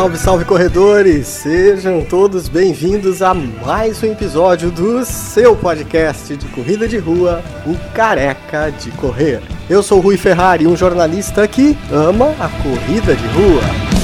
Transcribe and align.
salve, 0.00 0.16
salve 0.16 0.44
corredores! 0.46 1.26
Sejam 1.26 2.02
todos 2.02 2.48
bem-vindos 2.48 3.20
a 3.20 3.34
mais 3.34 4.02
um 4.02 4.06
episódio 4.06 4.70
do 4.70 5.04
seu 5.04 5.54
podcast 5.54 6.34
de 6.38 6.46
corrida 6.46 6.88
de 6.88 6.96
rua, 6.96 7.42
o 7.66 7.76
Careca 7.92 8.70
de 8.70 8.90
Correr. 8.92 9.42
Eu 9.68 9.82
sou 9.82 9.98
o 9.98 10.00
Rui 10.00 10.16
Ferrari, 10.16 10.66
um 10.66 10.74
jornalista 10.74 11.46
que 11.46 11.76
ama 11.92 12.34
a 12.40 12.48
corrida 12.48 13.14
de 13.14 13.26
rua. 13.26 13.99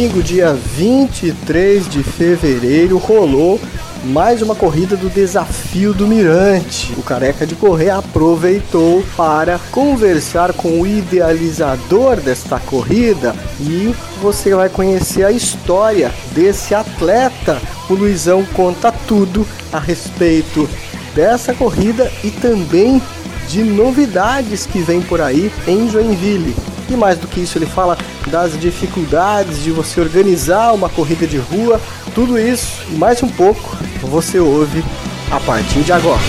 Domingo, 0.00 0.22
dia 0.22 0.54
23 0.54 1.86
de 1.86 2.02
fevereiro, 2.02 2.96
rolou 2.96 3.60
mais 4.02 4.40
uma 4.40 4.54
corrida 4.54 4.96
do 4.96 5.10
Desafio 5.10 5.92
do 5.92 6.06
Mirante. 6.06 6.94
O 6.96 7.02
Careca 7.02 7.46
de 7.46 7.54
Correr 7.54 7.90
aproveitou 7.90 9.04
para 9.14 9.58
conversar 9.70 10.54
com 10.54 10.80
o 10.80 10.86
idealizador 10.86 12.16
desta 12.16 12.58
corrida 12.58 13.36
e 13.60 13.94
você 14.22 14.54
vai 14.54 14.70
conhecer 14.70 15.22
a 15.22 15.30
história 15.30 16.10
desse 16.32 16.74
atleta. 16.74 17.60
O 17.90 17.92
Luizão 17.92 18.42
conta 18.54 18.90
tudo 19.06 19.46
a 19.70 19.78
respeito 19.78 20.66
dessa 21.14 21.52
corrida 21.52 22.10
e 22.24 22.30
também 22.30 23.02
de 23.48 23.62
novidades 23.62 24.64
que 24.64 24.78
vem 24.78 25.02
por 25.02 25.20
aí 25.20 25.52
em 25.68 25.90
Joinville. 25.90 26.69
E 26.90 26.96
mais 26.96 27.18
do 27.18 27.28
que 27.28 27.40
isso, 27.40 27.56
ele 27.56 27.66
fala 27.66 27.96
das 28.26 28.58
dificuldades 28.58 29.62
de 29.62 29.70
você 29.70 30.00
organizar 30.00 30.72
uma 30.72 30.88
corrida 30.88 31.24
de 31.24 31.38
rua. 31.38 31.80
Tudo 32.14 32.36
isso 32.36 32.82
e 32.90 32.94
mais 32.94 33.22
um 33.22 33.28
pouco 33.28 33.76
você 34.02 34.40
ouve 34.40 34.84
a 35.30 35.38
partir 35.38 35.82
de 35.82 35.92
agora. 35.92 36.20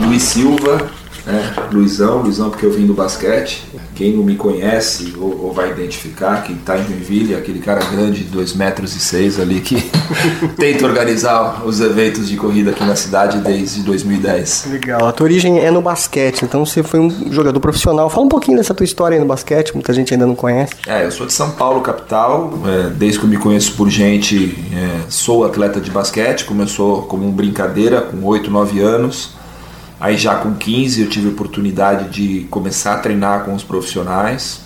Luiz 0.00 0.22
Silva, 0.22 0.90
né? 1.26 1.54
Luizão, 1.72 2.22
Luizão 2.22 2.50
porque 2.50 2.66
eu 2.66 2.72
vim 2.72 2.86
do 2.86 2.94
basquete. 2.94 3.64
Quem 3.94 4.16
não 4.16 4.24
me 4.24 4.36
conhece 4.36 5.14
ou, 5.18 5.46
ou 5.46 5.52
vai 5.52 5.70
identificar, 5.70 6.42
quem 6.42 6.56
está 6.56 6.78
em 6.78 6.84
Joinville, 6.84 7.34
é 7.34 7.38
aquele 7.38 7.58
cara 7.58 7.84
grande, 7.84 8.24
2 8.24 8.54
metros 8.54 8.96
e 8.96 9.00
seis 9.00 9.38
ali, 9.38 9.60
que 9.60 9.90
tenta 10.56 10.86
organizar 10.86 11.62
os 11.64 11.80
eventos 11.80 12.28
de 12.28 12.36
corrida 12.36 12.70
aqui 12.70 12.84
na 12.84 12.96
cidade 12.96 13.38
desde 13.38 13.82
2010. 13.82 14.66
Legal, 14.70 15.06
a 15.06 15.12
tua 15.12 15.24
origem 15.24 15.58
é 15.58 15.70
no 15.70 15.82
basquete, 15.82 16.42
então 16.42 16.64
você 16.64 16.82
foi 16.82 17.00
um 17.00 17.32
jogador 17.32 17.60
profissional. 17.60 18.08
Fala 18.08 18.26
um 18.26 18.28
pouquinho 18.28 18.56
dessa 18.56 18.74
tua 18.74 18.84
história 18.84 19.16
aí 19.16 19.20
no 19.20 19.26
basquete, 19.26 19.74
muita 19.74 19.92
gente 19.92 20.12
ainda 20.12 20.26
não 20.26 20.34
conhece. 20.34 20.72
É, 20.86 21.04
eu 21.04 21.10
sou 21.10 21.26
de 21.26 21.32
São 21.32 21.50
Paulo, 21.50 21.80
capital. 21.80 22.52
É, 22.66 22.90
desde 22.90 23.18
que 23.18 23.24
eu 23.24 23.30
me 23.30 23.36
conheço 23.36 23.72
por 23.74 23.88
gente, 23.88 24.56
é, 24.72 25.00
sou 25.08 25.44
atleta 25.44 25.80
de 25.80 25.90
basquete. 25.90 26.44
Começou 26.44 27.02
como 27.02 27.30
brincadeira, 27.30 28.00
com 28.00 28.24
8, 28.24 28.50
9 28.50 28.80
anos. 28.80 29.41
Aí 30.02 30.16
já 30.16 30.34
com 30.34 30.52
15 30.52 31.00
eu 31.00 31.08
tive 31.08 31.28
a 31.28 31.30
oportunidade 31.30 32.08
de 32.08 32.44
começar 32.50 32.94
a 32.94 32.98
treinar 32.98 33.44
com 33.44 33.54
os 33.54 33.62
profissionais. 33.62 34.62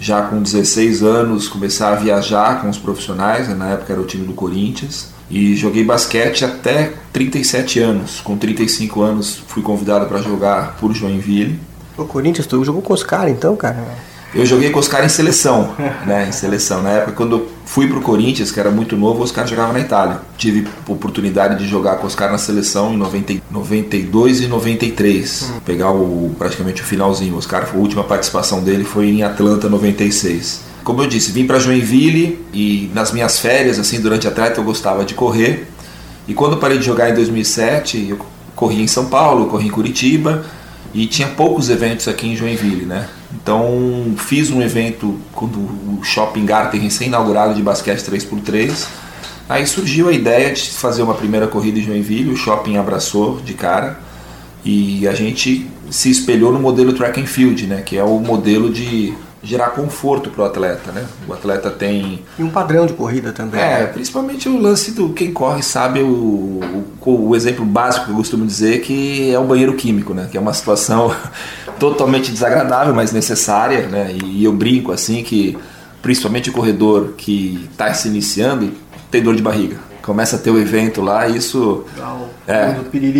Já 0.00 0.22
com 0.22 0.42
16 0.42 1.04
anos 1.04 1.46
começar 1.46 1.92
a 1.92 1.94
viajar 1.94 2.60
com 2.60 2.68
os 2.68 2.76
profissionais, 2.76 3.48
na 3.56 3.68
época 3.68 3.92
era 3.92 4.02
o 4.02 4.04
time 4.04 4.26
do 4.26 4.32
Corinthians. 4.32 5.10
E 5.30 5.54
joguei 5.54 5.84
basquete 5.84 6.44
até 6.44 6.92
37 7.12 7.78
anos. 7.78 8.20
Com 8.20 8.36
35 8.36 9.00
anos 9.00 9.40
fui 9.46 9.62
convidado 9.62 10.06
para 10.06 10.18
jogar 10.18 10.74
por 10.80 10.92
Joinville. 10.92 11.60
O 11.96 12.04
Corinthians, 12.04 12.48
tu 12.48 12.64
jogou 12.64 12.82
com 12.82 12.92
os 12.92 13.04
caras 13.04 13.30
então, 13.30 13.54
cara? 13.54 13.76
Eu 14.34 14.44
joguei 14.44 14.70
com 14.70 14.80
os 14.80 14.88
caras 14.88 15.12
em 15.12 15.14
seleção, 15.14 15.72
né? 16.04 16.26
Em 16.28 16.32
seleção. 16.32 16.82
Na 16.82 16.90
época, 16.90 17.12
quando 17.12 17.36
eu 17.36 17.48
fui 17.70 17.86
pro 17.86 18.00
Corinthians, 18.00 18.50
que 18.50 18.58
era 18.58 18.68
muito 18.68 18.96
novo, 18.96 19.22
os 19.22 19.30
caras 19.30 19.48
jogavam 19.48 19.72
na 19.72 19.78
Itália. 19.78 20.20
Tive 20.36 20.66
oportunidade 20.88 21.56
de 21.56 21.70
jogar 21.70 21.98
com 21.98 22.06
os 22.08 22.16
caras 22.16 22.32
na 22.32 22.38
seleção 22.38 22.92
em 22.92 22.96
90, 22.96 23.34
92 23.48 24.40
e 24.40 24.48
93. 24.48 25.42
Hum. 25.42 25.60
Pegar 25.64 25.92
o, 25.92 26.34
praticamente 26.36 26.82
o 26.82 26.84
finalzinho. 26.84 27.36
Os 27.36 27.46
caras, 27.46 27.70
a 27.72 27.76
última 27.76 28.02
participação 28.02 28.64
dele 28.64 28.82
foi 28.82 29.10
em 29.10 29.22
Atlanta 29.22 29.68
96. 29.68 30.62
Como 30.82 31.00
eu 31.00 31.06
disse, 31.06 31.30
vim 31.30 31.46
para 31.46 31.60
Joinville 31.60 32.44
e 32.52 32.90
nas 32.92 33.12
minhas 33.12 33.38
férias, 33.38 33.78
assim, 33.78 34.00
durante 34.00 34.26
a 34.26 34.30
atleta, 34.30 34.58
eu 34.58 34.64
gostava 34.64 35.04
de 35.04 35.14
correr. 35.14 35.68
E 36.26 36.34
quando 36.34 36.56
parei 36.56 36.78
de 36.78 36.84
jogar 36.84 37.10
em 37.10 37.14
2007, 37.14 38.08
eu 38.10 38.18
corri 38.56 38.82
em 38.82 38.88
São 38.88 39.06
Paulo, 39.06 39.46
corri 39.46 39.68
em 39.68 39.70
Curitiba 39.70 40.44
e 40.92 41.06
tinha 41.06 41.28
poucos 41.28 41.70
eventos 41.70 42.08
aqui 42.08 42.26
em 42.26 42.34
Joinville, 42.34 42.84
né? 42.84 43.08
Então 43.32 44.14
fiz 44.16 44.50
um 44.50 44.60
evento 44.60 45.18
quando 45.32 45.56
o 45.58 46.00
Shopping 46.02 46.44
Garten 46.44 46.80
recém-inaugurado 46.80 47.54
de 47.54 47.62
basquete 47.62 48.00
3x3. 48.00 48.86
Aí 49.48 49.66
surgiu 49.66 50.08
a 50.08 50.12
ideia 50.12 50.52
de 50.52 50.70
fazer 50.70 51.02
uma 51.02 51.14
primeira 51.14 51.48
corrida 51.48 51.78
em 51.78 51.82
Joinville, 51.82 52.32
o 52.32 52.36
shopping 52.36 52.76
abraçou 52.76 53.40
de 53.40 53.52
cara 53.52 53.98
e 54.64 55.08
a 55.08 55.12
gente 55.12 55.68
se 55.90 56.08
espelhou 56.08 56.52
no 56.52 56.60
modelo 56.60 56.92
track 56.92 57.20
and 57.20 57.26
field, 57.26 57.66
né, 57.66 57.82
que 57.82 57.96
é 57.96 58.04
o 58.04 58.20
modelo 58.20 58.70
de 58.70 59.12
gerar 59.42 59.70
conforto 59.70 60.30
para 60.30 60.42
o 60.42 60.44
atleta, 60.44 60.92
né? 60.92 61.06
O 61.26 61.32
atleta 61.32 61.70
tem 61.70 62.22
e 62.38 62.42
um 62.42 62.50
padrão 62.50 62.86
de 62.86 62.92
corrida 62.92 63.32
também. 63.32 63.60
É, 63.60 63.86
principalmente 63.86 64.48
o 64.48 64.58
lance 64.58 64.92
do 64.92 65.10
quem 65.10 65.32
corre 65.32 65.62
sabe 65.62 66.00
o, 66.00 66.60
o, 67.00 67.28
o, 67.28 67.36
exemplo 67.36 67.64
básico 67.64 68.06
que 68.06 68.10
eu 68.10 68.16
costumo 68.16 68.46
dizer 68.46 68.80
que 68.82 69.32
é 69.32 69.38
o 69.38 69.44
banheiro 69.44 69.74
químico, 69.74 70.12
né? 70.12 70.28
Que 70.30 70.36
é 70.36 70.40
uma 70.40 70.52
situação 70.52 71.14
totalmente 71.80 72.30
desagradável, 72.30 72.94
mas 72.94 73.12
necessária, 73.12 73.86
né? 73.86 74.12
E, 74.12 74.40
e 74.40 74.44
eu 74.44 74.52
brinco 74.52 74.92
assim 74.92 75.22
que 75.22 75.56
principalmente 76.02 76.50
o 76.50 76.52
corredor 76.52 77.14
que 77.16 77.68
está 77.72 77.92
se 77.94 78.08
iniciando 78.08 78.70
tem 79.10 79.22
dor 79.22 79.34
de 79.34 79.42
barriga. 79.42 79.76
Começa 80.02 80.36
a 80.36 80.38
ter 80.38 80.50
o 80.50 80.58
evento 80.58 81.00
lá, 81.00 81.28
isso 81.28 81.84
dá 81.96 82.14
o, 82.14 82.28
é, 82.46 82.76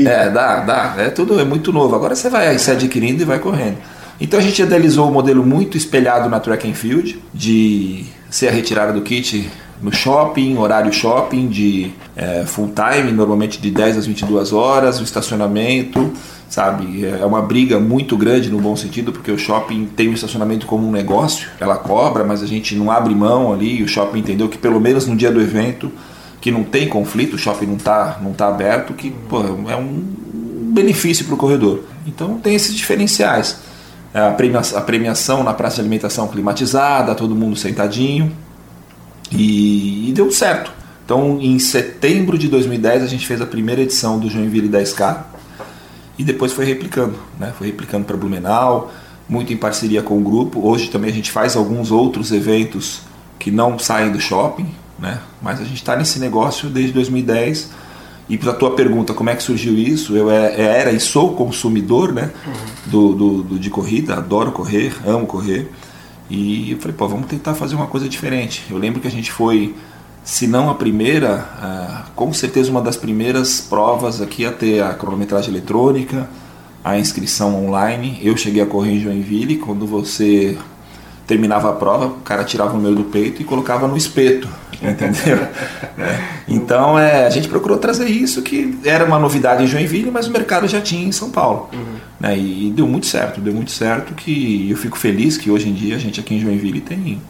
é, 0.07 0.31
dá, 0.31 0.61
dá, 0.61 0.95
é 0.99 1.09
tudo 1.09 1.39
é 1.39 1.45
muito 1.45 1.73
novo. 1.73 1.95
Agora 1.95 2.15
você 2.15 2.29
vai 2.29 2.59
se 2.59 2.71
adquirindo 2.71 3.23
e 3.23 3.25
vai 3.25 3.39
correndo. 3.39 3.79
Então 4.21 4.39
a 4.39 4.43
gente 4.43 4.61
idealizou 4.61 5.09
um 5.09 5.13
modelo 5.13 5.45
muito 5.45 5.77
espelhado 5.77 6.29
na 6.29 6.39
track 6.39 6.69
and 6.69 6.75
field, 6.75 7.19
de 7.33 8.05
ser 8.29 8.49
a 8.49 8.53
retirada 8.53 8.93
do 8.93 9.01
kit 9.01 9.49
no 9.81 9.93
shopping, 9.93 10.59
horário 10.59 10.93
shopping 10.93 11.49
de 11.49 11.91
é, 12.15 12.45
full 12.45 12.71
time, 12.75 13.11
normalmente 13.13 13.59
de 13.59 13.71
10 13.71 13.97
às 13.97 14.07
22 14.07 14.53
horas, 14.53 15.01
o 15.01 15.03
estacionamento, 15.03 16.13
sabe? 16.51 17.07
É 17.07 17.25
uma 17.25 17.41
briga 17.41 17.81
muito 17.81 18.17
grande 18.17 18.51
no 18.51 18.61
bom 18.61 18.77
sentido, 18.77 19.11
porque 19.11 19.31
o 19.31 19.39
shopping 19.39 19.87
tem 19.97 20.09
o 20.09 20.13
estacionamento 20.13 20.67
como 20.67 20.87
um 20.87 20.93
negócio, 20.93 21.49
ela 21.59 21.77
cobra, 21.77 22.23
mas 22.25 22.43
a 22.43 22.47
gente 22.47 22.75
não 22.75 22.91
abre 22.91 23.15
mão 23.15 23.53
ali, 23.53 23.83
o 23.83 23.89
shopping 23.89 24.19
entendeu 24.19 24.49
que 24.49 24.59
pelo 24.59 24.79
menos 24.79 25.07
no 25.07 25.17
dia 25.17 25.33
do 25.33 25.41
evento, 25.41 25.91
que 26.43 26.51
não 26.51 26.63
tem 26.63 26.87
conflito, 26.87 27.37
o 27.37 27.39
shopping 27.39 27.67
não 27.67 27.77
está 27.77 28.19
não 28.21 28.33
tá 28.33 28.49
aberto, 28.49 28.93
que 28.93 29.11
pô, 29.11 29.41
é 29.69 29.77
um 29.77 30.03
benefício 30.73 31.25
para 31.25 31.35
o 31.35 31.39
corredor. 31.39 31.85
Então 32.07 32.39
tem 32.39 32.55
esses 32.55 32.75
diferenciais. 32.75 33.70
É, 34.12 34.21
a 34.21 34.32
premiação, 34.32 34.78
a 34.78 34.81
premiação 34.81 35.43
na 35.43 35.54
praça 35.54 35.76
de 35.76 35.82
alimentação 35.82 36.26
climatizada, 36.28 37.15
todo 37.15 37.34
mundo 37.34 37.56
sentadinho. 37.56 38.32
E, 39.31 40.09
e, 40.09 40.12
deu 40.12 40.31
certo. 40.32 40.72
Então, 41.04 41.38
em 41.41 41.59
setembro 41.59 42.37
de 42.37 42.48
2010, 42.48 43.03
a 43.03 43.06
gente 43.06 43.26
fez 43.26 43.41
a 43.41 43.47
primeira 43.47 43.82
edição 43.82 44.19
do 44.19 44.28
Joinville 44.28 44.69
10K 44.69 45.25
e 46.19 46.25
depois 46.25 46.53
foi 46.53 46.65
replicando, 46.65 47.16
né? 47.38 47.53
Foi 47.56 47.69
replicando 47.69 48.04
para 48.04 48.16
Blumenau, 48.16 48.93
muito 49.28 49.53
em 49.53 49.56
parceria 49.56 50.03
com 50.03 50.19
o 50.19 50.21
grupo. 50.21 50.66
Hoje 50.69 50.91
também 50.91 51.10
a 51.10 51.15
gente 51.15 51.31
faz 51.31 51.56
alguns 51.56 51.91
outros 51.91 52.32
eventos 52.32 53.03
que 53.38 53.50
não 53.50 53.78
saem 53.78 54.12
do 54.12 54.21
shopping, 54.21 54.69
né? 54.98 55.21
Mas 55.41 55.60
a 55.60 55.65
gente 55.65 55.77
está 55.77 55.97
nesse 55.97 56.19
negócio 56.19 56.69
desde 56.69 56.92
2010 56.92 57.71
e 58.31 58.39
para 58.39 58.53
a 58.53 58.55
tua 58.55 58.71
pergunta, 58.77 59.13
como 59.13 59.29
é 59.29 59.35
que 59.35 59.43
surgiu 59.43 59.77
isso? 59.77 60.17
Eu 60.17 60.31
é, 60.31 60.55
é, 60.55 60.63
era 60.63 60.93
e 60.93 61.01
sou 61.01 61.35
consumidor 61.35 62.13
né, 62.13 62.31
do, 62.87 63.13
do, 63.13 63.43
do, 63.43 63.59
de 63.59 63.69
corrida, 63.69 64.15
adoro 64.15 64.53
correr, 64.53 64.95
amo 65.04 65.27
correr. 65.27 65.69
E 66.31 66.71
eu 66.71 66.78
falei, 66.78 66.97
pô, 66.97 67.09
vamos 67.09 67.27
tentar 67.27 67.54
fazer 67.54 67.75
uma 67.75 67.89
coisa 67.89 68.09
diferente. 68.09 68.65
Eu 68.71 68.78
lembro 68.78 69.01
que 69.01 69.09
a 69.09 69.10
gente 69.10 69.33
foi, 69.33 69.75
se 70.22 70.47
não 70.47 70.71
a 70.71 70.77
primeira, 70.77 71.45
uh, 71.59 72.10
com 72.15 72.33
certeza 72.33 72.71
uma 72.71 72.81
das 72.81 72.97
primeiras 72.97 73.60
provas 73.60 74.22
aqui 74.22 74.47
a 74.47 74.53
ter 74.53 74.81
a 74.81 74.95
cronometragem 74.95 75.51
eletrônica, 75.51 76.31
a 76.84 76.97
inscrição 76.97 77.66
online. 77.66 78.21
Eu 78.22 78.37
cheguei 78.37 78.63
a 78.63 78.66
correr 78.66 78.93
em 78.93 79.01
Joinville, 79.01 79.57
quando 79.57 79.89
você 79.89 80.57
terminava 81.30 81.71
a 81.71 81.72
prova, 81.72 82.06
o 82.06 82.21
cara 82.22 82.42
tirava 82.42 82.72
o 82.72 82.77
número 82.77 82.97
do 82.97 83.04
peito 83.04 83.41
e 83.41 83.44
colocava 83.44 83.86
no 83.86 83.97
espeto, 83.97 84.48
entendeu? 84.82 85.38
é. 85.97 86.41
Então 86.48 86.98
é, 86.98 87.24
a 87.24 87.30
gente 87.30 87.48
procurou 87.48 87.78
trazer 87.78 88.09
isso, 88.09 88.42
que 88.42 88.77
era 88.84 89.04
uma 89.04 89.16
novidade 89.16 89.62
em 89.62 89.66
Joinville, 89.68 90.10
mas 90.10 90.27
o 90.27 90.32
mercado 90.32 90.66
já 90.66 90.80
tinha 90.80 91.06
em 91.06 91.12
São 91.12 91.30
Paulo. 91.30 91.68
Uhum. 91.72 92.00
Né? 92.18 92.36
E, 92.36 92.66
e, 92.66 92.71
deu 92.72 92.88
muito 92.88 93.06
certo, 93.06 93.41
deu 93.41 93.54
muito 93.54 93.71
certo 93.71 94.12
que 94.12 94.68
eu 94.68 94.77
fico 94.77 94.98
feliz 94.98 95.38
que 95.38 95.53
hoje 95.53 95.68
em 95.68 95.72
dia 95.72 95.94
a 95.94 95.98
gente 96.00 96.18
aqui 96.18 96.34
em 96.34 96.41
Joinville 96.41 96.80
tem 96.80 97.22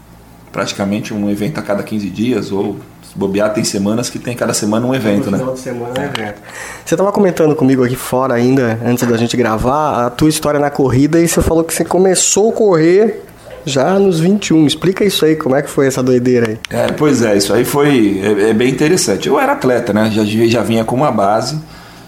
praticamente 0.51 1.13
um 1.13 1.29
evento 1.29 1.61
a 1.61 1.63
cada 1.63 1.83
15 1.83 2.09
dias, 2.09 2.51
ou 2.51 2.77
se 3.03 3.17
bobear, 3.17 3.53
tem 3.53 3.63
semanas 3.63 4.09
que 4.09 4.19
tem 4.19 4.35
cada 4.35 4.55
semana 4.55 4.87
um 4.87 4.95
evento, 4.95 5.31
né? 5.31 5.39
Final 5.39 5.55
de 5.55 5.61
semana 5.61 5.93
é 5.97 6.01
um 6.01 6.05
evento. 6.05 6.41
Você 6.85 6.95
estava 6.95 7.13
comentando 7.13 7.55
comigo 7.55 7.85
aqui 7.85 7.97
fora 7.97 8.35
ainda, 8.35 8.81
antes 8.85 9.07
da 9.07 9.17
gente 9.17 9.37
gravar, 9.37 10.07
a 10.07 10.11
tua 10.11 10.29
história 10.29 10.59
na 10.59 10.71
corrida, 10.71 11.21
e 11.21 11.29
você 11.29 11.43
falou 11.43 11.63
que 11.63 11.75
você 11.75 11.85
começou 11.85 12.51
a 12.51 12.53
correr 12.55 13.30
já 13.65 13.99
nos 13.99 14.21
21. 14.21 14.67
Explica 14.67 15.05
isso 15.05 15.25
aí, 15.25 15.37
como 15.37 15.55
é 15.55 15.63
que 15.63 15.71
foi 15.71 15.87
essa 15.87 16.03
doideira 16.03 16.51
aí? 16.51 16.59
É, 16.71 16.93
pois 16.93 17.23
é, 17.23 17.37
isso 17.37 17.53
aí 17.53 17.65
foi 17.65 18.21
é, 18.23 18.51
é 18.51 18.55
bem 18.55 18.71
interessante. 18.71 19.29
Eu 19.29 19.39
era 19.39 19.53
atleta, 19.53 19.93
né? 19.93 20.11
Já, 20.11 20.25
já 20.25 20.63
vinha 20.63 20.85
com 20.85 20.97
uma 20.97 21.11
base 21.11 21.59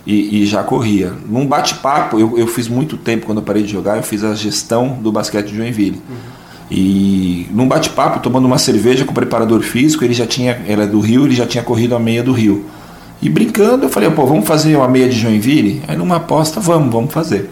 e, 0.06 0.42
e 0.42 0.46
já 0.46 0.62
corria. 0.62 1.12
Num 1.28 1.46
bate-papo, 1.46 2.18
eu, 2.18 2.38
eu 2.38 2.46
fiz 2.46 2.68
muito 2.68 2.96
tempo 2.96 3.26
quando 3.26 3.38
eu 3.38 3.44
parei 3.44 3.62
de 3.62 3.72
jogar, 3.72 3.96
eu 3.96 4.02
fiz 4.02 4.24
a 4.24 4.34
gestão 4.34 4.98
do 5.00 5.12
basquete 5.12 5.48
de 5.48 5.56
Joinville. 5.56 6.02
Uhum. 6.08 6.42
E 6.70 7.46
num 7.50 7.68
bate-papo, 7.68 8.20
tomando 8.20 8.46
uma 8.46 8.58
cerveja 8.58 9.04
com 9.04 9.10
o 9.10 9.14
preparador 9.14 9.60
físico, 9.60 10.04
ele 10.04 10.14
já 10.14 10.26
tinha, 10.26 10.62
era 10.66 10.86
do 10.86 11.00
Rio, 11.00 11.26
ele 11.26 11.34
já 11.34 11.46
tinha 11.46 11.62
corrido 11.62 11.94
a 11.94 11.98
meia 11.98 12.22
do 12.22 12.32
Rio. 12.32 12.64
E 13.20 13.28
brincando, 13.28 13.84
eu 13.84 13.88
falei, 13.88 14.10
pô, 14.10 14.26
vamos 14.26 14.46
fazer 14.48 14.74
uma 14.74 14.88
meia 14.88 15.08
de 15.08 15.16
Joinville? 15.16 15.82
Aí 15.86 15.96
numa 15.96 16.16
aposta, 16.16 16.60
vamos, 16.60 16.90
vamos 16.90 17.12
fazer. 17.12 17.50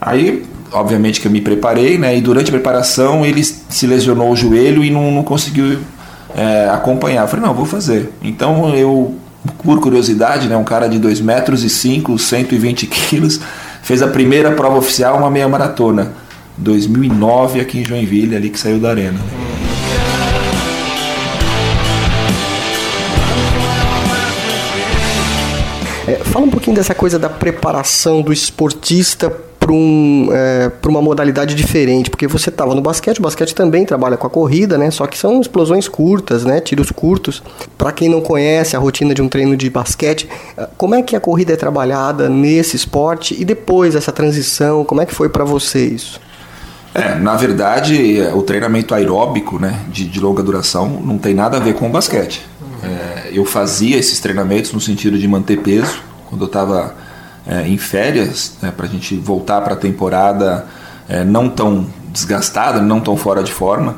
Aí, 0.00 0.44
obviamente 0.72 1.20
que 1.20 1.26
eu 1.26 1.32
me 1.32 1.40
preparei, 1.40 1.98
né? 1.98 2.16
E 2.16 2.20
durante 2.20 2.48
a 2.48 2.52
preparação 2.52 3.24
ele 3.24 3.42
se 3.44 3.86
lesionou 3.86 4.30
o 4.30 4.36
joelho 4.36 4.84
e 4.84 4.90
não, 4.90 5.10
não 5.10 5.22
conseguiu 5.22 5.78
é, 6.34 6.68
acompanhar. 6.70 7.22
Eu 7.22 7.28
falei, 7.28 7.44
não, 7.44 7.54
vou 7.54 7.66
fazer. 7.66 8.12
Então 8.22 8.74
eu, 8.74 9.14
por 9.62 9.80
curiosidade, 9.80 10.48
né? 10.48 10.56
Um 10.56 10.64
cara 10.64 10.88
de 10.88 10.98
2 10.98 11.20
metros 11.20 11.62
e 11.64 11.70
5, 11.70 12.18
120 12.18 12.86
quilos, 12.86 13.40
fez 13.82 14.02
a 14.02 14.08
primeira 14.08 14.52
prova 14.52 14.78
oficial, 14.78 15.18
uma 15.18 15.30
meia 15.30 15.48
maratona. 15.48 16.12
2009 16.56 17.60
aqui 17.60 17.80
em 17.80 17.84
Joinville, 17.84 18.36
ali 18.36 18.50
que 18.50 18.58
saiu 18.58 18.78
da 18.78 18.90
arena. 18.90 19.18
É, 26.06 26.16
fala 26.24 26.46
um 26.46 26.50
pouquinho 26.50 26.76
dessa 26.76 26.94
coisa 26.94 27.18
da 27.18 27.28
preparação 27.28 28.22
do 28.22 28.32
esportista 28.32 29.32
para 29.62 29.72
um, 29.72 30.28
é, 30.32 30.72
uma 30.88 31.00
modalidade 31.00 31.54
diferente, 31.54 32.10
porque 32.10 32.26
você 32.26 32.50
estava 32.50 32.74
no 32.74 32.82
basquete, 32.82 33.20
o 33.20 33.22
basquete 33.22 33.54
também 33.54 33.86
trabalha 33.86 34.16
com 34.16 34.26
a 34.26 34.30
corrida, 34.30 34.76
né? 34.76 34.90
Só 34.90 35.06
que 35.06 35.16
são 35.16 35.40
explosões 35.40 35.86
curtas, 35.86 36.44
né? 36.44 36.60
Tiros 36.60 36.90
curtos. 36.90 37.40
Para 37.78 37.92
quem 37.92 38.08
não 38.08 38.20
conhece 38.20 38.74
a 38.74 38.80
rotina 38.80 39.14
de 39.14 39.22
um 39.22 39.28
treino 39.28 39.56
de 39.56 39.70
basquete, 39.70 40.28
é, 40.56 40.68
como 40.76 40.96
é 40.96 41.02
que 41.02 41.14
a 41.14 41.20
corrida 41.20 41.52
é 41.52 41.56
trabalhada 41.56 42.28
nesse 42.28 42.74
esporte 42.74 43.40
e 43.40 43.44
depois 43.44 43.94
essa 43.94 44.10
transição, 44.10 44.84
como 44.84 45.00
é 45.00 45.06
que 45.06 45.14
foi 45.14 45.28
para 45.28 45.44
você 45.44 45.86
isso? 45.86 46.20
É, 46.92 47.14
na 47.14 47.36
verdade, 47.36 48.20
o 48.34 48.42
treinamento 48.42 48.94
aeróbico, 48.94 49.60
né, 49.60 49.78
de, 49.90 50.04
de 50.06 50.20
longa 50.20 50.42
duração, 50.42 51.00
não 51.02 51.16
tem 51.16 51.34
nada 51.34 51.56
a 51.56 51.60
ver 51.60 51.74
com 51.74 51.86
o 51.86 51.88
basquete. 51.88 52.44
É, 52.82 53.30
eu 53.32 53.44
fazia 53.44 53.96
esses 53.96 54.18
treinamentos 54.18 54.72
no 54.72 54.80
sentido 54.80 55.16
de 55.16 55.28
manter 55.28 55.60
peso, 55.60 56.02
quando 56.28 56.42
eu 56.42 56.46
estava 56.46 56.94
é, 57.46 57.66
em 57.66 57.76
férias, 57.76 58.54
né, 58.62 58.72
para 58.76 58.86
a 58.86 58.88
gente 58.88 59.16
voltar 59.16 59.60
para 59.60 59.74
a 59.74 59.76
temporada 59.76 60.66
é, 61.08 61.24
não 61.24 61.48
tão 61.48 61.86
desgastada, 62.12 62.80
não 62.80 63.00
tão 63.00 63.16
fora 63.16 63.42
de 63.42 63.52
forma, 63.52 63.96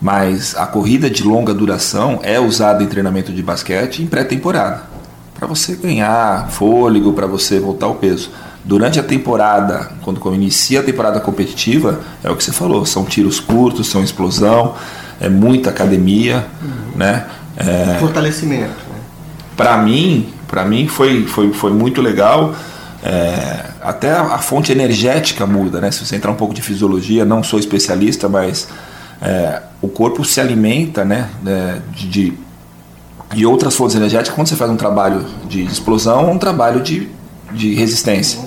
mas 0.00 0.54
a 0.56 0.66
corrida 0.66 1.08
de 1.08 1.22
longa 1.22 1.54
duração 1.54 2.20
é 2.22 2.38
usada 2.38 2.82
em 2.82 2.86
treinamento 2.86 3.32
de 3.32 3.42
basquete 3.42 4.02
em 4.02 4.06
pré-temporada, 4.06 4.82
para 5.34 5.46
você 5.46 5.74
ganhar 5.74 6.48
fôlego, 6.50 7.12
para 7.12 7.26
você 7.26 7.58
voltar 7.58 7.86
ao 7.86 7.94
peso 7.94 8.30
durante 8.64 8.98
a 8.98 9.02
temporada, 9.02 9.90
quando 10.02 10.34
inicia 10.34 10.80
a 10.80 10.82
temporada 10.82 11.20
competitiva, 11.20 12.00
é 12.22 12.30
o 12.30 12.36
que 12.36 12.42
você 12.42 12.52
falou, 12.52 12.86
são 12.86 13.04
tiros 13.04 13.38
curtos, 13.38 13.88
são 13.88 14.02
explosão, 14.02 14.74
é 15.20 15.28
muita 15.28 15.70
academia, 15.70 16.46
uhum. 16.62 16.96
né? 16.96 17.26
É, 17.56 17.98
Fortalecimento. 18.00 18.68
Né? 18.68 18.96
Para 19.56 19.76
mim, 19.76 20.28
para 20.48 20.64
mim 20.64 20.88
foi, 20.88 21.26
foi, 21.26 21.52
foi 21.52 21.72
muito 21.72 22.00
legal. 22.00 22.54
É, 23.04 23.66
até 23.82 24.12
a, 24.12 24.38
fonte 24.38 24.72
energética 24.72 25.46
muda, 25.46 25.78
né? 25.78 25.90
Se 25.90 26.06
você 26.06 26.16
entrar 26.16 26.30
um 26.30 26.36
pouco 26.36 26.54
de 26.54 26.62
fisiologia, 26.62 27.22
não 27.22 27.42
sou 27.42 27.58
especialista, 27.58 28.30
mas 28.30 28.66
é, 29.20 29.60
o 29.82 29.88
corpo 29.88 30.24
se 30.24 30.40
alimenta, 30.40 31.04
né? 31.04 31.28
É, 31.46 31.78
de, 31.94 32.08
de, 32.08 32.32
de 33.34 33.44
outras 33.44 33.76
fontes 33.76 33.94
energéticas. 33.94 34.34
Quando 34.34 34.48
você 34.48 34.56
faz 34.56 34.70
um 34.70 34.76
trabalho 34.76 35.26
de 35.46 35.62
explosão, 35.64 36.28
é 36.28 36.32
um 36.32 36.38
trabalho 36.38 36.80
de, 36.80 37.10
de 37.52 37.74
resistência. 37.74 38.40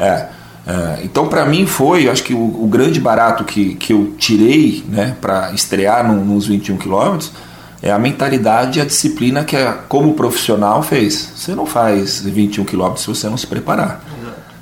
É. 0.00 0.28
é 0.66 1.00
então, 1.04 1.28
para 1.28 1.44
mim, 1.44 1.66
foi, 1.66 2.08
acho 2.08 2.24
que 2.24 2.32
o, 2.32 2.64
o, 2.64 2.66
grande 2.68 2.98
barato 2.98 3.44
que, 3.44 3.74
que 3.74 3.92
eu 3.92 4.14
tirei 4.16 4.82
né, 4.88 5.14
para 5.20 5.52
estrear 5.52 6.10
no, 6.10 6.24
nos 6.24 6.46
21 6.46 6.78
quilômetros 6.78 7.32
é 7.82 7.90
a 7.90 7.98
mentalidade 7.98 8.78
e 8.78 8.82
a 8.82 8.84
disciplina 8.84 9.44
que, 9.44 9.56
a, 9.56 9.72
como 9.72 10.14
profissional, 10.14 10.82
fez. 10.82 11.32
Você 11.34 11.54
não 11.54 11.66
faz 11.66 12.20
21 12.20 12.64
quilômetros 12.64 13.02
se 13.02 13.08
você 13.08 13.28
não 13.28 13.36
se 13.36 13.46
preparar. 13.46 14.04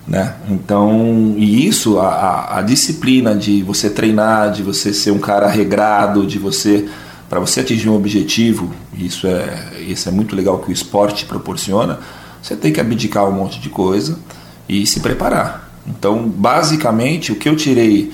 Né? 0.06 0.35
Então, 0.49 1.35
e 1.37 1.67
isso, 1.67 1.99
a, 1.99 2.09
a, 2.09 2.59
a, 2.59 2.62
disciplina 2.62 3.35
de 3.35 3.62
você 3.62 3.91
treinar, 3.91 4.50
de 4.53 4.62
você 4.62 4.94
ser 4.94 5.11
um 5.11 5.19
cara 5.19 5.47
regrado, 5.49 6.26
de 6.26 6.38
você, 6.38 6.88
para 7.29 7.38
você 7.38 7.61
atingir 7.61 7.91
um 7.91 7.94
objetivo, 7.94 8.73
isso 8.97 9.26
é, 9.26 9.82
isso 9.87 10.09
é 10.09 10.12
muito 10.12 10.35
legal 10.35 10.61
que 10.61 10.70
o 10.70 10.73
esporte 10.73 11.26
proporciona, 11.26 11.99
você 12.43 12.56
tem 12.56 12.73
que 12.73 12.81
abdicar 12.81 13.29
um 13.29 13.32
monte 13.32 13.61
de 13.61 13.69
coisa 13.69 14.19
e 14.67 14.87
se 14.87 15.00
preparar. 15.00 15.69
Então, 15.87 16.26
basicamente, 16.26 17.31
o 17.31 17.37
que 17.37 17.47
eu 17.47 17.55
tirei 17.55 18.11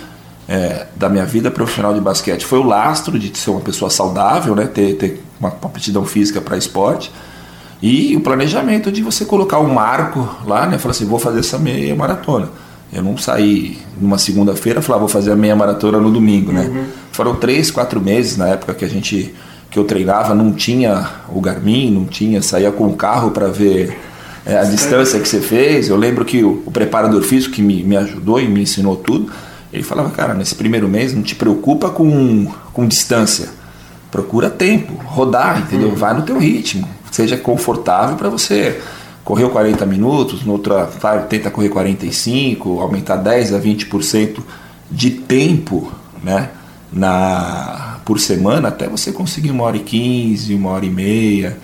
é, 0.48 0.86
da 0.94 1.08
minha 1.08 1.24
vida 1.24 1.50
profissional 1.50 1.94
de 1.94 2.00
basquete 2.00 2.44
foi 2.44 2.58
o 2.58 2.64
lastro 2.64 3.18
de 3.18 3.36
ser 3.36 3.50
uma 3.50 3.60
pessoa 3.60 3.90
saudável, 3.90 4.54
né? 4.54 4.66
ter, 4.66 4.94
ter 4.94 5.22
uma 5.40 5.48
aptidão 5.48 6.04
física 6.04 6.40
para 6.40 6.56
esporte 6.56 7.10
e 7.82 8.16
o 8.16 8.20
planejamento 8.20 8.90
de 8.90 9.02
você 9.02 9.24
colocar 9.26 9.58
um 9.58 9.72
marco 9.74 10.26
lá, 10.46 10.66
né? 10.66 10.78
Falar 10.78 10.92
assim, 10.92 11.04
vou 11.04 11.18
fazer 11.18 11.40
essa 11.40 11.58
meia 11.58 11.94
maratona. 11.94 12.48
Eu 12.90 13.02
não 13.02 13.18
saí 13.18 13.76
numa 14.00 14.16
segunda-feira 14.16 14.80
e 14.80 14.82
falar, 14.82 14.98
vou 14.98 15.08
fazer 15.08 15.32
a 15.32 15.36
meia 15.36 15.54
maratona 15.54 15.98
no 15.98 16.10
domingo, 16.10 16.50
né? 16.50 16.62
Uhum. 16.62 16.84
Foram 17.12 17.34
três, 17.34 17.70
quatro 17.70 18.00
meses 18.00 18.38
na 18.38 18.48
época 18.48 18.72
que 18.72 18.86
a 18.86 18.88
gente 18.88 19.34
que 19.70 19.78
eu 19.78 19.84
treinava, 19.84 20.34
não 20.34 20.52
tinha 20.52 21.10
o 21.28 21.40
Garmin, 21.42 21.90
não 21.90 22.04
tinha, 22.06 22.40
saía 22.40 22.70
com 22.70 22.86
o 22.86 22.94
carro 22.94 23.32
para 23.32 23.48
ver 23.48 23.98
é, 24.46 24.56
a 24.56 24.64
distância 24.64 25.18
que 25.20 25.28
você 25.28 25.40
fez. 25.40 25.88
Eu 25.88 25.96
lembro 25.96 26.24
que 26.24 26.44
o, 26.44 26.62
o 26.64 26.70
preparador 26.70 27.20
físico 27.22 27.54
que 27.54 27.60
me, 27.60 27.82
me 27.82 27.96
ajudou 27.96 28.40
e 28.40 28.48
me 28.48 28.62
ensinou 28.62 28.96
tudo, 28.96 29.30
ele 29.74 29.82
falava, 29.82 30.08
cara, 30.10 30.34
nesse 30.34 30.54
primeiro 30.54 30.88
mês 30.88 31.12
não 31.12 31.22
te 31.22 31.34
preocupa 31.34 31.90
com, 31.90 32.46
com 32.72 32.86
distância, 32.86 33.48
procura 34.08 34.48
tempo, 34.48 34.94
rodar, 35.04 35.62
entendeu? 35.62 35.88
Uhum. 35.88 35.96
Vai 35.96 36.14
no 36.14 36.22
teu 36.22 36.38
ritmo, 36.38 36.88
seja 37.10 37.36
confortável 37.36 38.14
para 38.14 38.28
você. 38.28 38.80
Correu 39.24 39.50
40 39.50 39.84
minutos, 39.84 40.44
no 40.44 40.52
outro 40.52 40.74
vai, 41.00 41.26
tenta 41.26 41.50
correr 41.50 41.70
45, 41.70 42.80
aumentar 42.80 43.16
10 43.16 43.54
a 43.54 43.58
20% 43.58 44.38
de 44.88 45.10
tempo, 45.10 45.90
né? 46.22 46.50
Na, 46.92 47.98
por 48.04 48.20
semana 48.20 48.68
até 48.68 48.86
você 48.86 49.10
conseguir 49.10 49.50
uma 49.50 49.64
hora 49.64 49.76
e 49.76 49.80
15, 49.80 50.54
uma 50.54 50.70
hora 50.70 50.86
e 50.86 50.90
meia. 50.90 51.58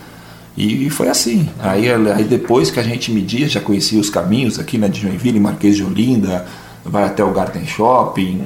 E 0.56 0.90
foi 0.90 1.08
assim. 1.08 1.49
Aí, 1.61 1.88
aí 1.88 2.25
depois 2.25 2.73
que 2.73 2.80
a 2.80 2.82
gente 2.82 3.12
media, 3.12 3.49
já 3.49 3.61
conhecia 3.61 4.00
os 4.00 4.11
caminhos 4.11 4.58
aqui 4.58 4.76
né, 4.78 4.88
de 4.88 5.00
Joinville, 5.00 5.38
Marquês 5.38 5.76
de 5.76 5.84
Olinda, 5.84 6.44
vai 6.84 7.04
até 7.04 7.25
o 7.25 7.30
Garden 7.30 7.66
Shopping. 7.66 8.44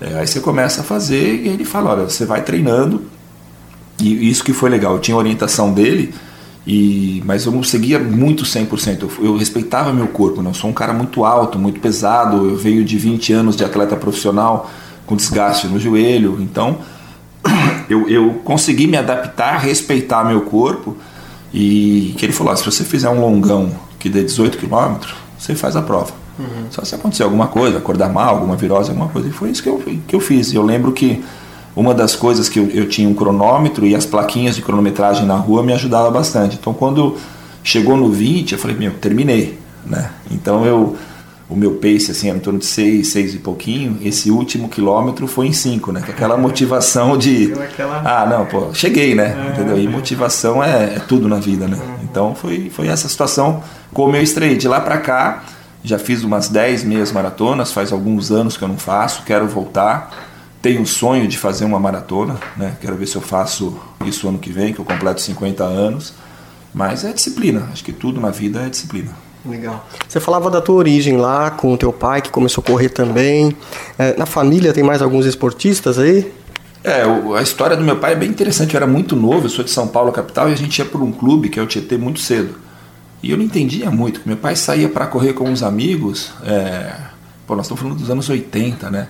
É, 0.00 0.20
aí 0.20 0.26
você 0.26 0.40
começa 0.40 0.80
a 0.80 0.84
fazer 0.84 1.42
e 1.42 1.48
ele 1.48 1.64
fala, 1.64 1.90
olha, 1.90 2.04
você 2.04 2.24
vai 2.24 2.42
treinando. 2.42 3.02
E 4.00 4.28
isso 4.28 4.44
que 4.44 4.52
foi 4.52 4.70
legal, 4.70 4.94
eu 4.94 5.00
tinha 5.00 5.16
orientação 5.16 5.72
dele, 5.72 6.14
e, 6.64 7.20
mas 7.26 7.46
eu 7.46 7.52
não 7.52 7.64
seguia 7.64 7.98
muito 7.98 8.44
100%. 8.44 9.02
Eu, 9.02 9.24
eu 9.24 9.36
respeitava 9.36 9.92
meu 9.92 10.06
corpo, 10.06 10.40
né? 10.40 10.50
eu 10.50 10.54
sou 10.54 10.70
um 10.70 10.72
cara 10.72 10.92
muito 10.92 11.24
alto, 11.24 11.58
muito 11.58 11.80
pesado, 11.80 12.48
eu 12.48 12.56
venho 12.56 12.84
de 12.84 12.96
20 12.96 13.32
anos 13.32 13.56
de 13.56 13.64
atleta 13.64 13.96
profissional 13.96 14.70
com 15.04 15.16
desgaste 15.16 15.66
no 15.66 15.80
joelho, 15.80 16.36
então 16.40 16.78
eu, 17.88 18.08
eu 18.08 18.34
consegui 18.44 18.86
me 18.86 18.96
adaptar, 18.96 19.58
respeitar 19.58 20.22
meu 20.24 20.42
corpo 20.42 20.96
e 21.52 22.14
que 22.18 22.26
ele 22.26 22.32
falou: 22.32 22.52
ah, 22.52 22.56
se 22.56 22.64
você 22.64 22.84
fizer 22.84 23.08
um 23.08 23.20
longão 23.20 23.72
que 23.98 24.08
dê 24.08 24.22
18 24.22 24.58
km, 24.58 25.06
você 25.38 25.54
faz 25.54 25.74
a 25.74 25.82
prova. 25.82 26.12
Uhum. 26.38 26.66
Só 26.70 26.84
se 26.84 26.94
acontecer 26.94 27.22
alguma 27.22 27.48
coisa, 27.48 27.78
acordar 27.78 28.08
mal, 28.08 28.36
alguma 28.36 28.56
virose, 28.56 28.90
alguma 28.90 29.08
coisa. 29.08 29.28
E 29.28 29.32
foi 29.32 29.50
isso 29.50 29.62
que 29.62 29.68
eu, 29.68 29.82
que 30.06 30.14
eu 30.14 30.20
fiz. 30.20 30.52
Eu 30.52 30.62
lembro 30.62 30.92
que 30.92 31.24
uma 31.74 31.94
das 31.94 32.14
coisas 32.14 32.48
que 32.48 32.58
eu, 32.58 32.68
eu 32.70 32.88
tinha 32.88 33.08
um 33.08 33.14
cronômetro 33.14 33.86
e 33.86 33.94
as 33.94 34.06
plaquinhas 34.06 34.56
de 34.56 34.62
cronometragem 34.62 35.26
na 35.26 35.36
rua 35.36 35.62
me 35.62 35.72
ajudava 35.72 36.10
bastante. 36.10 36.56
Então 36.60 36.72
quando 36.72 37.16
chegou 37.62 37.96
no 37.96 38.10
20, 38.10 38.52
eu 38.52 38.58
falei: 38.58 38.76
meu, 38.76 38.92
terminei. 38.94 39.58
Né? 39.84 40.10
Então 40.30 40.64
eu 40.64 40.96
o 41.48 41.56
meu 41.56 41.76
pace 41.76 42.10
assim, 42.10 42.28
era 42.28 42.36
em 42.36 42.40
torno 42.40 42.58
de 42.58 42.66
6, 42.66 43.08
6 43.08 43.34
e 43.34 43.38
pouquinho. 43.38 43.98
Esse 44.02 44.30
último 44.30 44.68
quilômetro 44.68 45.26
foi 45.26 45.46
em 45.46 45.52
5, 45.52 45.92
né? 45.92 46.04
Aquela 46.06 46.36
motivação 46.38 47.16
de. 47.16 47.54
Ah, 48.04 48.26
não, 48.28 48.44
pô, 48.44 48.74
cheguei, 48.74 49.14
né? 49.14 49.34
É, 49.34 49.52
Entendeu? 49.52 49.78
E 49.78 49.88
motivação 49.88 50.62
é, 50.62 50.96
é, 50.96 51.02
tudo 51.08 51.26
na 51.26 51.36
vida, 51.36 51.66
né? 51.66 51.78
Então 52.02 52.34
foi, 52.34 52.68
foi 52.68 52.88
essa 52.88 53.08
situação 53.08 53.62
como 53.94 54.14
eu 54.14 54.22
estreiei. 54.22 54.58
De 54.58 54.68
lá 54.68 54.80
para 54.80 54.98
cá, 54.98 55.42
já 55.82 55.98
fiz 55.98 56.24
umas 56.24 56.48
10 56.48 56.84
meias 56.84 57.12
maratonas, 57.12 57.72
faz 57.72 57.92
alguns 57.92 58.30
anos 58.30 58.56
que 58.56 58.64
eu 58.64 58.68
não 58.68 58.78
faço, 58.78 59.22
quero 59.24 59.46
voltar. 59.46 60.26
Tenho 60.60 60.82
o 60.82 60.86
sonho 60.86 61.28
de 61.28 61.38
fazer 61.38 61.64
uma 61.64 61.78
maratona, 61.78 62.36
né? 62.56 62.76
Quero 62.80 62.96
ver 62.96 63.06
se 63.06 63.16
eu 63.16 63.22
faço 63.22 63.78
isso 64.04 64.28
ano 64.28 64.38
que 64.38 64.50
vem, 64.50 64.72
que 64.72 64.80
eu 64.80 64.84
completo 64.84 65.20
50 65.20 65.62
anos. 65.62 66.14
Mas 66.74 67.04
é 67.04 67.12
disciplina, 67.12 67.68
acho 67.72 67.84
que 67.84 67.92
tudo 67.92 68.20
na 68.20 68.30
vida 68.30 68.60
é 68.60 68.68
disciplina. 68.68 69.10
Legal. 69.46 69.86
Você 70.06 70.20
falava 70.20 70.50
da 70.50 70.60
tua 70.60 70.76
origem 70.76 71.16
lá 71.16 71.50
com 71.50 71.72
o 71.72 71.78
teu 71.78 71.92
pai, 71.92 72.20
que 72.20 72.30
começou 72.30 72.62
a 72.62 72.70
correr 72.70 72.88
também. 72.88 73.56
É, 73.98 74.16
na 74.18 74.26
família 74.26 74.72
tem 74.72 74.82
mais 74.82 75.00
alguns 75.00 75.26
esportistas 75.26 75.98
aí? 75.98 76.30
É, 76.84 77.02
a 77.36 77.42
história 77.42 77.76
do 77.76 77.84
meu 77.84 77.96
pai 77.96 78.12
é 78.12 78.16
bem 78.16 78.28
interessante. 78.28 78.74
Eu 78.74 78.78
era 78.78 78.86
muito 78.86 79.16
novo, 79.16 79.46
eu 79.46 79.48
sou 79.48 79.64
de 79.64 79.70
São 79.70 79.86
Paulo, 79.86 80.12
capital, 80.12 80.48
e 80.48 80.52
a 80.52 80.56
gente 80.56 80.78
ia 80.78 80.84
por 80.84 81.02
um 81.02 81.12
clube, 81.12 81.48
que 81.48 81.58
é 81.58 81.62
o 81.62 81.66
Tietê, 81.66 81.96
muito 81.96 82.20
cedo. 82.20 82.54
E 83.22 83.30
eu 83.30 83.36
não 83.36 83.44
entendia 83.44 83.90
muito. 83.90 84.20
Meu 84.24 84.36
pai 84.36 84.54
saía 84.54 84.88
para 84.88 85.06
correr 85.06 85.32
com 85.32 85.48
uns 85.48 85.62
amigos, 85.62 86.30
é... 86.44 86.92
Pô, 87.46 87.56
nós 87.56 87.64
estamos 87.64 87.82
falando 87.82 87.98
dos 87.98 88.10
anos 88.10 88.28
80, 88.28 88.90
né? 88.90 89.08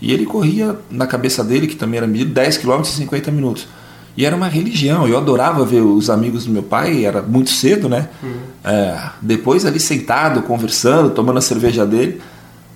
E 0.00 0.12
ele 0.12 0.26
corria 0.26 0.76
na 0.90 1.06
cabeça 1.06 1.42
dele, 1.42 1.66
que 1.66 1.76
também 1.76 1.98
era 1.98 2.06
medido, 2.06 2.32
10 2.32 2.58
km 2.58 2.80
em 2.80 2.84
50 2.84 3.30
minutos. 3.30 3.68
E 4.16 4.24
era 4.24 4.34
uma 4.34 4.48
religião. 4.48 5.06
Eu 5.06 5.16
adorava 5.16 5.64
ver 5.64 5.82
os 5.82 6.08
amigos 6.08 6.46
do 6.46 6.50
meu 6.50 6.62
pai, 6.62 7.04
era 7.04 7.22
muito 7.22 7.50
cedo, 7.50 7.88
né? 7.88 8.08
Uhum. 8.22 8.36
É, 8.64 9.10
depois 9.20 9.64
ali 9.64 9.78
sentado, 9.78 10.42
conversando, 10.42 11.10
tomando 11.10 11.38
a 11.38 11.42
cerveja 11.42 11.86
dele. 11.86 12.20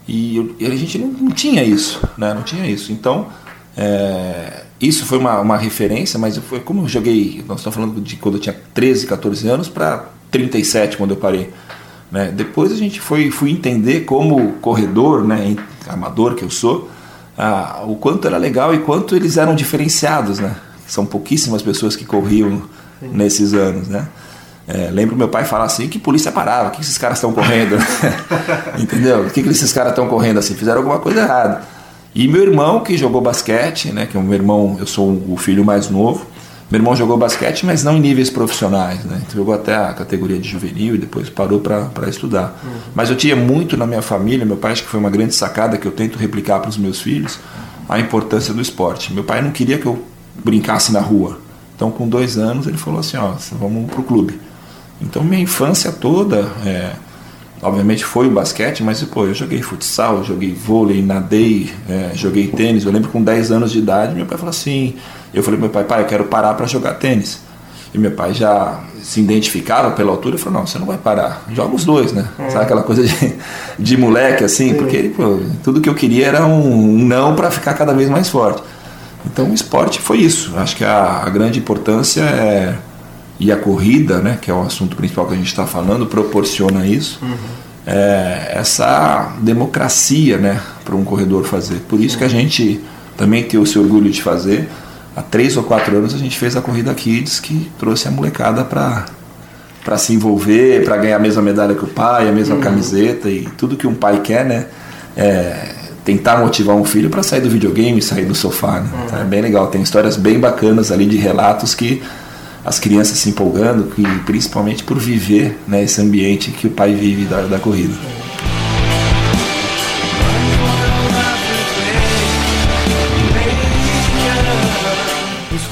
E, 0.06 0.36
eu, 0.36 0.54
e 0.58 0.66
a 0.66 0.76
gente 0.76 0.98
não, 0.98 1.08
não, 1.08 1.30
tinha 1.30 1.62
isso, 1.62 2.00
né? 2.16 2.34
Não 2.34 2.42
tinha 2.42 2.66
isso. 2.66 2.92
Então, 2.92 3.28
é, 3.76 4.64
isso 4.80 5.04
foi 5.04 5.18
uma, 5.18 5.40
uma 5.40 5.56
referência, 5.56 6.18
mas 6.18 6.36
foi 6.38 6.60
como 6.60 6.82
eu 6.82 6.88
joguei, 6.88 7.44
nós 7.46 7.58
estamos 7.58 7.74
falando 7.74 8.00
de 8.00 8.16
quando 8.16 8.36
eu 8.36 8.40
tinha 8.40 8.56
13, 8.72 9.06
14 9.06 9.48
anos 9.48 9.68
para 9.68 10.06
37 10.30 10.96
quando 10.96 11.10
eu 11.10 11.16
parei. 11.16 11.50
Né? 12.10 12.32
Depois 12.34 12.72
a 12.72 12.76
gente 12.76 13.00
foi 13.00 13.30
fui 13.30 13.50
entender 13.50 14.00
como 14.00 14.52
corredor, 14.54 15.22
né, 15.24 15.56
amador 15.88 16.34
que 16.34 16.42
eu 16.42 16.50
sou, 16.50 16.90
ah, 17.36 17.82
o 17.86 17.96
quanto 17.96 18.26
era 18.26 18.36
legal 18.36 18.74
e 18.74 18.78
quanto 18.78 19.14
eles 19.14 19.36
eram 19.36 19.54
diferenciados, 19.54 20.38
né? 20.38 20.56
São 20.86 21.06
pouquíssimas 21.06 21.62
pessoas 21.62 21.96
que 21.96 22.04
corriam 22.04 22.62
nesses 23.00 23.54
anos, 23.54 23.88
né? 23.88 24.08
É, 24.68 24.90
lembro 24.90 25.16
meu 25.16 25.28
pai 25.28 25.44
falar 25.44 25.64
assim 25.64 25.88
que 25.88 25.98
polícia 25.98 26.30
parava, 26.30 26.68
o 26.68 26.70
que 26.70 26.80
esses 26.80 26.98
caras 26.98 27.18
estão 27.18 27.32
correndo? 27.32 27.76
Entendeu? 28.78 29.22
O 29.22 29.30
que, 29.30 29.42
que 29.42 29.48
esses 29.48 29.72
caras 29.72 29.92
estão 29.92 30.06
correndo 30.08 30.38
assim? 30.38 30.54
Fizeram 30.54 30.78
alguma 30.78 30.98
coisa 30.98 31.20
errada. 31.20 31.62
E 32.14 32.26
meu 32.26 32.42
irmão 32.42 32.80
que 32.80 32.96
jogou 32.96 33.20
basquete, 33.20 33.92
né? 33.92 34.06
Que 34.06 34.16
é 34.16 34.20
o 34.20 34.22
meu 34.22 34.34
irmão, 34.34 34.76
eu 34.80 34.86
sou 34.86 35.22
o 35.28 35.36
filho 35.36 35.64
mais 35.64 35.88
novo. 35.88 36.26
Meu 36.70 36.78
irmão 36.78 36.94
jogou 36.94 37.16
basquete, 37.16 37.66
mas 37.66 37.82
não 37.82 37.96
em 37.96 38.00
níveis 38.00 38.30
profissionais, 38.30 39.04
né? 39.04 39.20
Jogou 39.34 39.52
até 39.52 39.74
a 39.74 39.92
categoria 39.92 40.38
de 40.38 40.48
juvenil 40.48 40.94
e 40.94 40.98
depois 40.98 41.28
parou 41.28 41.58
para 41.58 42.08
estudar. 42.08 42.60
Uhum. 42.62 42.70
Mas 42.94 43.10
eu 43.10 43.16
tinha 43.16 43.34
muito 43.34 43.76
na 43.76 43.86
minha 43.86 44.02
família, 44.02 44.46
meu 44.46 44.56
pai 44.56 44.72
acho 44.72 44.84
que 44.84 44.88
foi 44.88 45.00
uma 45.00 45.10
grande 45.10 45.34
sacada 45.34 45.76
que 45.76 45.86
eu 45.86 45.90
tento 45.90 46.16
replicar 46.16 46.60
para 46.60 46.68
os 46.68 46.76
meus 46.76 47.00
filhos, 47.00 47.40
a 47.88 47.98
importância 47.98 48.54
do 48.54 48.60
esporte. 48.60 49.12
Meu 49.12 49.24
pai 49.24 49.42
não 49.42 49.50
queria 49.50 49.78
que 49.78 49.86
eu 49.86 50.04
brincasse 50.44 50.92
na 50.92 51.00
rua. 51.00 51.40
Então, 51.74 51.90
com 51.90 52.08
dois 52.08 52.38
anos, 52.38 52.68
ele 52.68 52.76
falou 52.76 53.00
assim: 53.00 53.16
ó, 53.16 53.34
vamos 53.58 53.90
para 53.90 54.00
o 54.00 54.04
clube. 54.04 54.38
Então, 55.00 55.24
minha 55.24 55.42
infância 55.42 55.90
toda, 55.90 56.52
é, 56.64 56.92
obviamente 57.62 58.04
foi 58.04 58.26
o 58.26 58.30
basquete, 58.30 58.82
mas 58.82 59.02
pô, 59.02 59.26
eu 59.26 59.34
joguei 59.34 59.62
futsal, 59.62 60.24
joguei 60.24 60.52
vôlei, 60.52 61.02
nadei, 61.02 61.70
é, 61.88 62.10
joguei 62.14 62.48
tênis. 62.48 62.84
Eu 62.84 62.92
lembro 62.92 63.10
com 63.10 63.22
10 63.22 63.50
anos 63.50 63.72
de 63.72 63.78
idade, 63.78 64.14
meu 64.14 64.26
pai 64.26 64.38
falou 64.38 64.50
assim: 64.50 64.96
eu 65.32 65.42
falei 65.42 65.58
pro 65.58 65.68
meu 65.68 65.70
pai, 65.70 65.84
pai, 65.84 66.02
eu 66.02 66.06
quero 66.06 66.24
parar 66.24 66.54
para 66.54 66.66
jogar 66.66 66.94
tênis. 66.94 67.40
E 67.92 67.98
meu 67.98 68.12
pai 68.12 68.32
já 68.32 68.80
se 69.02 69.20
identificava 69.20 69.90
pela 69.90 70.12
altura 70.12 70.36
e 70.36 70.38
falou, 70.38 70.60
não, 70.60 70.66
você 70.66 70.78
não 70.78 70.86
vai 70.86 70.96
parar, 70.96 71.44
joga 71.52 71.74
os 71.74 71.84
dois, 71.84 72.12
né? 72.12 72.28
É. 72.38 72.48
Sabe 72.48 72.64
aquela 72.64 72.84
coisa 72.84 73.02
de, 73.02 73.34
de 73.78 73.96
moleque 73.96 74.44
assim? 74.44 74.74
Porque 74.74 75.12
pô, 75.14 75.40
tudo 75.64 75.80
que 75.80 75.88
eu 75.88 75.94
queria 75.94 76.28
era 76.28 76.46
um, 76.46 76.94
um 76.94 77.04
não 77.04 77.34
para 77.34 77.50
ficar 77.50 77.74
cada 77.74 77.92
vez 77.92 78.08
mais 78.08 78.28
forte. 78.28 78.62
Então 79.26 79.50
o 79.50 79.54
esporte 79.54 80.00
foi 80.00 80.18
isso. 80.18 80.52
Acho 80.56 80.76
que 80.76 80.84
a, 80.84 81.22
a 81.24 81.30
grande 81.30 81.58
importância 81.58 82.22
é 82.22 82.76
e 83.40 83.50
a 83.50 83.56
corrida, 83.56 84.18
né, 84.18 84.38
que 84.40 84.50
é 84.50 84.54
o 84.54 84.60
assunto 84.60 84.94
principal 84.94 85.26
que 85.26 85.32
a 85.32 85.36
gente 85.36 85.48
está 85.48 85.66
falando, 85.66 86.06
proporciona 86.06 86.86
isso. 86.86 87.18
Uhum. 87.22 87.36
É, 87.86 88.52
essa 88.54 89.32
democracia, 89.40 90.36
né, 90.36 90.60
para 90.84 90.94
um 90.94 91.02
corredor 91.02 91.44
fazer. 91.44 91.80
Por 91.88 91.98
isso 91.98 92.18
que 92.18 92.24
a 92.24 92.28
gente 92.28 92.80
também 93.16 93.42
tem 93.42 93.60
esse 93.60 93.78
orgulho 93.78 94.10
de 94.10 94.22
fazer 94.22 94.68
há 95.16 95.22
três 95.22 95.56
ou 95.56 95.62
quatro 95.62 95.96
anos 95.96 96.14
a 96.14 96.18
gente 96.18 96.38
fez 96.38 96.56
a 96.56 96.60
Corrida 96.60 96.92
Kids, 96.94 97.40
que 97.40 97.70
trouxe 97.78 98.08
a 98.08 98.10
molecada 98.10 98.64
para 98.64 99.06
para 99.82 99.96
se 99.96 100.12
envolver, 100.12 100.84
para 100.84 100.98
ganhar 100.98 101.16
a 101.16 101.18
mesma 101.18 101.40
medalha 101.40 101.74
que 101.74 101.82
o 101.82 101.88
pai, 101.88 102.28
a 102.28 102.32
mesma 102.32 102.56
uhum. 102.56 102.60
camiseta 102.60 103.30
e 103.30 103.48
tudo 103.56 103.78
que 103.78 103.86
um 103.86 103.94
pai 103.94 104.20
quer, 104.20 104.44
né? 104.44 104.66
É, 105.16 105.74
tentar 106.04 106.36
motivar 106.36 106.76
um 106.76 106.84
filho 106.84 107.08
para 107.08 107.22
sair 107.22 107.40
do 107.40 107.48
videogame, 107.48 108.00
sair 108.02 108.26
do 108.26 108.34
sofá, 108.34 108.80
né? 108.80 108.90
Uhum. 108.92 109.20
É 109.22 109.24
bem 109.24 109.40
legal. 109.40 109.68
Tem 109.68 109.80
histórias 109.80 110.18
bem 110.18 110.38
bacanas 110.38 110.92
ali 110.92 111.06
de 111.06 111.16
relatos 111.16 111.74
que 111.74 112.02
as 112.64 112.78
crianças 112.78 113.18
se 113.18 113.28
empolgando, 113.28 113.94
que 113.94 114.02
principalmente 114.24 114.84
por 114.84 114.98
viver 114.98 115.58
né, 115.66 115.82
esse 115.82 116.00
ambiente 116.00 116.50
que 116.50 116.66
o 116.66 116.70
pai 116.70 116.94
vive 116.94 117.24
da, 117.24 117.42
da 117.42 117.58
corrida. 117.58 117.94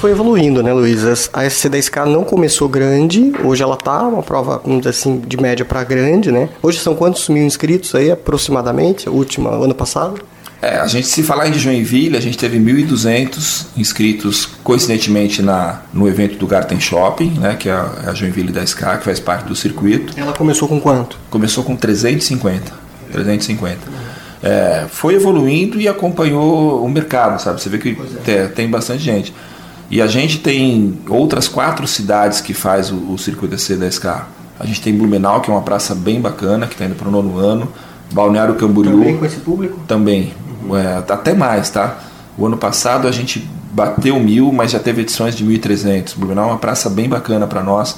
foi 0.00 0.12
evoluindo, 0.12 0.62
né, 0.62 0.72
Luiz? 0.72 1.04
A 1.32 1.42
SC10K 1.42 2.06
não 2.06 2.22
começou 2.22 2.68
grande, 2.68 3.32
hoje 3.42 3.64
ela 3.64 3.76
tá 3.76 4.02
uma 4.06 4.22
prova, 4.22 4.60
vamos 4.64 4.78
dizer 4.78 4.90
assim, 4.90 5.18
de 5.18 5.36
média 5.36 5.64
para 5.64 5.82
grande, 5.82 6.30
né? 6.30 6.48
Hoje 6.62 6.78
são 6.78 6.94
quantos 6.94 7.28
mil 7.28 7.44
inscritos 7.44 7.92
aí, 7.96 8.08
aproximadamente, 8.08 9.08
última, 9.08 9.50
ano 9.50 9.74
passado? 9.74 10.20
É, 10.60 10.76
a 10.76 10.86
gente, 10.88 11.06
se 11.06 11.22
falar 11.22 11.48
em 11.48 11.54
Joinville, 11.54 12.16
a 12.16 12.20
gente 12.20 12.36
teve 12.36 12.58
1.200 12.58 13.66
inscritos, 13.76 14.46
coincidentemente, 14.64 15.40
na, 15.40 15.82
no 15.92 16.08
evento 16.08 16.36
do 16.36 16.46
Garten 16.48 16.80
Shopping, 16.80 17.30
né, 17.38 17.54
que 17.56 17.68
é 17.68 17.72
a, 17.72 18.06
é 18.08 18.14
Joinville 18.14 18.50
da 18.50 18.64
SK, 18.66 18.98
que 18.98 19.04
faz 19.04 19.20
parte 19.20 19.46
do 19.46 19.54
circuito. 19.54 20.12
Ela 20.16 20.32
começou 20.32 20.66
com 20.66 20.80
quanto? 20.80 21.16
Começou 21.30 21.62
com 21.62 21.76
350. 21.76 22.72
350. 23.12 23.78
É, 24.42 24.86
foi 24.90 25.14
evoluindo 25.14 25.80
e 25.80 25.86
acompanhou 25.86 26.84
o 26.84 26.88
mercado, 26.88 27.40
sabe? 27.40 27.60
Você 27.60 27.68
vê 27.68 27.78
que 27.78 27.90
é. 27.90 28.20
tem, 28.24 28.48
tem 28.48 28.68
bastante 28.68 29.02
gente. 29.02 29.32
E 29.90 30.02
a 30.02 30.06
gente 30.08 30.38
tem 30.40 30.98
outras 31.08 31.46
quatro 31.46 31.86
cidades 31.86 32.40
que 32.40 32.52
faz 32.52 32.90
o, 32.90 33.12
o 33.12 33.18
circuito 33.18 33.54
DC 33.54 33.76
da 33.76 33.88
SK. 33.88 34.06
A 34.58 34.66
gente 34.66 34.82
tem 34.82 34.92
Blumenau, 34.92 35.40
que 35.40 35.50
é 35.50 35.54
uma 35.54 35.62
praça 35.62 35.94
bem 35.94 36.20
bacana, 36.20 36.66
que 36.66 36.74
está 36.74 36.84
indo 36.84 36.96
para 36.96 37.08
o 37.08 37.12
nono 37.12 37.38
ano. 37.38 37.72
Balneário 38.12 38.54
Camboriú. 38.54 38.98
Também 38.98 39.16
com 39.16 39.24
esse 39.24 39.36
público? 39.36 39.80
Também. 39.86 40.32
Uhum. 40.62 40.76
É, 40.76 40.96
até 40.96 41.34
mais, 41.34 41.70
tá? 41.70 41.98
O 42.36 42.46
ano 42.46 42.56
passado 42.56 43.08
a 43.08 43.12
gente 43.12 43.48
bateu 43.72 44.18
mil, 44.18 44.52
mas 44.52 44.70
já 44.70 44.78
teve 44.78 45.02
edições 45.02 45.34
de 45.36 45.44
1.300. 45.44 46.16
Blumenau 46.16 46.48
é 46.48 46.52
uma 46.52 46.58
praça 46.58 46.88
bem 46.88 47.08
bacana 47.08 47.46
para 47.46 47.62
nós, 47.62 47.96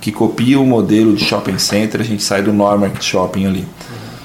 que 0.00 0.10
copia 0.10 0.58
o 0.58 0.66
modelo 0.66 1.14
de 1.14 1.24
shopping 1.24 1.58
center. 1.58 2.00
A 2.00 2.04
gente 2.04 2.22
sai 2.22 2.42
do 2.42 2.52
Normark 2.52 3.02
Shopping 3.02 3.46
ali. 3.46 3.66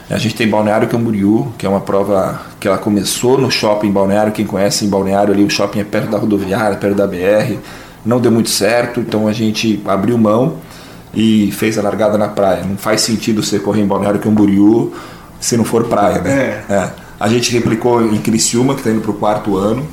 A 0.10 0.18
gente 0.18 0.36
tem 0.36 0.48
Balneário 0.48 0.88
Camboriú, 0.88 1.52
que 1.58 1.66
é 1.66 1.70
uma 1.70 1.82
prova 1.82 2.40
que 2.60 2.68
ela 2.68 2.78
começou 2.78 3.38
no 3.38 3.52
shopping 3.52 3.92
Balneário. 3.92 4.32
Quem 4.32 4.46
conhece 4.46 4.86
em 4.86 4.90
Balneário 4.90 5.34
ali, 5.34 5.44
o 5.44 5.50
shopping 5.50 5.80
é 5.80 5.84
perto 5.84 6.10
da 6.10 6.18
rodoviária, 6.18 6.78
perto 6.78 6.96
da 6.96 7.06
BR. 7.06 7.58
Não 8.06 8.20
deu 8.22 8.32
muito 8.32 8.50
certo, 8.50 9.02
então 9.02 9.28
a 9.28 9.34
gente 9.34 9.82
abriu 9.86 10.18
mão 10.18 10.56
e 11.14 11.52
fez 11.52 11.78
a 11.78 11.82
largada 11.82 12.18
na 12.18 12.30
praia. 12.30 12.64
Não 12.64 12.78
faz 12.78 13.02
sentido 13.02 13.44
você 13.44 13.60
correr 13.60 13.82
em 13.82 13.86
Balneário 13.86 14.20
Camboriú 14.20 14.94
se 15.42 15.58
não 15.58 15.66
for 15.66 15.84
praia, 15.86 16.22
né? 16.22 16.64
É. 16.70 16.74
É. 16.74 17.07
A 17.20 17.28
gente 17.28 17.52
replicou 17.52 18.02
em 18.02 18.18
Criciúma, 18.20 18.74
que 18.74 18.82
está 18.82 18.92
indo 18.92 19.02
para 19.02 19.12
o 19.12 19.16
quarto 19.16 19.58
ano, 19.58 19.88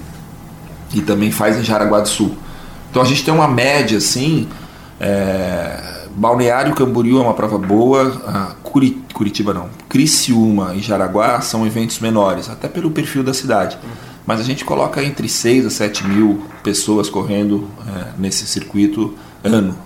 e 0.95 1.01
também 1.01 1.31
faz 1.31 1.59
em 1.59 1.65
Jaraguá 1.65 2.01
do 2.01 2.09
Sul. 2.09 2.37
Então 2.91 3.03
a 3.03 3.05
gente 3.05 3.25
tem 3.25 3.33
uma 3.33 3.49
média 3.49 3.99
assim. 3.99 4.49
É 5.01 5.95
Balneário 6.17 6.75
Camboriú 6.75 7.19
é 7.19 7.23
uma 7.23 7.35
prova 7.35 7.59
boa, 7.59 8.55
Curitiba 9.13 9.53
não, 9.53 9.69
Criciúma 9.89 10.75
e 10.75 10.81
Jaraguá 10.81 11.41
são 11.41 11.67
eventos 11.67 11.99
menores, 11.99 12.49
até 12.49 12.69
pelo 12.69 12.91
perfil 12.91 13.25
da 13.25 13.35
cidade. 13.35 13.77
Mas 14.25 14.41
a 14.41 14.43
gente 14.43 14.65
coloca 14.65 15.03
entre 15.03 15.29
6 15.29 15.67
a 15.67 15.71
7 15.71 16.07
mil 16.07 16.45
pessoas 16.63 17.11
correndo 17.11 17.69
é, 17.87 18.13
nesse 18.17 18.47
circuito 18.47 19.15
ano. 19.43 19.77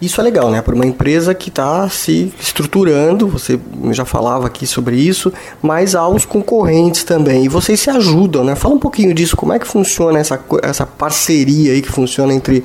Isso 0.00 0.20
é 0.20 0.24
legal, 0.24 0.50
né? 0.50 0.60
Para 0.60 0.74
uma 0.74 0.84
empresa 0.84 1.34
que 1.34 1.48
está 1.48 1.88
se 1.88 2.32
estruturando, 2.38 3.26
você 3.28 3.58
já 3.92 4.04
falava 4.04 4.46
aqui 4.46 4.66
sobre 4.66 4.96
isso, 4.96 5.32
mas 5.62 5.94
há 5.94 6.06
os 6.06 6.24
concorrentes 6.24 7.04
também. 7.04 7.44
E 7.44 7.48
vocês 7.48 7.80
se 7.80 7.90
ajudam, 7.90 8.44
né? 8.44 8.54
Fala 8.54 8.74
um 8.74 8.78
pouquinho 8.78 9.14
disso, 9.14 9.36
como 9.36 9.52
é 9.52 9.58
que 9.58 9.66
funciona 9.66 10.18
essa, 10.18 10.38
essa 10.62 10.84
parceria 10.84 11.72
aí 11.72 11.80
que 11.80 11.90
funciona 11.90 12.34
entre 12.34 12.64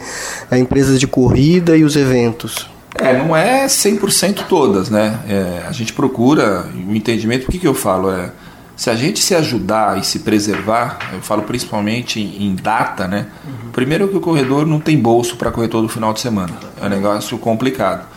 a 0.50 0.58
eh, 0.58 0.60
empresas 0.60 1.00
de 1.00 1.08
corrida 1.08 1.78
e 1.78 1.84
os 1.84 1.96
eventos? 1.96 2.70
É, 2.96 3.18
não 3.18 3.36
é 3.36 3.66
100% 3.66 4.46
todas, 4.50 4.90
né? 4.90 5.20
É, 5.28 5.64
a 5.68 5.72
gente 5.72 5.94
procura 5.94 6.66
o 6.88 6.96
entendimento, 6.96 7.48
o 7.48 7.52
que, 7.52 7.60
que 7.60 7.68
eu 7.68 7.74
falo? 7.74 8.12
É, 8.12 8.32
se 8.80 8.90
a 8.90 8.96
gente 8.96 9.20
se 9.20 9.36
ajudar 9.36 10.00
e 10.00 10.06
se 10.06 10.20
preservar, 10.20 11.00
eu 11.12 11.20
falo 11.20 11.42
principalmente 11.42 12.18
em, 12.18 12.56
data, 12.56 13.10
né? 13.10 13.28
Uhum. 13.46 13.72
Primeiro 13.72 14.08
que 14.08 14.16
o 14.16 14.22
corredor 14.22 14.66
não 14.66 14.80
tem 14.80 14.98
bolso 14.98 15.36
para 15.36 15.52
correr 15.52 15.68
todo 15.68 15.90
final 15.90 16.14
de 16.14 16.22
semana. 16.22 16.54
É 16.82 16.86
um 16.86 16.90
negócio 16.90 17.38
complicado. 17.38 18.08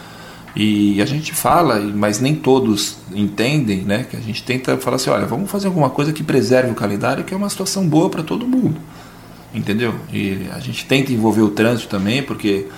E 0.54 1.02
a 1.02 1.04
gente 1.04 1.35
fala, 1.35 1.81
mas 1.81 2.21
nem 2.21 2.37
todos 2.37 2.99
entendem, 3.12 3.78
né? 3.78 4.07
Que 4.09 4.16
a 4.16 4.21
gente 4.21 4.45
tenta 4.45 4.76
falar 4.76 4.95
assim, 4.95 5.11
olha, 5.11 5.26
vamos 5.26 5.50
fazer 5.50 5.66
alguma 5.66 5.90
coisa 5.90 6.12
que 6.12 6.23
preserve 6.23 6.71
o 6.71 6.76
calendário, 6.76 7.25
que 7.25 7.35
é 7.35 7.37
uma 7.37 7.50
situação 7.50 7.85
boa 7.85 8.09
para 8.09 8.23
todo 8.23 8.47
mundo. 8.47 8.81
Entendeu? 9.52 9.92
E 10.12 10.47
a 10.54 10.61
gente 10.61 10.87
tenta 10.87 11.12
envolver 11.12 11.42
o 11.42 11.50
trânsito 11.50 11.88
também, 11.88 12.23
porque 12.23 12.69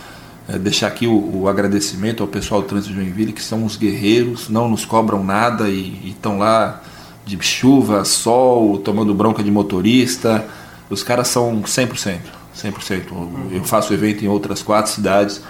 é, 0.49 0.57
deixar 0.59 0.87
aqui 0.87 1.07
o, 1.07 1.43
o, 1.43 1.49
agradecimento 1.51 2.23
ao 2.23 2.29
pessoal 2.31 2.63
do 2.63 2.67
Trânsito 2.67 2.95
de 2.95 2.99
Joinville, 2.99 3.35
que 3.35 3.43
são 3.43 3.63
os 3.63 3.77
guerreiros, 3.77 4.49
não 4.49 4.71
nos 4.71 4.87
cobram 4.87 5.23
nada 5.23 5.69
e 5.69 6.09
estão 6.09 6.39
lá 6.39 6.81
de 7.25 7.41
chuva, 7.43 8.05
sol, 8.05 8.79
tomando 8.79 9.15
bronca 9.15 9.43
de 9.43 9.51
motorista. 9.51 10.47
Os 10.91 11.03
caras 11.03 11.29
são 11.29 11.63
100%. 11.63 12.19
100%. 12.57 13.03
Eu 13.51 13.65
faço 13.65 13.93
evento 13.93 14.25
em 14.25 14.29
outras 14.29 14.63
quatro 14.63 14.93
cidades. 14.93 15.43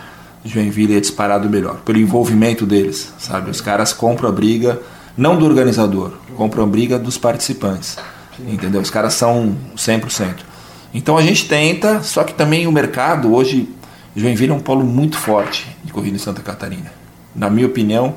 Joinville 0.45 0.97
é 0.97 1.01
disparado 1.01 1.49
melhor, 1.49 1.77
pelo 1.85 1.99
envolvimento 1.99 2.67
deles, 2.67 3.13
sabe? 3.19 3.51
Os 3.51 3.63
caras 3.63 3.93
compram 3.95 4.29
a 4.29 4.33
briga, 4.33 4.81
não 5.17 5.39
do 5.39 5.47
organizador, 5.47 6.13
compram 6.37 6.65
a 6.65 6.67
briga 6.67 6.99
dos 6.99 7.17
participantes, 7.17 7.97
entendeu? 8.47 8.83
Os 8.83 8.91
caras 8.91 9.15
são 9.15 9.57
100%. 9.75 10.35
Então 10.93 11.17
a 11.17 11.23
gente 11.23 11.49
tenta, 11.49 12.03
só 12.03 12.25
que 12.25 12.35
também 12.35 12.67
o 12.67 12.73
mercado 12.73 13.35
hoje 13.35 13.75
Joinville 14.17 14.53
é 14.53 14.55
um 14.55 14.61
polo 14.61 14.85
muito 14.85 15.19
forte 15.19 15.67
de 15.83 15.93
corrida 15.93 16.15
em 16.15 16.21
Santa 16.21 16.41
Catarina. 16.41 16.93
Na 17.35 17.51
minha 17.51 17.67
opinião, 17.67 18.15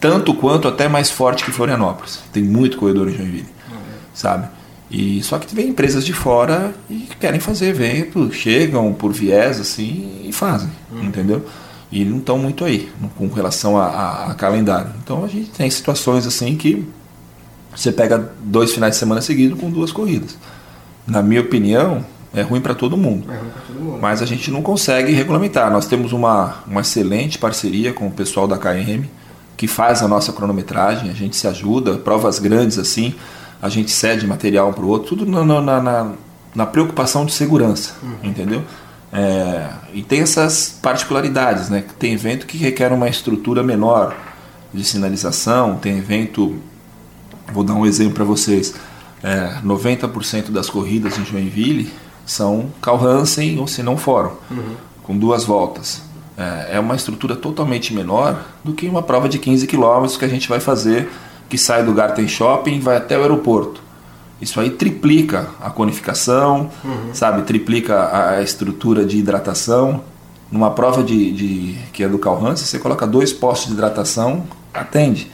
tanto 0.00 0.34
quanto 0.34 0.66
até 0.66 0.88
mais 0.88 1.10
forte 1.10 1.44
que 1.44 1.52
Florianópolis. 1.52 2.20
Tem 2.32 2.42
muito 2.42 2.78
corredor 2.78 3.08
em 3.08 3.16
Joinville, 3.16 3.48
sabe? 4.14 4.48
E 4.90 5.22
só 5.22 5.38
que 5.38 5.54
vem 5.54 5.68
empresas 5.68 6.04
de 6.04 6.12
fora 6.12 6.74
e 6.88 7.08
querem 7.20 7.38
fazer 7.38 7.68
evento, 7.68 8.32
chegam 8.32 8.92
por 8.92 9.12
viés 9.12 9.60
assim 9.60 10.22
e 10.24 10.32
fazem, 10.32 10.70
uhum. 10.90 11.04
entendeu? 11.04 11.46
E 11.92 12.04
não 12.04 12.18
estão 12.18 12.38
muito 12.38 12.64
aí 12.64 12.90
com 13.16 13.28
relação 13.28 13.76
a, 13.76 13.86
a, 13.86 14.30
a, 14.30 14.34
calendário. 14.34 14.90
Então 15.02 15.24
a 15.24 15.28
gente 15.28 15.50
tem 15.50 15.70
situações 15.70 16.26
assim 16.26 16.56
que 16.56 16.88
você 17.74 17.92
pega 17.92 18.32
dois 18.42 18.72
finais 18.72 18.94
de 18.94 18.98
semana 18.98 19.20
seguidos 19.20 19.60
com 19.60 19.70
duas 19.70 19.92
corridas. 19.92 20.36
Na 21.06 21.22
minha 21.22 21.40
opinião, 21.40 22.04
é 22.34 22.42
ruim 22.42 22.60
para 22.60 22.74
todo 22.74 22.96
mundo. 22.96 23.30
É 23.32 23.36
todo 23.66 23.80
mundo. 23.80 23.98
Mas 24.00 24.22
a 24.22 24.26
gente 24.26 24.50
não 24.50 24.62
consegue 24.62 25.12
regulamentar. 25.12 25.70
Nós 25.70 25.86
temos 25.86 26.12
uma, 26.12 26.56
uma 26.66 26.80
excelente 26.80 27.38
parceria 27.38 27.92
com 27.92 28.08
o 28.08 28.10
pessoal 28.10 28.48
da 28.48 28.58
KM, 28.58 29.08
que 29.60 29.68
faz 29.68 30.02
a 30.02 30.08
nossa 30.08 30.32
cronometragem, 30.32 31.10
a 31.10 31.12
gente 31.12 31.36
se 31.36 31.46
ajuda, 31.46 31.98
provas 31.98 32.38
grandes 32.38 32.78
assim, 32.78 33.14
a 33.60 33.68
gente 33.68 33.90
cede 33.90 34.26
material 34.26 34.70
um 34.70 34.72
para 34.72 34.82
o 34.82 34.88
outro, 34.88 35.14
tudo 35.14 35.30
na, 35.30 35.44
na, 35.44 35.82
na, 35.82 36.12
na, 36.54 36.64
preocupação 36.64 37.26
de 37.26 37.32
segurança, 37.34 37.92
uhum. 38.02 38.16
entendeu? 38.22 38.62
É, 39.12 39.68
e 39.92 40.02
tem 40.02 40.22
essas 40.22 40.78
particularidades, 40.80 41.68
né? 41.68 41.84
Tem 41.98 42.14
evento 42.14 42.46
que 42.46 42.56
requer 42.56 42.90
uma 42.90 43.06
estrutura 43.06 43.62
menor 43.62 44.16
de 44.72 44.82
sinalização, 44.82 45.76
tem 45.76 45.98
evento, 45.98 46.56
vou 47.52 47.62
dar 47.62 47.74
um 47.74 47.84
exemplo 47.84 48.14
para 48.14 48.24
vocês, 48.24 48.74
é, 49.22 49.58
90% 49.62 50.52
das 50.52 50.70
corridas 50.70 51.18
em 51.18 51.24
Joinville 51.26 51.92
são 52.24 52.70
Carl 52.80 52.98
Hansen 52.98 53.58
ou 53.58 53.66
se 53.66 53.82
não 53.82 53.98
fórum, 53.98 54.32
uhum. 54.50 54.74
com 55.02 55.18
duas 55.18 55.44
voltas. 55.44 56.08
É, 56.40 56.76
é 56.76 56.80
uma 56.80 56.96
estrutura 56.96 57.36
totalmente 57.36 57.92
menor 57.92 58.42
do 58.64 58.72
que 58.72 58.88
uma 58.88 59.02
prova 59.02 59.28
de 59.28 59.38
15 59.38 59.66
km 59.66 60.06
que 60.18 60.24
a 60.24 60.28
gente 60.28 60.48
vai 60.48 60.58
fazer, 60.58 61.10
que 61.50 61.58
sai 61.58 61.84
do 61.84 61.92
Garten 61.92 62.26
Shopping 62.26 62.76
e 62.76 62.80
vai 62.80 62.96
até 62.96 63.18
o 63.18 63.20
aeroporto. 63.20 63.82
Isso 64.40 64.58
aí 64.58 64.70
triplica 64.70 65.50
a 65.60 65.68
conificação, 65.68 66.70
uhum. 66.82 67.12
sabe? 67.12 67.42
Triplica 67.42 68.36
a 68.36 68.42
estrutura 68.42 69.04
de 69.04 69.18
hidratação. 69.18 70.02
Numa 70.50 70.70
prova 70.70 71.04
de, 71.04 71.30
de 71.32 71.78
que 71.92 72.02
é 72.02 72.08
do 72.08 72.18
Carl 72.18 72.44
Hansen, 72.44 72.66
você 72.66 72.78
coloca 72.78 73.06
dois 73.06 73.32
postos 73.34 73.68
de 73.68 73.74
hidratação, 73.74 74.44
atende. 74.72 75.30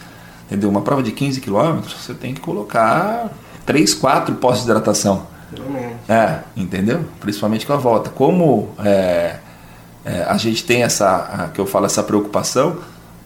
Entendeu? 0.47 0.69
Uma 0.69 0.83
prova 0.83 1.05
de 1.05 1.13
15 1.13 1.41
km, 1.41 1.83
você 1.83 2.15
tem 2.15 2.35
que 2.35 2.41
colocar 2.41 3.31
três, 3.65 3.95
quatro 3.95 4.35
postos 4.35 4.65
de 4.65 4.71
hidratação. 4.71 5.27
É, 6.09 6.41
entendeu? 6.57 7.05
Principalmente 7.21 7.65
com 7.65 7.73
a 7.73 7.77
volta. 7.77 8.11
Como 8.11 8.71
é, 8.85 9.37
é, 10.07 10.23
a 10.23 10.37
gente 10.37 10.65
tem 10.65 10.85
essa, 10.85 11.17
a, 11.17 11.49
que 11.49 11.61
eu 11.61 11.67
falo, 11.67 11.85
essa 11.85 12.01
preocupação, 12.01 12.77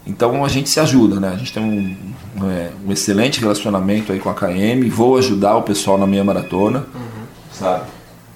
então 0.05 0.43
a 0.43 0.49
gente 0.49 0.67
se 0.67 0.79
ajuda, 0.79 1.19
né? 1.19 1.29
A 1.29 1.37
gente 1.37 1.53
tem 1.53 1.63
um, 1.63 2.49
é, 2.49 2.71
um 2.83 2.91
excelente 2.91 3.39
relacionamento 3.39 4.11
aí 4.11 4.19
com 4.19 4.31
a 4.31 4.33
KM, 4.33 4.89
vou 4.89 5.15
ajudar 5.17 5.57
o 5.57 5.61
pessoal 5.61 5.95
na 5.95 6.07
minha 6.07 6.23
maratona, 6.23 6.87
uhum. 6.93 7.23
sabe? 7.53 7.83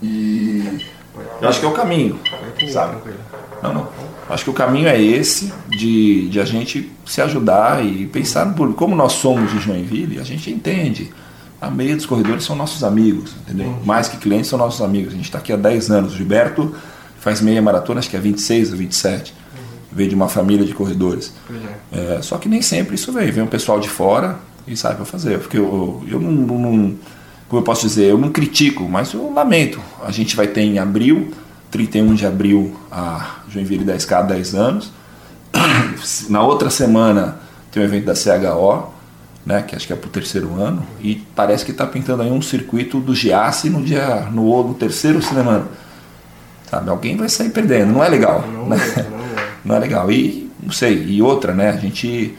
E 0.03 0.79
eu 1.41 1.49
acho 1.49 1.59
que 1.59 1.65
é 1.65 1.69
o 1.69 1.73
caminho, 1.73 2.19
sabe? 2.71 2.97
Não, 3.63 3.73
não. 3.73 3.87
Acho 4.29 4.43
que 4.43 4.49
o 4.51 4.53
caminho 4.53 4.87
é 4.87 5.01
esse, 5.01 5.51
de, 5.67 6.29
de 6.29 6.39
a 6.39 6.45
gente 6.45 6.91
se 7.03 7.21
ajudar 7.21 7.83
e 7.83 8.05
pensar 8.05 8.45
público. 8.53 8.77
Como 8.77 8.95
nós 8.95 9.13
somos 9.13 9.51
de 9.51 9.59
Joinville, 9.59 10.19
a 10.19 10.23
gente 10.23 10.51
entende 10.51 11.11
a 11.59 11.69
meia 11.71 11.95
dos 11.95 12.05
corredores 12.05 12.43
são 12.43 12.55
nossos 12.55 12.83
amigos, 12.83 13.33
entendeu? 13.41 13.67
Uhum. 13.67 13.79
Mais 13.83 14.07
que 14.07 14.17
clientes 14.17 14.47
são 14.49 14.59
nossos 14.59 14.81
amigos. 14.81 15.13
A 15.13 15.15
gente 15.15 15.25
está 15.25 15.39
aqui 15.39 15.51
há 15.51 15.55
10 15.55 15.89
anos. 15.89 16.13
O 16.13 16.17
Gilberto 16.17 16.75
faz 17.25 17.41
meia 17.41 17.59
maratona, 17.59 17.97
acho 17.97 18.07
que 18.07 18.15
é 18.15 18.19
26 18.19 18.71
ou 18.71 18.77
27. 18.77 19.33
Uhum. 19.33 19.59
Veio 19.91 20.09
de 20.09 20.13
uma 20.13 20.29
família 20.29 20.63
de 20.63 20.75
corredores. 20.75 21.33
É. 21.91 22.17
É, 22.17 22.21
só 22.21 22.37
que 22.37 22.47
nem 22.47 22.61
sempre 22.61 22.93
isso 22.93 23.11
vem. 23.11 23.31
Vem 23.31 23.43
um 23.43 23.47
pessoal 23.47 23.79
de 23.79 23.89
fora 23.89 24.37
e 24.67 24.77
sabe 24.77 24.97
para 24.97 25.05
fazer. 25.05 25.39
Porque 25.39 25.57
eu, 25.57 26.03
eu 26.07 26.19
não, 26.19 26.31
não, 26.31 26.95
Como 27.49 27.61
eu 27.61 27.63
posso 27.63 27.87
dizer? 27.87 28.11
Eu 28.11 28.19
não 28.19 28.29
critico, 28.29 28.87
mas 28.87 29.11
eu 29.11 29.33
lamento. 29.33 29.81
A 30.05 30.11
gente 30.11 30.35
vai 30.35 30.45
ter 30.45 30.61
em 30.61 30.77
abril, 30.77 31.31
31 31.71 32.13
de 32.13 32.27
abril, 32.27 32.75
a 32.91 33.37
Joinville 33.49 33.83
10K 33.83 34.19
há 34.19 34.21
10 34.21 34.53
anos. 34.53 34.91
Na 36.29 36.43
outra 36.43 36.69
semana 36.69 37.39
tem 37.71 37.81
o 37.81 37.85
evento 37.87 38.05
da 38.05 38.13
CHO 38.13 38.93
né, 39.43 39.63
que 39.63 39.75
acho 39.75 39.87
que 39.87 39.93
é 39.93 39.95
para 39.95 40.07
o 40.07 40.11
terceiro 40.11 40.59
ano, 40.59 40.85
e 40.99 41.15
parece 41.35 41.63
que 41.63 41.69
está 41.69 41.85
pintando 41.85 42.23
aí 42.23 42.31
um 42.31 42.41
circuito 42.41 42.99
do 42.99 43.13
Giasse 43.13 43.69
no 43.69 43.83
dia 43.83 44.27
no, 44.31 44.67
no 44.67 44.73
terceiro 44.73 45.21
cinema. 45.21 45.67
Sabe, 46.69 46.89
alguém 46.89 47.15
vai 47.15 47.29
sair 47.29 47.49
perdendo, 47.49 47.93
não 47.93 48.03
é 48.03 48.09
legal. 48.09 48.43
Não, 48.47 48.67
né? 48.67 48.77
é, 48.77 49.03
não, 49.03 49.19
é. 49.19 49.47
não 49.65 49.75
é 49.75 49.79
legal. 49.79 50.11
E 50.11 50.51
não 50.61 50.71
sei, 50.71 51.03
e 51.03 51.21
outra, 51.21 51.53
né, 51.53 51.69
a 51.69 51.77
gente 51.77 52.35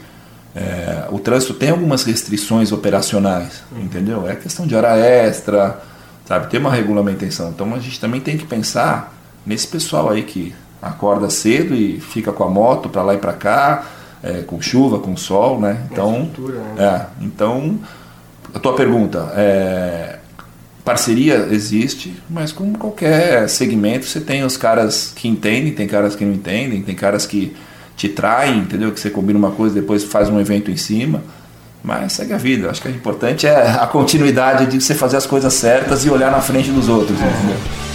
é, 0.57 1.05
o 1.11 1.19
trânsito 1.19 1.53
tem 1.53 1.69
algumas 1.69 2.03
restrições 2.03 2.71
operacionais, 2.71 3.63
hum. 3.71 3.81
entendeu? 3.83 4.27
É 4.27 4.35
questão 4.35 4.65
de 4.65 4.75
hora 4.75 4.97
extra, 4.97 5.79
sabe? 6.25 6.47
Tem 6.49 6.59
uma 6.59 6.71
regulamentação. 6.71 7.49
Então 7.49 7.75
a 7.75 7.79
gente 7.79 7.99
também 7.99 8.19
tem 8.19 8.37
que 8.37 8.45
pensar 8.45 9.13
nesse 9.45 9.67
pessoal 9.67 10.09
aí 10.09 10.23
que 10.23 10.53
acorda 10.81 11.29
cedo 11.29 11.75
e 11.75 11.99
fica 11.99 12.31
com 12.31 12.43
a 12.43 12.49
moto 12.49 12.89
para 12.89 13.03
lá 13.03 13.13
e 13.13 13.17
para 13.17 13.33
cá, 13.33 13.85
é, 14.23 14.41
com 14.41 14.59
chuva, 14.59 14.99
com 14.99 15.15
sol, 15.15 15.59
né? 15.59 15.85
Então, 15.91 16.29
né? 16.39 16.73
É, 16.77 17.23
então 17.23 17.79
a 18.53 18.57
tua 18.57 18.73
pergunta 18.73 19.31
é 19.35 20.16
parceria 20.87 21.49
existe, 21.51 22.13
mas 22.29 22.53
como 22.53 22.77
qualquer 22.77 23.49
segmento 23.49 24.05
você 24.05 24.21
tem 24.21 24.45
os 24.45 24.55
caras 24.55 25.11
que 25.13 25.27
entendem, 25.27 25.73
tem 25.73 25.85
caras 25.85 26.15
que 26.15 26.23
não 26.23 26.31
entendem, 26.31 26.81
tem 26.81 26.95
caras 26.95 27.25
que 27.25 27.53
te 27.97 28.07
traem, 28.07 28.59
entendeu? 28.59 28.93
Que 28.93 28.99
você 29.01 29.09
combina 29.09 29.37
uma 29.37 29.51
coisa, 29.51 29.75
depois 29.75 30.05
faz 30.05 30.29
um 30.29 30.39
evento 30.39 30.71
em 30.71 30.77
cima. 30.77 31.21
Mas 31.83 32.13
segue 32.13 32.31
a 32.31 32.37
vida. 32.37 32.69
Acho 32.69 32.81
que 32.81 32.87
o 32.87 32.91
importante 32.91 33.45
é 33.45 33.69
a 33.69 33.85
continuidade 33.85 34.65
de 34.67 34.79
você 34.79 34.95
fazer 34.95 35.17
as 35.17 35.25
coisas 35.25 35.53
certas 35.53 36.05
e 36.05 36.09
olhar 36.09 36.31
na 36.31 36.39
frente 36.39 36.71
dos 36.71 36.87
outros, 36.87 37.17
entendeu? 37.19 37.86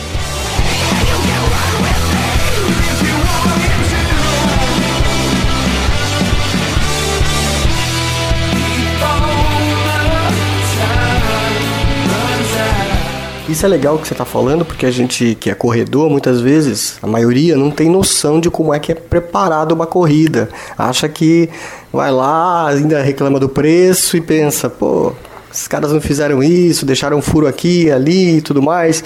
Isso 13.52 13.66
é 13.66 13.68
legal 13.68 13.98
que 13.98 14.08
você 14.08 14.14
está 14.14 14.24
falando, 14.24 14.64
porque 14.64 14.86
a 14.86 14.90
gente 14.90 15.34
que 15.34 15.50
é 15.50 15.54
corredor, 15.54 16.08
muitas 16.08 16.40
vezes, 16.40 16.96
a 17.02 17.06
maioria 17.06 17.54
não 17.54 17.70
tem 17.70 17.90
noção 17.90 18.40
de 18.40 18.48
como 18.48 18.72
é 18.72 18.80
que 18.80 18.90
é 18.90 18.94
preparada 18.94 19.74
uma 19.74 19.86
corrida. 19.86 20.48
Acha 20.78 21.06
que 21.06 21.50
vai 21.92 22.10
lá, 22.10 22.68
ainda 22.68 23.02
reclama 23.02 23.38
do 23.38 23.50
preço 23.50 24.16
e 24.16 24.22
pensa, 24.22 24.70
pô, 24.70 25.12
esses 25.52 25.68
caras 25.68 25.92
não 25.92 26.00
fizeram 26.00 26.42
isso, 26.42 26.86
deixaram 26.86 27.18
um 27.18 27.20
furo 27.20 27.46
aqui, 27.46 27.90
ali 27.90 28.38
e 28.38 28.40
tudo 28.40 28.62
mais. 28.62 29.04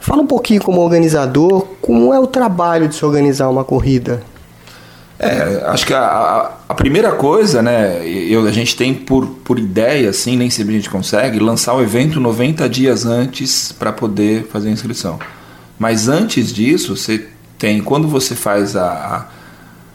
Fala 0.00 0.22
um 0.22 0.26
pouquinho 0.26 0.62
como 0.62 0.80
organizador, 0.80 1.66
como 1.82 2.14
é 2.14 2.18
o 2.18 2.26
trabalho 2.26 2.88
de 2.88 2.94
se 2.94 3.04
organizar 3.04 3.50
uma 3.50 3.64
corrida? 3.64 4.22
É, 5.18 5.62
acho 5.66 5.86
que 5.86 5.94
a, 5.94 6.50
a, 6.68 6.74
primeira 6.74 7.12
coisa, 7.12 7.62
né, 7.62 8.04
eu, 8.06 8.44
a 8.46 8.50
gente 8.50 8.76
tem 8.76 8.92
por, 8.92 9.26
por 9.26 9.58
ideia, 9.58 10.10
assim, 10.10 10.36
nem 10.36 10.50
sempre 10.50 10.74
a 10.74 10.76
gente 10.76 10.90
consegue, 10.90 11.38
lançar 11.38 11.74
o 11.74 11.82
evento 11.82 12.18
90 12.18 12.68
dias 12.68 13.06
antes 13.06 13.70
para 13.70 13.92
poder 13.92 14.48
fazer 14.48 14.68
a 14.68 14.72
inscrição. 14.72 15.18
Mas 15.78 16.08
antes 16.08 16.52
disso, 16.52 16.96
você 16.96 17.28
tem, 17.58 17.80
quando 17.80 18.08
você 18.08 18.34
faz 18.34 18.74
a, 18.74 19.28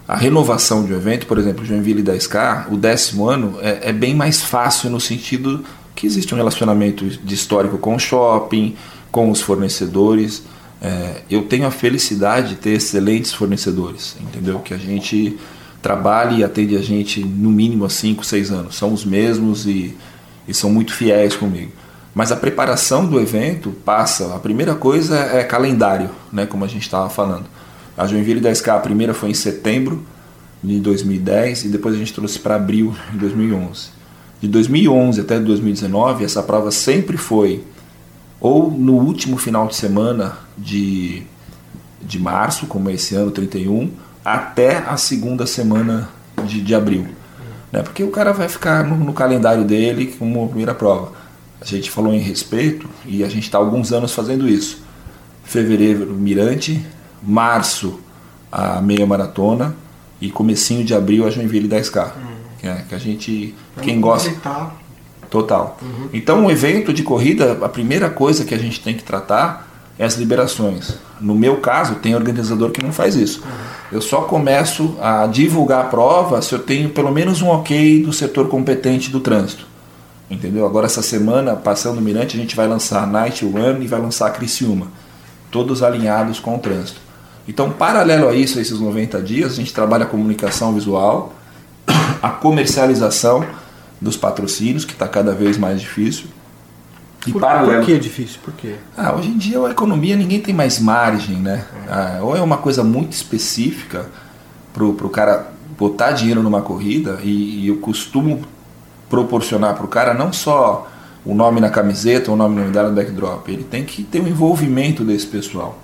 a, 0.07 0.13
a 0.13 0.15
renovação 0.15 0.85
de 0.85 0.93
um 0.93 0.95
evento, 0.95 1.27
por 1.27 1.37
exemplo, 1.37 1.65
Joinville 1.65 2.01
10K, 2.01 2.71
o 2.71 2.77
décimo 2.77 3.27
ano, 3.27 3.57
é, 3.61 3.89
é 3.89 3.93
bem 3.93 4.15
mais 4.15 4.41
fácil 4.41 4.89
no 4.89 5.01
sentido 5.01 5.65
que 5.95 6.07
existe 6.07 6.33
um 6.33 6.37
relacionamento 6.37 7.05
de 7.05 7.35
histórico 7.35 7.77
com 7.77 7.95
o 7.95 7.99
shopping, 7.99 8.75
com 9.11 9.29
os 9.29 9.41
fornecedores. 9.41 10.43
É, 10.81 11.21
eu 11.29 11.43
tenho 11.43 11.65
a 11.65 11.71
felicidade 11.71 12.49
de 12.49 12.55
ter 12.55 12.71
excelentes 12.71 13.33
fornecedores, 13.33 14.15
entendeu? 14.21 14.59
Que 14.59 14.73
a 14.73 14.77
gente 14.77 15.37
trabalha 15.81 16.35
e 16.35 16.43
atende 16.43 16.75
a 16.75 16.81
gente 16.81 17.23
no 17.23 17.51
mínimo 17.51 17.85
há 17.85 17.89
5, 17.89 18.25
6 18.25 18.51
anos. 18.51 18.75
São 18.75 18.93
os 18.93 19.03
mesmos 19.03 19.65
e, 19.65 19.95
e 20.47 20.53
são 20.53 20.69
muito 20.69 20.93
fiéis 20.93 21.35
comigo. 21.35 21.71
Mas 22.13 22.31
a 22.31 22.35
preparação 22.35 23.05
do 23.05 23.19
evento 23.19 23.71
passa. 23.85 24.35
A 24.35 24.39
primeira 24.39 24.75
coisa 24.75 25.17
é 25.17 25.43
calendário, 25.43 26.09
né? 26.31 26.45
Como 26.45 26.65
a 26.65 26.67
gente 26.67 26.83
estava 26.83 27.09
falando. 27.09 27.45
A 27.97 28.07
Joinville 28.07 28.41
10K, 28.41 28.75
a 28.75 28.79
primeira 28.79 29.13
foi 29.13 29.29
em 29.29 29.33
setembro 29.33 30.03
de 30.63 30.79
2010 30.79 31.65
e 31.65 31.67
depois 31.69 31.95
a 31.95 31.97
gente 31.97 32.13
trouxe 32.13 32.39
para 32.39 32.55
abril 32.55 32.95
de 33.11 33.17
2011. 33.17 33.89
De 34.41 34.47
2011 34.47 35.21
até 35.21 35.39
2019, 35.39 36.23
essa 36.23 36.41
prova 36.41 36.71
sempre 36.71 37.17
foi 37.17 37.63
ou 38.39 38.71
no 38.71 38.93
último 38.93 39.37
final 39.37 39.67
de 39.67 39.75
semana 39.75 40.37
de, 40.57 41.23
de 42.01 42.19
março, 42.19 42.67
como 42.67 42.89
é 42.89 42.93
esse 42.93 43.15
ano, 43.15 43.31
31, 43.31 43.91
até 44.23 44.77
a 44.77 44.97
segunda 44.97 45.45
semana 45.45 46.09
de, 46.45 46.61
de 46.61 46.75
abril. 46.75 47.07
Né? 47.71 47.81
Porque 47.81 48.03
o 48.03 48.11
cara 48.11 48.31
vai 48.31 48.47
ficar 48.47 48.83
no, 48.83 48.95
no 48.95 49.13
calendário 49.13 49.63
dele 49.63 50.15
como 50.17 50.47
primeira 50.47 50.73
prova. 50.73 51.11
A 51.61 51.65
gente 51.65 51.91
falou 51.91 52.13
em 52.13 52.19
respeito 52.19 52.89
e 53.05 53.23
a 53.23 53.29
gente 53.29 53.43
está 53.43 53.57
alguns 53.57 53.91
anos 53.91 54.13
fazendo 54.13 54.47
isso. 54.47 54.81
Fevereiro, 55.43 56.13
Mirante, 56.13 56.85
março, 57.21 57.99
a 58.51 58.81
meia 58.81 59.05
maratona 59.05 59.75
e 60.21 60.29
comecinho 60.29 60.85
de 60.85 60.93
abril 60.93 61.27
a 61.27 61.29
Joinville 61.29 61.67
10K. 61.67 62.05
Uhum. 62.05 62.11
Que, 62.59 62.67
é, 62.67 62.85
que 62.87 62.95
a 62.95 62.97
gente, 62.97 63.55
quem 63.81 63.99
gosta... 63.99 64.29
Total. 65.29 65.77
Uhum. 65.81 66.09
Então, 66.11 66.45
um 66.45 66.51
evento 66.51 66.91
de 66.91 67.03
corrida, 67.03 67.57
a 67.61 67.69
primeira 67.69 68.09
coisa 68.09 68.43
que 68.43 68.55
a 68.55 68.57
gente 68.57 68.79
tem 68.79 68.95
que 68.95 69.03
tratar 69.03 69.67
é 69.97 70.05
as 70.05 70.15
liberações. 70.15 70.95
No 71.21 71.35
meu 71.35 71.57
caso, 71.57 71.95
tem 71.95 72.15
organizador 72.15 72.71
que 72.71 72.81
não 72.81 72.91
faz 72.91 73.15
isso. 73.15 73.41
Uhum. 73.41 73.49
Eu 73.91 74.01
só 74.01 74.21
começo 74.21 74.97
a 75.01 75.27
divulgar 75.27 75.85
a 75.85 75.87
prova 75.89 76.41
se 76.41 76.53
eu 76.53 76.59
tenho 76.59 76.89
pelo 76.89 77.11
menos 77.11 77.41
um 77.41 77.49
ok 77.49 78.01
do 78.01 78.11
setor 78.11 78.47
competente 78.47 79.11
do 79.11 79.19
trânsito. 79.19 79.67
Entendeu? 80.29 80.65
Agora, 80.65 80.85
essa 80.85 81.01
semana, 81.01 81.55
passando 81.55 81.97
o 81.97 82.01
Mirante, 82.01 82.37
a 82.37 82.39
gente 82.39 82.55
vai 82.55 82.67
lançar 82.67 83.03
a 83.03 83.05
Night 83.05 83.43
Run 83.43 83.81
e 83.81 83.87
vai 83.87 83.99
lançar 83.99 84.27
a 84.27 84.31
Criciúma. 84.31 84.87
Todos 85.51 85.81
alinhados 85.81 86.39
com 86.39 86.55
o 86.55 86.59
trânsito. 86.59 87.01
Então, 87.47 87.71
paralelo 87.71 88.29
a 88.29 88.33
isso, 88.35 88.59
a 88.59 88.61
esses 88.61 88.79
90 88.79 89.21
dias, 89.23 89.53
a 89.53 89.55
gente 89.55 89.73
trabalha 89.73 90.03
a 90.03 90.07
comunicação 90.07 90.71
visual, 90.71 91.33
a 92.21 92.29
comercialização 92.29 93.43
dos 94.01 94.15
patrocínios, 94.15 94.85
que 94.85 94.93
está 94.93 95.07
cada 95.07 95.33
vez 95.33 95.57
mais 95.57 95.81
difícil. 95.81 96.27
E 97.27 97.31
por, 97.31 97.41
paralelo... 97.41 97.79
por 97.79 97.85
que 97.85 97.93
é 97.93 97.97
difícil? 97.97 98.39
Por 98.43 98.53
quê? 98.53 98.75
Ah, 98.97 99.13
hoje 99.13 99.29
em 99.29 99.37
dia 99.37 99.59
a 99.59 99.71
economia 99.71 100.15
ninguém 100.15 100.39
tem 100.39 100.53
mais 100.53 100.79
margem, 100.79 101.37
né? 101.37 101.65
Ah, 101.89 102.19
ou 102.21 102.35
é 102.35 102.41
uma 102.41 102.57
coisa 102.57 102.83
muito 102.83 103.11
específica 103.11 104.09
para 104.73 104.85
o 104.85 105.09
cara 105.09 105.51
botar 105.77 106.11
dinheiro 106.11 106.41
numa 106.41 106.61
corrida 106.61 107.19
e, 107.23 107.65
e 107.65 107.67
eu 107.67 107.77
costumo 107.77 108.41
proporcionar 109.09 109.75
para 109.75 109.85
o 109.85 109.87
cara 109.87 110.13
não 110.13 110.31
só 110.31 110.87
o 111.25 111.33
nome 111.33 111.59
na 111.59 111.69
camiseta, 111.69 112.31
o 112.31 112.35
nome 112.35 112.55
na 112.55 112.65
medalha 112.65 112.89
no 112.89 112.95
backdrop, 112.95 113.49
ele 113.49 113.63
tem 113.63 113.83
que 113.83 114.03
ter 114.03 114.19
o 114.19 114.23
um 114.23 114.27
envolvimento 114.27 115.03
desse 115.03 115.27
pessoal. 115.27 115.77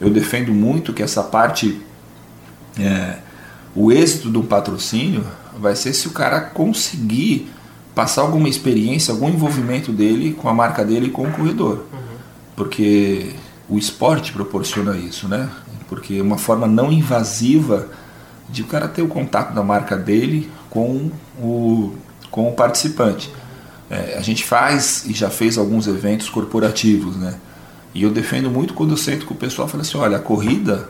Eu 0.00 0.10
defendo 0.10 0.52
muito 0.52 0.92
que 0.92 1.02
essa 1.02 1.22
parte, 1.22 1.80
é, 2.78 3.16
o 3.74 3.90
êxito 3.90 4.28
do 4.28 4.42
patrocínio 4.42 5.24
vai 5.58 5.76
ser 5.76 5.92
se 5.92 6.08
o 6.08 6.10
cara 6.10 6.40
conseguir 6.40 7.50
passar 7.94 8.22
alguma 8.22 8.48
experiência, 8.48 9.12
algum 9.12 9.28
envolvimento 9.28 9.92
dele 9.92 10.32
com 10.32 10.48
a 10.48 10.54
marca 10.54 10.84
dele 10.84 11.06
e 11.06 11.10
com 11.10 11.22
o 11.22 11.32
corredor. 11.32 11.86
Uhum. 11.92 11.98
Porque 12.56 13.30
o 13.68 13.78
esporte 13.78 14.32
proporciona 14.32 14.96
isso, 14.96 15.28
né? 15.28 15.48
Porque 15.88 16.18
é 16.18 16.22
uma 16.22 16.38
forma 16.38 16.66
não 16.66 16.92
invasiva 16.92 17.88
de 18.48 18.62
o 18.62 18.66
cara 18.66 18.88
ter 18.88 19.02
o 19.02 19.08
contato 19.08 19.54
da 19.54 19.62
marca 19.62 19.96
dele 19.96 20.50
com 20.68 21.10
o, 21.38 21.94
com 22.30 22.48
o 22.48 22.52
participante. 22.52 23.30
É, 23.88 24.16
a 24.18 24.22
gente 24.22 24.44
faz 24.44 25.04
e 25.06 25.12
já 25.12 25.30
fez 25.30 25.56
alguns 25.56 25.86
eventos 25.86 26.28
corporativos, 26.28 27.16
né? 27.16 27.36
E 27.94 28.02
eu 28.02 28.10
defendo 28.10 28.50
muito 28.50 28.74
quando 28.74 28.90
eu 28.90 28.96
sento 28.96 29.24
com 29.24 29.34
o 29.34 29.36
pessoal 29.36 29.68
e 29.68 29.70
falo 29.70 29.82
assim, 29.82 29.96
olha, 29.96 30.16
a 30.16 30.20
corrida 30.20 30.88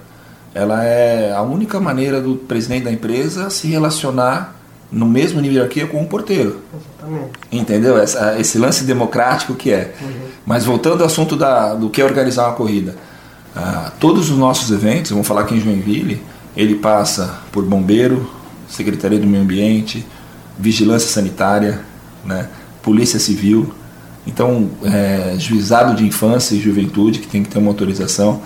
ela 0.54 0.84
é 0.84 1.32
a 1.32 1.42
única 1.42 1.80
maneira 1.80 2.20
do 2.20 2.36
presidente 2.36 2.84
da 2.84 2.92
empresa 2.92 3.50
se 3.50 3.66
relacionar 3.66 4.54
no 4.90 5.06
mesmo 5.06 5.40
nível 5.40 5.64
aqui 5.64 5.84
com 5.86 6.02
o 6.02 6.06
porteiro. 6.06 6.60
Exatamente. 6.72 7.32
Entendeu? 7.50 7.98
Essa, 7.98 8.38
esse 8.38 8.56
lance 8.58 8.84
democrático 8.84 9.54
que 9.54 9.72
é. 9.72 9.92
Uhum. 10.00 10.12
Mas 10.46 10.64
voltando 10.64 11.00
ao 11.00 11.06
assunto 11.06 11.34
da, 11.36 11.74
do 11.74 11.90
que 11.90 12.00
é 12.00 12.04
organizar 12.04 12.46
uma 12.46 12.54
corrida. 12.54 12.94
Uh, 13.56 13.90
todos 13.98 14.30
os 14.30 14.38
nossos 14.38 14.70
eventos, 14.70 15.10
vamos 15.10 15.26
falar 15.26 15.42
aqui 15.42 15.54
em 15.54 15.60
Joinville, 15.60 16.22
ele 16.56 16.76
passa 16.76 17.38
por 17.50 17.64
bombeiro, 17.64 18.30
Secretaria 18.68 19.18
do 19.18 19.26
Meio 19.26 19.42
Ambiente, 19.42 20.06
Vigilância 20.58 21.08
Sanitária, 21.08 21.80
né, 22.24 22.48
Polícia 22.82 23.18
Civil, 23.18 23.72
então 24.26 24.70
é, 24.84 25.36
Juizado 25.38 25.94
de 25.94 26.04
Infância 26.04 26.54
e 26.54 26.60
Juventude, 26.60 27.18
que 27.18 27.26
tem 27.26 27.42
que 27.42 27.48
ter 27.48 27.58
uma 27.58 27.70
autorização. 27.70 28.40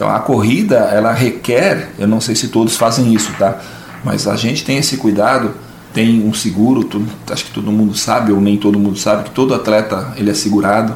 Então 0.00 0.08
a 0.08 0.18
corrida, 0.18 0.76
ela 0.76 1.12
requer, 1.12 1.90
eu 1.98 2.08
não 2.08 2.22
sei 2.22 2.34
se 2.34 2.48
todos 2.48 2.74
fazem 2.74 3.12
isso, 3.12 3.34
tá? 3.38 3.60
Mas 4.02 4.26
a 4.26 4.34
gente 4.34 4.64
tem 4.64 4.78
esse 4.78 4.96
cuidado 4.96 5.52
tem 5.92 6.26
um 6.26 6.32
seguro, 6.32 6.84
tudo, 6.84 7.06
acho 7.30 7.44
que 7.44 7.50
todo 7.50 7.70
mundo 7.70 7.94
sabe, 7.94 8.32
ou 8.32 8.40
nem 8.40 8.56
todo 8.56 8.78
mundo 8.78 8.98
sabe, 8.98 9.24
que 9.24 9.30
todo 9.30 9.52
atleta 9.52 10.14
ele 10.16 10.30
é 10.30 10.34
segurado, 10.34 10.94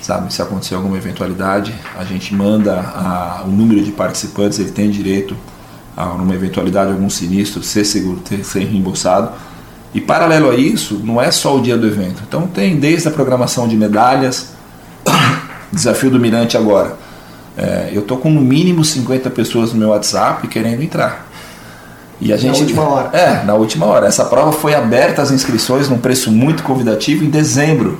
sabe? 0.00 0.32
Se 0.32 0.40
acontecer 0.40 0.76
alguma 0.76 0.96
eventualidade, 0.96 1.74
a 1.98 2.04
gente 2.04 2.34
manda 2.34 2.80
a, 2.80 3.42
o 3.44 3.50
número 3.50 3.82
de 3.82 3.92
participantes, 3.92 4.58
ele 4.58 4.70
tem 4.70 4.88
direito 4.88 5.36
a, 5.94 6.06
numa 6.06 6.34
eventualidade, 6.34 6.90
algum 6.90 7.10
sinistro, 7.10 7.62
ser 7.62 7.84
seguro, 7.84 8.20
ter, 8.20 8.42
ser 8.46 8.60
reembolsado. 8.60 9.32
E 9.92 10.00
paralelo 10.00 10.48
a 10.48 10.54
isso, 10.54 11.02
não 11.04 11.20
é 11.20 11.30
só 11.30 11.54
o 11.58 11.60
dia 11.60 11.76
do 11.76 11.86
evento. 11.86 12.22
Então 12.26 12.46
tem 12.46 12.80
desde 12.80 13.08
a 13.08 13.10
programação 13.10 13.68
de 13.68 13.76
medalhas, 13.76 14.54
desafio 15.70 16.10
do 16.10 16.18
Mirante 16.18 16.56
agora. 16.56 16.96
É, 17.56 17.90
eu 17.92 18.02
tô 18.02 18.16
com 18.16 18.30
no 18.30 18.40
mínimo 18.40 18.84
50 18.84 19.28
pessoas 19.30 19.72
no 19.72 19.78
meu 19.78 19.90
WhatsApp 19.90 20.46
querendo 20.48 20.82
entrar. 20.82 21.26
E 22.20 22.32
a 22.32 22.36
gente, 22.36 22.58
na 22.58 22.60
última 22.60 22.82
hora. 22.82 23.16
É, 23.16 23.44
na 23.44 23.54
última 23.54 23.86
hora. 23.86 24.06
Essa 24.06 24.24
prova 24.24 24.52
foi 24.52 24.74
aberta 24.74 25.22
às 25.22 25.30
inscrições 25.30 25.88
num 25.88 25.98
preço 25.98 26.30
muito 26.30 26.62
convidativo 26.62 27.24
em 27.24 27.30
dezembro, 27.30 27.98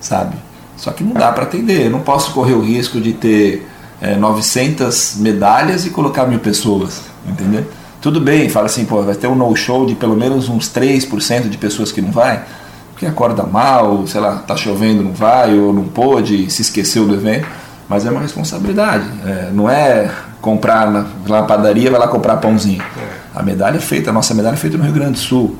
sabe? 0.00 0.36
Só 0.76 0.90
que 0.90 1.04
não 1.04 1.12
dá 1.12 1.30
para 1.30 1.44
atender. 1.44 1.86
Eu 1.86 1.90
não 1.90 2.00
posso 2.00 2.32
correr 2.32 2.54
o 2.54 2.60
risco 2.60 3.00
de 3.00 3.12
ter 3.12 3.66
é, 4.00 4.16
900 4.16 5.16
medalhas 5.16 5.86
e 5.86 5.90
colocar 5.90 6.26
mil 6.26 6.40
pessoas, 6.40 7.02
entendeu? 7.26 7.66
Tudo 8.00 8.20
bem, 8.20 8.48
fala 8.50 8.66
assim, 8.66 8.84
pô, 8.84 9.02
vai 9.02 9.14
ter 9.14 9.26
um 9.28 9.34
no-show 9.34 9.86
de 9.86 9.94
pelo 9.94 10.14
menos 10.14 10.48
uns 10.48 10.68
3% 10.68 11.48
de 11.48 11.56
pessoas 11.56 11.90
que 11.90 12.02
não 12.02 12.10
vai, 12.10 12.44
porque 12.90 13.06
acorda 13.06 13.44
mal, 13.44 14.06
sei 14.06 14.20
lá, 14.20 14.36
tá 14.36 14.54
chovendo, 14.56 15.02
não 15.02 15.12
vai, 15.12 15.58
ou 15.58 15.72
não 15.72 15.84
pôde, 15.84 16.50
se 16.50 16.60
esqueceu 16.60 17.06
do 17.06 17.14
evento, 17.14 17.46
mas 17.88 18.06
é 18.06 18.10
uma 18.10 18.20
responsabilidade. 18.20 19.04
É, 19.24 19.50
não 19.52 19.68
é 19.68 20.10
comprar 20.40 20.90
na, 20.90 21.06
na 21.26 21.42
padaria, 21.42 21.90
vai 21.90 22.00
lá 22.00 22.08
comprar 22.08 22.36
pãozinho. 22.36 22.82
É. 22.82 23.38
A 23.38 23.42
medalha 23.42 23.76
é 23.76 23.80
feita, 23.80 24.10
a 24.10 24.12
nossa 24.12 24.34
medalha 24.34 24.54
é 24.54 24.58
feita 24.58 24.76
no 24.76 24.84
Rio 24.84 24.92
Grande 24.92 25.12
do 25.12 25.18
Sul, 25.18 25.56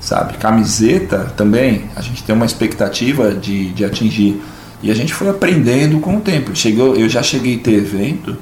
sabe? 0.00 0.34
Camiseta 0.34 1.32
também, 1.36 1.86
a 1.96 2.02
gente 2.02 2.22
tem 2.22 2.34
uma 2.34 2.46
expectativa 2.46 3.32
de, 3.34 3.70
de 3.70 3.84
atingir. 3.84 4.42
E 4.82 4.90
a 4.90 4.94
gente 4.94 5.12
foi 5.12 5.28
aprendendo 5.28 5.98
com 5.98 6.16
o 6.16 6.20
tempo. 6.20 6.54
Chegou, 6.54 6.94
eu 6.94 7.08
já 7.08 7.22
cheguei 7.22 7.56
a 7.56 7.58
ter 7.58 7.74
evento 7.74 8.36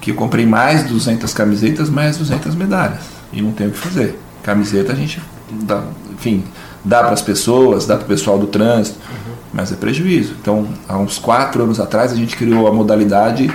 que 0.00 0.10
eu 0.10 0.14
comprei 0.14 0.46
mais 0.46 0.84
200 0.84 1.34
camisetas, 1.34 1.90
mais 1.90 2.16
200 2.16 2.54
medalhas. 2.54 3.00
E 3.32 3.42
não 3.42 3.52
tem 3.52 3.66
o 3.66 3.70
que 3.72 3.78
fazer. 3.78 4.18
Camiseta 4.42 4.92
a 4.92 4.94
gente 4.94 5.20
dá, 5.50 5.82
enfim, 6.12 6.44
dá 6.84 7.00
para 7.00 7.12
as 7.12 7.22
pessoas, 7.22 7.86
dá 7.86 7.96
para 7.96 8.04
o 8.04 8.08
pessoal 8.08 8.38
do 8.38 8.46
trânsito. 8.46 8.98
Mas 9.56 9.72
é 9.72 9.74
prejuízo. 9.74 10.34
Então, 10.40 10.68
há 10.86 10.98
uns 10.98 11.18
quatro 11.18 11.62
anos 11.62 11.80
atrás, 11.80 12.12
a 12.12 12.14
gente 12.14 12.36
criou 12.36 12.68
a 12.68 12.72
modalidade 12.72 13.50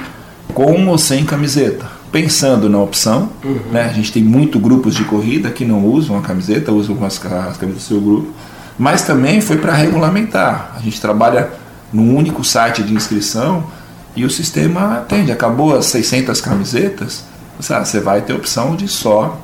com 0.54 0.88
ou 0.88 0.98
sem 0.98 1.24
camiseta 1.24 2.02
pensando 2.12 2.68
na 2.68 2.80
opção. 2.80 3.30
Uhum. 3.44 3.60
Né? 3.72 3.84
A 3.84 3.94
gente 3.94 4.12
tem 4.12 4.24
muito 4.24 4.60
grupos 4.60 4.96
de 4.96 5.06
corrida 5.06 5.50
que 5.52 5.64
não 5.64 5.86
usam 5.86 6.18
a 6.18 6.22
camiseta, 6.22 6.72
usam 6.72 6.98
as, 7.06 7.24
as 7.24 7.58
camisas 7.58 7.84
do 7.84 7.88
seu 7.88 8.02
grupo. 8.02 8.34
Mas 8.78 9.04
também 9.04 9.40
foi 9.40 9.58
para 9.58 9.74
regulamentar. 9.74 10.74
A 10.76 10.80
gente 10.80 11.00
trabalha 11.00 11.52
num 11.94 12.18
único 12.18 12.44
site 12.44 12.82
de 12.82 12.94
inscrição 12.94 13.64
e 14.16 14.26
o 14.26 14.30
sistema 14.30 14.98
atende. 14.98 15.32
Acabou 15.32 15.78
as 15.78 15.86
600 15.86 16.42
camisetas, 16.42 17.24
você 17.60 18.00
vai 18.00 18.22
ter 18.22 18.34
a 18.34 18.36
opção 18.36 18.76
de 18.76 18.88
só 18.88 19.40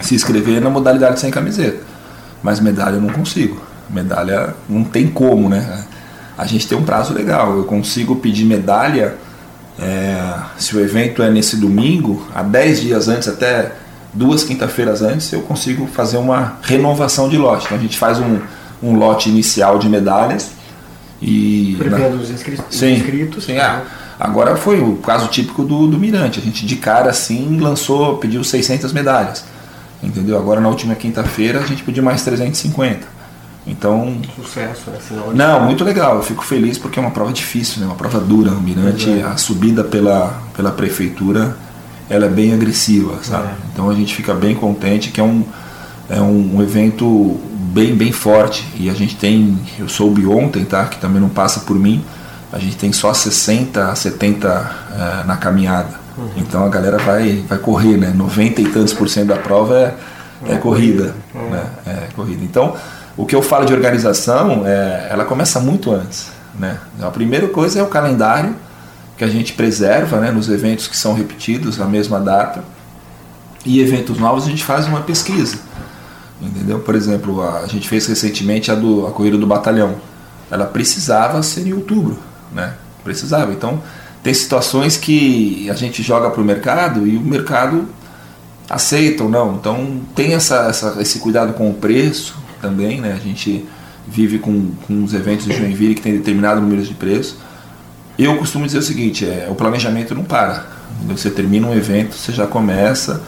se 0.00 0.14
inscrever 0.14 0.60
na 0.62 0.70
modalidade 0.70 1.18
sem 1.18 1.30
camiseta. 1.30 1.82
Mas 2.40 2.60
medalha 2.60 2.94
eu 2.94 3.00
não 3.00 3.10
consigo. 3.10 3.71
Medalha 3.92 4.54
não 4.68 4.84
tem 4.84 5.08
como, 5.08 5.48
né? 5.48 5.84
A 6.36 6.46
gente 6.46 6.66
tem 6.66 6.76
um 6.76 6.82
prazo 6.82 7.12
legal. 7.12 7.56
Eu 7.56 7.64
consigo 7.64 8.16
pedir 8.16 8.44
medalha 8.44 9.16
é, 9.78 10.34
se 10.58 10.76
o 10.76 10.80
evento 10.80 11.22
é 11.22 11.30
nesse 11.30 11.56
domingo, 11.56 12.26
há 12.34 12.42
10 12.42 12.80
dias 12.80 13.08
antes, 13.08 13.28
até 13.28 13.72
duas 14.12 14.44
quinta-feiras 14.44 15.02
antes, 15.02 15.32
eu 15.32 15.42
consigo 15.42 15.86
fazer 15.86 16.18
uma 16.18 16.58
renovação 16.62 17.28
de 17.28 17.36
lote. 17.36 17.66
Então 17.66 17.78
a 17.78 17.80
gente 17.80 17.98
faz 17.98 18.18
um, 18.18 18.38
um 18.82 18.94
lote 18.94 19.28
inicial 19.28 19.78
de 19.78 19.88
medalhas 19.88 20.50
e. 21.20 21.76
Prevendo 21.78 22.20
os 22.20 22.30
inscritos. 22.30 22.64
Sim, 22.70 22.94
inscritos 22.94 23.44
sim, 23.44 23.56
ah, 23.58 23.82
agora 24.18 24.56
foi 24.56 24.80
o 24.80 24.96
caso 24.96 25.28
típico 25.28 25.64
do, 25.64 25.86
do 25.86 25.98
Mirante. 25.98 26.38
A 26.38 26.42
gente 26.42 26.66
de 26.66 26.76
cara 26.76 27.10
assim 27.10 27.58
lançou, 27.58 28.18
pediu 28.18 28.42
600 28.44 28.92
medalhas. 28.92 29.44
Entendeu? 30.02 30.36
Agora 30.36 30.60
na 30.60 30.68
última 30.68 30.94
quinta-feira 30.94 31.60
a 31.60 31.66
gente 31.66 31.82
pediu 31.84 32.02
mais 32.02 32.22
350. 32.22 33.06
Então. 33.66 34.20
Sucesso, 34.34 34.90
né? 34.90 34.98
Não, 35.34 35.64
muito 35.64 35.84
legal. 35.84 36.16
Eu 36.16 36.22
fico 36.22 36.44
feliz 36.44 36.78
porque 36.78 36.98
é 36.98 37.02
uma 37.02 37.12
prova 37.12 37.32
difícil, 37.32 37.80
né? 37.80 37.86
Uma 37.86 37.94
prova 37.94 38.18
dura. 38.18 38.50
O 38.50 38.60
Mirante, 38.60 39.08
a 39.22 39.36
subida 39.36 39.84
pela, 39.84 40.42
pela 40.54 40.72
prefeitura 40.72 41.56
ela 42.12 42.26
é 42.26 42.28
bem 42.28 42.52
agressiva, 42.52 43.18
sabe? 43.22 43.48
É. 43.48 43.54
Então 43.72 43.88
a 43.88 43.94
gente 43.94 44.14
fica 44.14 44.34
bem 44.34 44.54
contente 44.54 45.10
que 45.10 45.20
é 45.20 45.24
um, 45.24 45.44
é 46.10 46.20
um, 46.20 46.56
um 46.56 46.62
evento 46.62 47.40
bem, 47.72 47.94
bem 47.94 48.12
forte. 48.12 48.66
E 48.76 48.90
a 48.90 48.94
gente 48.94 49.16
tem, 49.16 49.58
eu 49.78 49.88
soube 49.88 50.26
ontem, 50.26 50.64
tá? 50.64 50.84
Que 50.86 50.98
também 50.98 51.20
não 51.20 51.30
passa 51.30 51.60
por 51.60 51.78
mim, 51.78 52.04
a 52.52 52.58
gente 52.58 52.76
tem 52.76 52.92
só 52.92 53.14
60 53.14 53.90
a 53.90 53.94
70 53.94 54.48
é, 54.92 55.26
na 55.26 55.36
caminhada. 55.36 56.02
Uhum. 56.18 56.28
Então 56.36 56.64
a 56.64 56.68
galera 56.68 56.98
vai, 56.98 57.42
vai 57.48 57.58
correr, 57.58 57.96
né? 57.96 58.12
90 58.14 58.60
e 58.60 58.64
tantos 58.66 58.92
por 58.92 59.08
cento 59.08 59.28
da 59.28 59.36
prova 59.36 59.74
é, 59.74 59.94
é, 60.46 60.54
é 60.54 60.56
corrida. 60.58 61.14
Uhum. 61.34 61.48
Né? 61.48 61.64
É 61.86 62.08
corrida. 62.14 62.44
Então, 62.44 62.76
o 63.16 63.26
que 63.26 63.34
eu 63.34 63.42
falo 63.42 63.66
de 63.66 63.72
organização, 63.72 64.66
é, 64.66 65.08
ela 65.10 65.24
começa 65.24 65.60
muito 65.60 65.92
antes. 65.92 66.30
Né? 66.58 66.78
A 67.00 67.10
primeira 67.10 67.48
coisa 67.48 67.80
é 67.80 67.82
o 67.82 67.86
calendário 67.86 68.54
que 69.16 69.24
a 69.24 69.28
gente 69.28 69.52
preserva 69.52 70.18
né, 70.18 70.30
nos 70.30 70.48
eventos 70.48 70.88
que 70.88 70.96
são 70.96 71.14
repetidos 71.14 71.76
na 71.78 71.86
mesma 71.86 72.18
data. 72.18 72.64
E 73.64 73.80
eventos 73.80 74.18
novos 74.18 74.44
a 74.46 74.48
gente 74.48 74.64
faz 74.64 74.86
uma 74.86 75.02
pesquisa. 75.02 75.58
Entendeu? 76.40 76.80
Por 76.80 76.94
exemplo, 76.94 77.42
a, 77.42 77.66
gente 77.66 77.88
fez 77.88 78.06
recentemente 78.06 78.70
a, 78.70 78.74
do, 78.74 79.06
a 79.06 79.12
Corrida 79.12 79.38
do 79.38 79.46
Batalhão. 79.46 79.96
Ela 80.50 80.64
precisava 80.64 81.42
ser 81.42 81.66
em 81.66 81.72
outubro. 81.72 82.18
Né? 82.50 82.74
Precisava. 83.04 83.52
Então, 83.52 83.80
tem 84.22 84.32
situações 84.34 84.96
que 84.96 85.70
a 85.70 85.74
gente 85.74 86.02
joga 86.02 86.30
para 86.30 86.40
o 86.40 86.44
mercado 86.44 87.06
e 87.06 87.16
o 87.16 87.20
mercado 87.20 87.86
aceita 88.68 89.22
ou 89.22 89.28
não. 89.28 89.54
Então, 89.54 90.00
tem 90.14 90.34
essa, 90.34 90.66
essa, 90.68 90.96
esse 91.00 91.18
cuidado 91.20 91.52
com 91.52 91.70
o 91.70 91.74
preço 91.74 92.41
também. 92.62 93.00
Né? 93.00 93.12
A 93.12 93.18
gente 93.18 93.66
vive 94.08 94.38
com, 94.38 94.70
com 94.86 95.04
os 95.04 95.12
eventos 95.12 95.44
de 95.44 95.56
Joinville 95.56 95.94
que 95.94 96.00
tem 96.00 96.12
determinado 96.12 96.60
número 96.60 96.82
de 96.82 96.94
preço. 96.94 97.38
Eu 98.18 98.38
costumo 98.38 98.64
dizer 98.64 98.78
o 98.78 98.82
seguinte, 98.82 99.26
é, 99.26 99.48
o 99.50 99.54
planejamento 99.54 100.14
não 100.14 100.24
para. 100.24 100.66
Você 101.08 101.30
termina 101.30 101.66
um 101.66 101.74
evento, 101.74 102.14
você 102.14 102.32
já 102.32 102.46
começa 102.46 103.22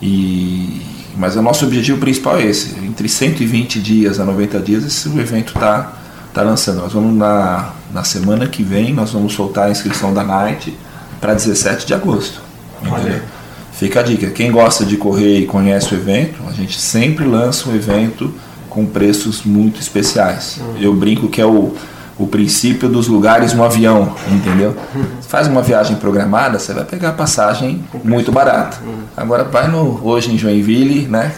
e 0.00 0.80
mas 1.16 1.34
o 1.34 1.40
nosso 1.40 1.64
objetivo 1.64 1.98
principal 1.98 2.38
é 2.38 2.44
esse, 2.44 2.78
entre 2.84 3.08
120 3.08 3.80
dias 3.80 4.20
a 4.20 4.24
90 4.24 4.60
dias 4.60 4.84
esse 4.84 5.08
evento 5.18 5.54
está 5.54 5.94
tá 6.34 6.42
lançando. 6.42 6.82
Nós 6.82 6.92
vamos 6.92 7.16
na, 7.16 7.72
na 7.90 8.04
semana 8.04 8.46
que 8.46 8.62
vem, 8.62 8.92
nós 8.92 9.12
vamos 9.12 9.32
soltar 9.32 9.68
a 9.68 9.70
inscrição 9.70 10.12
da 10.12 10.22
Night 10.22 10.76
para 11.18 11.32
17 11.32 11.86
de 11.86 11.94
agosto. 11.94 12.42
Entendeu? 12.82 13.22
Fica 13.72 14.00
a 14.00 14.02
dica, 14.02 14.30
quem 14.30 14.50
gosta 14.50 14.84
de 14.84 14.98
correr 14.98 15.40
e 15.40 15.46
conhece 15.46 15.94
o 15.94 15.98
evento, 15.98 16.42
a 16.48 16.52
gente 16.52 16.78
sempre 16.78 17.24
lança 17.24 17.68
um 17.68 17.74
evento 17.74 18.32
com 18.76 18.84
preços 18.84 19.42
muito 19.42 19.80
especiais. 19.80 20.58
Uhum. 20.60 20.76
Eu 20.78 20.94
brinco 20.94 21.28
que 21.28 21.40
é 21.40 21.46
o, 21.46 21.72
o 22.18 22.26
princípio 22.26 22.90
dos 22.90 23.08
lugares 23.08 23.54
no 23.54 23.64
avião, 23.64 24.14
entendeu? 24.30 24.76
Uhum. 24.94 25.04
Faz 25.26 25.48
uma 25.48 25.62
viagem 25.62 25.96
programada, 25.96 26.58
você 26.58 26.74
vai 26.74 26.84
pegar 26.84 27.12
passagem 27.12 27.82
muito 28.04 28.30
barata. 28.30 28.76
Uhum. 28.84 28.98
Agora 29.16 29.44
vai 29.44 29.66
no 29.66 29.98
hoje 30.06 30.30
em 30.30 30.36
Joinville, 30.36 31.08
né? 31.08 31.32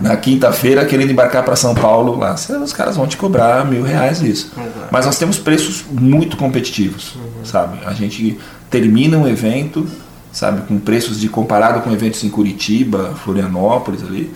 Na 0.00 0.16
quinta-feira 0.16 0.86
querendo 0.86 1.10
embarcar 1.10 1.44
para 1.44 1.54
São 1.54 1.74
Paulo 1.74 2.18
lá, 2.18 2.34
os 2.34 2.72
caras 2.72 2.96
vão 2.96 3.06
te 3.06 3.18
cobrar 3.18 3.66
mil 3.66 3.82
reais 3.82 4.22
isso. 4.22 4.50
Mas 4.90 5.04
nós 5.04 5.18
temos 5.18 5.38
preços 5.38 5.84
muito 5.92 6.38
competitivos, 6.38 7.12
sabe? 7.44 7.78
A 7.84 7.92
gente 7.92 8.38
termina 8.70 9.18
um 9.18 9.28
evento, 9.28 9.86
sabe, 10.32 10.62
com 10.62 10.78
preços 10.78 11.20
de 11.20 11.28
comparado 11.28 11.82
com 11.82 11.92
eventos 11.92 12.24
em 12.24 12.30
Curitiba, 12.30 13.12
Florianópolis 13.22 14.02
ali 14.02 14.32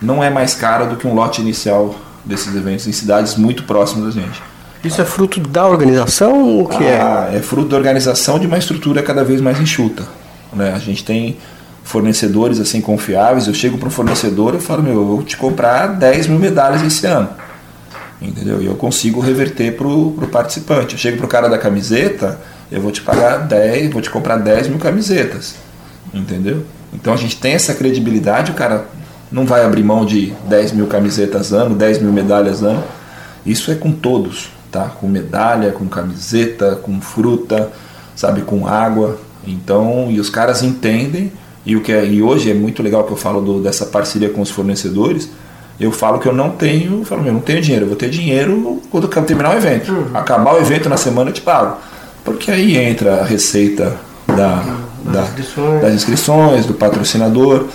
não 0.00 0.22
é 0.22 0.30
mais 0.30 0.54
cara 0.54 0.86
do 0.86 0.96
que 0.96 1.06
um 1.06 1.14
lote 1.14 1.40
inicial 1.40 1.94
desses 2.24 2.54
eventos 2.54 2.86
em 2.86 2.92
cidades 2.92 3.36
muito 3.36 3.62
próximas 3.64 4.14
da 4.14 4.20
gente. 4.20 4.42
Isso 4.84 5.00
é 5.00 5.04
fruto 5.04 5.40
da 5.40 5.66
organização 5.66 6.42
ou 6.42 6.64
o 6.64 6.68
que 6.68 6.84
é? 6.84 7.00
ah, 7.00 7.30
é? 7.32 7.38
É 7.38 7.42
fruto 7.42 7.68
da 7.68 7.76
organização 7.76 8.38
de 8.38 8.46
uma 8.46 8.58
estrutura 8.58 9.02
cada 9.02 9.24
vez 9.24 9.40
mais 9.40 9.60
enxuta. 9.60 10.06
Né? 10.52 10.72
A 10.74 10.78
gente 10.78 11.04
tem 11.04 11.36
fornecedores 11.82 12.60
assim 12.60 12.80
confiáveis. 12.80 13.46
Eu 13.46 13.54
chego 13.54 13.78
para 13.78 13.88
um 13.88 13.90
fornecedor 13.90 14.54
e 14.54 14.60
falo: 14.60 14.82
Meu, 14.82 14.94
eu 14.94 15.06
vou 15.06 15.22
te 15.22 15.36
comprar 15.36 15.88
10 15.88 16.28
mil 16.28 16.38
medalhas 16.38 16.82
esse 16.82 17.06
ano. 17.06 17.28
Entendeu? 18.20 18.62
E 18.62 18.66
eu 18.66 18.74
consigo 18.74 19.20
reverter 19.20 19.76
para 19.76 19.86
o 19.86 20.28
participante. 20.30 20.94
Eu 20.94 20.98
chego 20.98 21.18
para 21.18 21.26
o 21.26 21.28
cara 21.28 21.48
da 21.48 21.58
camiseta, 21.58 22.38
eu 22.70 22.80
vou 22.80 22.90
te 22.90 23.02
pagar 23.02 23.38
10, 23.38 23.92
vou 23.92 24.00
te 24.00 24.10
comprar 24.10 24.36
10 24.36 24.68
mil 24.68 24.78
camisetas. 24.78 25.54
Entendeu? 26.14 26.64
Então 26.92 27.12
a 27.12 27.16
gente 27.16 27.36
tem 27.36 27.52
essa 27.52 27.74
credibilidade, 27.74 28.52
o 28.52 28.54
cara 28.54 28.86
não 29.30 29.44
vai 29.44 29.64
abrir 29.64 29.82
mão 29.82 30.04
de 30.04 30.32
10 30.48 30.72
mil 30.72 30.86
camisetas 30.86 31.52
ano, 31.52 31.74
10 31.74 32.00
mil 32.00 32.12
medalhas 32.12 32.62
ano. 32.62 32.82
Isso 33.44 33.70
é 33.70 33.74
com 33.74 33.92
todos, 33.92 34.50
tá? 34.70 34.90
Com 35.00 35.08
medalha, 35.08 35.72
com 35.72 35.86
camiseta, 35.86 36.76
com 36.76 37.00
fruta, 37.00 37.70
sabe, 38.14 38.42
com 38.42 38.66
água. 38.66 39.18
Então, 39.46 40.08
e 40.10 40.18
os 40.18 40.30
caras 40.30 40.62
entendem. 40.62 41.32
E 41.64 41.74
o 41.76 41.80
que 41.80 41.92
é, 41.92 42.04
e 42.04 42.22
hoje 42.22 42.50
é 42.50 42.54
muito 42.54 42.82
legal 42.82 43.04
que 43.04 43.12
eu 43.12 43.16
falo 43.16 43.40
do, 43.40 43.60
dessa 43.60 43.86
parceria 43.86 44.30
com 44.30 44.40
os 44.40 44.50
fornecedores. 44.50 45.28
Eu 45.78 45.92
falo 45.92 46.18
que 46.18 46.26
eu 46.26 46.32
não 46.32 46.50
tenho, 46.50 47.00
eu 47.00 47.04
falo, 47.04 47.22
meu, 47.22 47.32
não 47.32 47.40
tenho 47.40 47.60
dinheiro, 47.60 47.84
eu 47.84 47.88
vou 47.88 47.96
ter 47.96 48.08
dinheiro 48.08 48.80
quando 48.90 49.08
terminar 49.08 49.54
o 49.54 49.58
evento. 49.58 49.92
Uhum. 49.92 50.06
Acabar 50.14 50.54
o 50.54 50.58
evento 50.58 50.88
na 50.88 50.96
semana 50.96 51.30
eu 51.30 51.34
te 51.34 51.42
pago. 51.42 51.76
Porque 52.24 52.50
aí 52.50 52.76
entra 52.76 53.20
a 53.20 53.24
receita 53.24 53.94
da, 54.26 54.64
da, 55.04 55.28
das 55.80 55.94
inscrições, 55.94 56.66
do 56.66 56.74
patrocinador. 56.74 57.66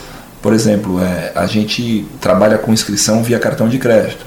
Por 0.41 0.53
exemplo, 0.53 0.99
é, 1.01 1.31
a 1.35 1.45
gente 1.45 2.05
trabalha 2.19 2.57
com 2.57 2.73
inscrição 2.73 3.23
via 3.23 3.37
cartão 3.39 3.69
de 3.69 3.77
crédito. 3.77 4.25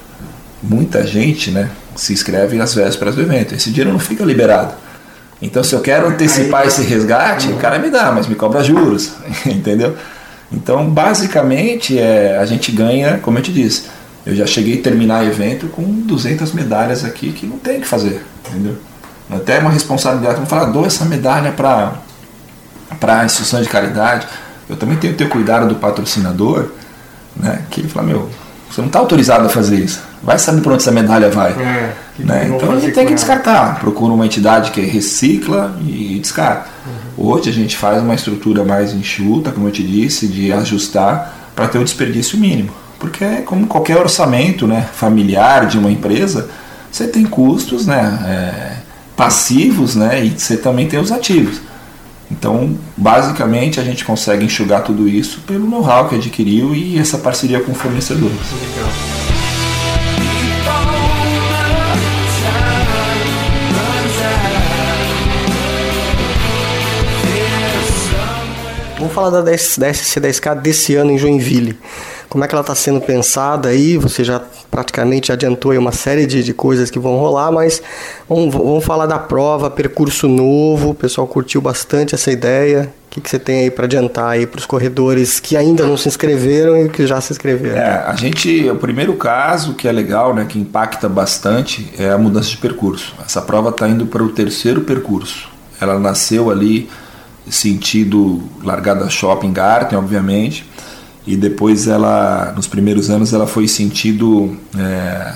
Muita 0.63 1.05
gente 1.05 1.51
né, 1.51 1.69
se 1.95 2.13
inscreve 2.13 2.57
nas 2.57 2.73
vésperas 2.73 3.15
do 3.15 3.21
evento. 3.21 3.53
Esse 3.53 3.69
dinheiro 3.69 3.91
não 3.91 3.99
fica 3.99 4.23
liberado. 4.23 4.73
Então, 5.41 5.63
se 5.63 5.75
eu 5.75 5.81
quero 5.81 6.07
antecipar 6.07 6.65
esse 6.65 6.81
resgate, 6.83 7.49
o 7.49 7.57
cara 7.57 7.77
me 7.77 7.89
dá, 7.89 8.11
mas 8.11 8.27
me 8.27 8.35
cobra 8.35 8.63
juros, 8.63 9.11
entendeu? 9.45 9.95
Então, 10.51 10.89
basicamente, 10.89 11.99
é, 11.99 12.37
a 12.37 12.45
gente 12.45 12.71
ganha, 12.71 13.17
como 13.17 13.37
eu 13.37 13.43
te 13.43 13.51
disse, 13.51 13.83
eu 14.25 14.35
já 14.35 14.45
cheguei 14.45 14.79
a 14.79 14.81
terminar 14.81 15.25
evento 15.25 15.67
com 15.67 15.83
200 15.83 16.53
medalhas 16.53 17.03
aqui 17.03 17.31
que 17.31 17.45
não 17.45 17.57
tem 17.57 17.77
o 17.77 17.81
que 17.81 17.87
fazer, 17.87 18.23
entendeu? 18.49 18.77
Até 19.29 19.59
uma 19.59 19.71
responsabilidade, 19.71 20.35
vamos 20.35 20.49
falar, 20.49 20.65
dou 20.65 20.85
essa 20.85 21.03
medalha 21.03 21.51
para 21.51 21.99
a 23.01 23.25
instituição 23.25 23.61
de 23.61 23.67
caridade, 23.67 24.27
eu 24.69 24.75
também 24.75 24.97
tenho 24.97 25.13
que 25.13 25.19
ter 25.19 25.29
cuidado 25.29 25.67
do 25.67 25.75
patrocinador, 25.75 26.71
né? 27.35 27.63
Que 27.69 27.81
ele 27.81 27.89
fala, 27.89 28.07
meu, 28.07 28.29
você 28.69 28.81
não 28.81 28.87
está 28.87 28.99
autorizado 28.99 29.45
a 29.45 29.49
fazer 29.49 29.77
isso. 29.77 30.01
Vai 30.21 30.39
saber 30.39 30.61
para 30.61 30.73
onde 30.73 30.81
essa 30.81 30.91
medalha 30.91 31.29
vai. 31.29 31.51
É, 31.51 31.93
né? 32.19 32.51
Então 32.53 32.71
a 32.71 32.79
gente 32.79 32.93
tem 32.93 33.05
que 33.05 33.13
descartar. 33.13 33.79
Procura 33.79 34.13
uma 34.13 34.25
entidade 34.25 34.71
que 34.71 34.81
recicla 34.81 35.77
e 35.85 36.17
descarta. 36.19 36.67
Uhum. 36.85 37.29
Hoje 37.29 37.49
a 37.49 37.53
gente 37.53 37.77
faz 37.77 38.01
uma 38.01 38.15
estrutura 38.15 38.63
mais 38.63 38.91
enxuta, 38.93 39.51
como 39.51 39.67
eu 39.67 39.71
te 39.71 39.83
disse, 39.83 40.27
de 40.27 40.51
ajustar 40.51 41.51
para 41.55 41.67
ter 41.67 41.77
o 41.77 41.83
desperdício 41.83 42.37
mínimo. 42.37 42.71
Porque 42.99 43.23
é 43.23 43.41
como 43.45 43.67
qualquer 43.67 43.97
orçamento 43.97 44.65
né, 44.65 44.87
familiar 44.93 45.67
de 45.67 45.77
uma 45.77 45.91
empresa, 45.91 46.49
você 46.91 47.07
tem 47.07 47.23
custos 47.23 47.85
né, 47.85 48.19
é, 48.25 48.77
passivos 49.15 49.95
né, 49.95 50.25
e 50.25 50.31
você 50.31 50.57
também 50.57 50.87
tem 50.87 50.99
os 50.99 51.11
ativos. 51.11 51.61
Então, 52.31 52.77
basicamente, 52.97 53.79
a 53.79 53.83
gente 53.83 54.03
consegue 54.03 54.45
enxugar 54.45 54.83
tudo 54.83 55.07
isso 55.07 55.41
pelo 55.41 55.67
know-how 55.67 56.09
que 56.09 56.15
adquiriu 56.15 56.73
e 56.73 56.97
essa 56.97 57.17
parceria 57.17 57.59
com 57.59 57.73
fornecedores. 57.73 58.35
Legal. 58.51 58.89
Vamos 68.97 69.13
falar 69.13 69.29
da, 69.29 69.41
da 69.41 69.51
SC10K 69.51 70.61
desse 70.61 70.95
ano 70.95 71.11
em 71.11 71.17
Joinville 71.17 71.77
como 72.35 72.43
é 72.43 72.49
que 72.49 72.53
ela 72.53 72.63
está 72.63 72.75
sendo 72.75 72.99
pensada 72.99 73.69
aí? 73.69 73.95
Você 73.95 74.21
já 74.21 74.41
praticamente 74.69 75.31
adiantou 75.31 75.71
aí 75.71 75.77
uma 75.77 75.93
série 75.93 76.25
de, 76.25 76.43
de 76.43 76.53
coisas 76.53 76.91
que 76.91 76.99
vão 76.99 77.15
rolar, 77.15 77.49
mas 77.49 77.81
vamos, 78.27 78.53
vamos 78.53 78.83
falar 78.83 79.05
da 79.05 79.17
prova, 79.17 79.71
percurso 79.71 80.27
novo. 80.27 80.89
O 80.89 80.93
pessoal 80.93 81.25
curtiu 81.27 81.61
bastante 81.61 82.13
essa 82.13 82.29
ideia. 82.29 82.93
O 83.07 83.09
que, 83.09 83.21
que 83.21 83.29
você 83.29 83.39
tem 83.39 83.59
aí 83.61 83.71
para 83.71 83.85
adiantar 83.85 84.31
aí 84.31 84.45
para 84.45 84.59
os 84.59 84.65
corredores 84.65 85.39
que 85.39 85.55
ainda 85.55 85.87
não 85.87 85.95
se 85.95 86.09
inscreveram 86.09 86.75
e 86.75 86.89
que 86.89 87.07
já 87.07 87.21
se 87.21 87.31
inscreveram? 87.31 87.77
É, 87.77 88.03
a 88.05 88.13
gente, 88.17 88.69
o 88.69 88.75
primeiro 88.75 89.13
caso 89.13 89.73
que 89.73 89.87
é 89.87 89.91
legal, 89.93 90.35
né, 90.35 90.43
que 90.43 90.59
impacta 90.59 91.07
bastante, 91.07 91.89
é 91.97 92.09
a 92.09 92.17
mudança 92.17 92.49
de 92.49 92.57
percurso. 92.57 93.15
Essa 93.25 93.41
prova 93.41 93.69
está 93.69 93.87
indo 93.87 94.07
para 94.07 94.21
o 94.21 94.27
terceiro 94.27 94.81
percurso. 94.81 95.47
Ela 95.79 95.97
nasceu 95.97 96.51
ali 96.51 96.89
sentido 97.49 98.43
largada 98.61 99.09
shopping 99.09 99.53
Garten, 99.53 99.97
obviamente 99.97 100.65
e 101.25 101.35
depois 101.35 101.87
ela, 101.87 102.53
nos 102.55 102.67
primeiros 102.67 103.09
anos, 103.09 103.33
ela 103.33 103.47
foi 103.47 103.67
sentido 103.67 104.55
é, 104.77 105.33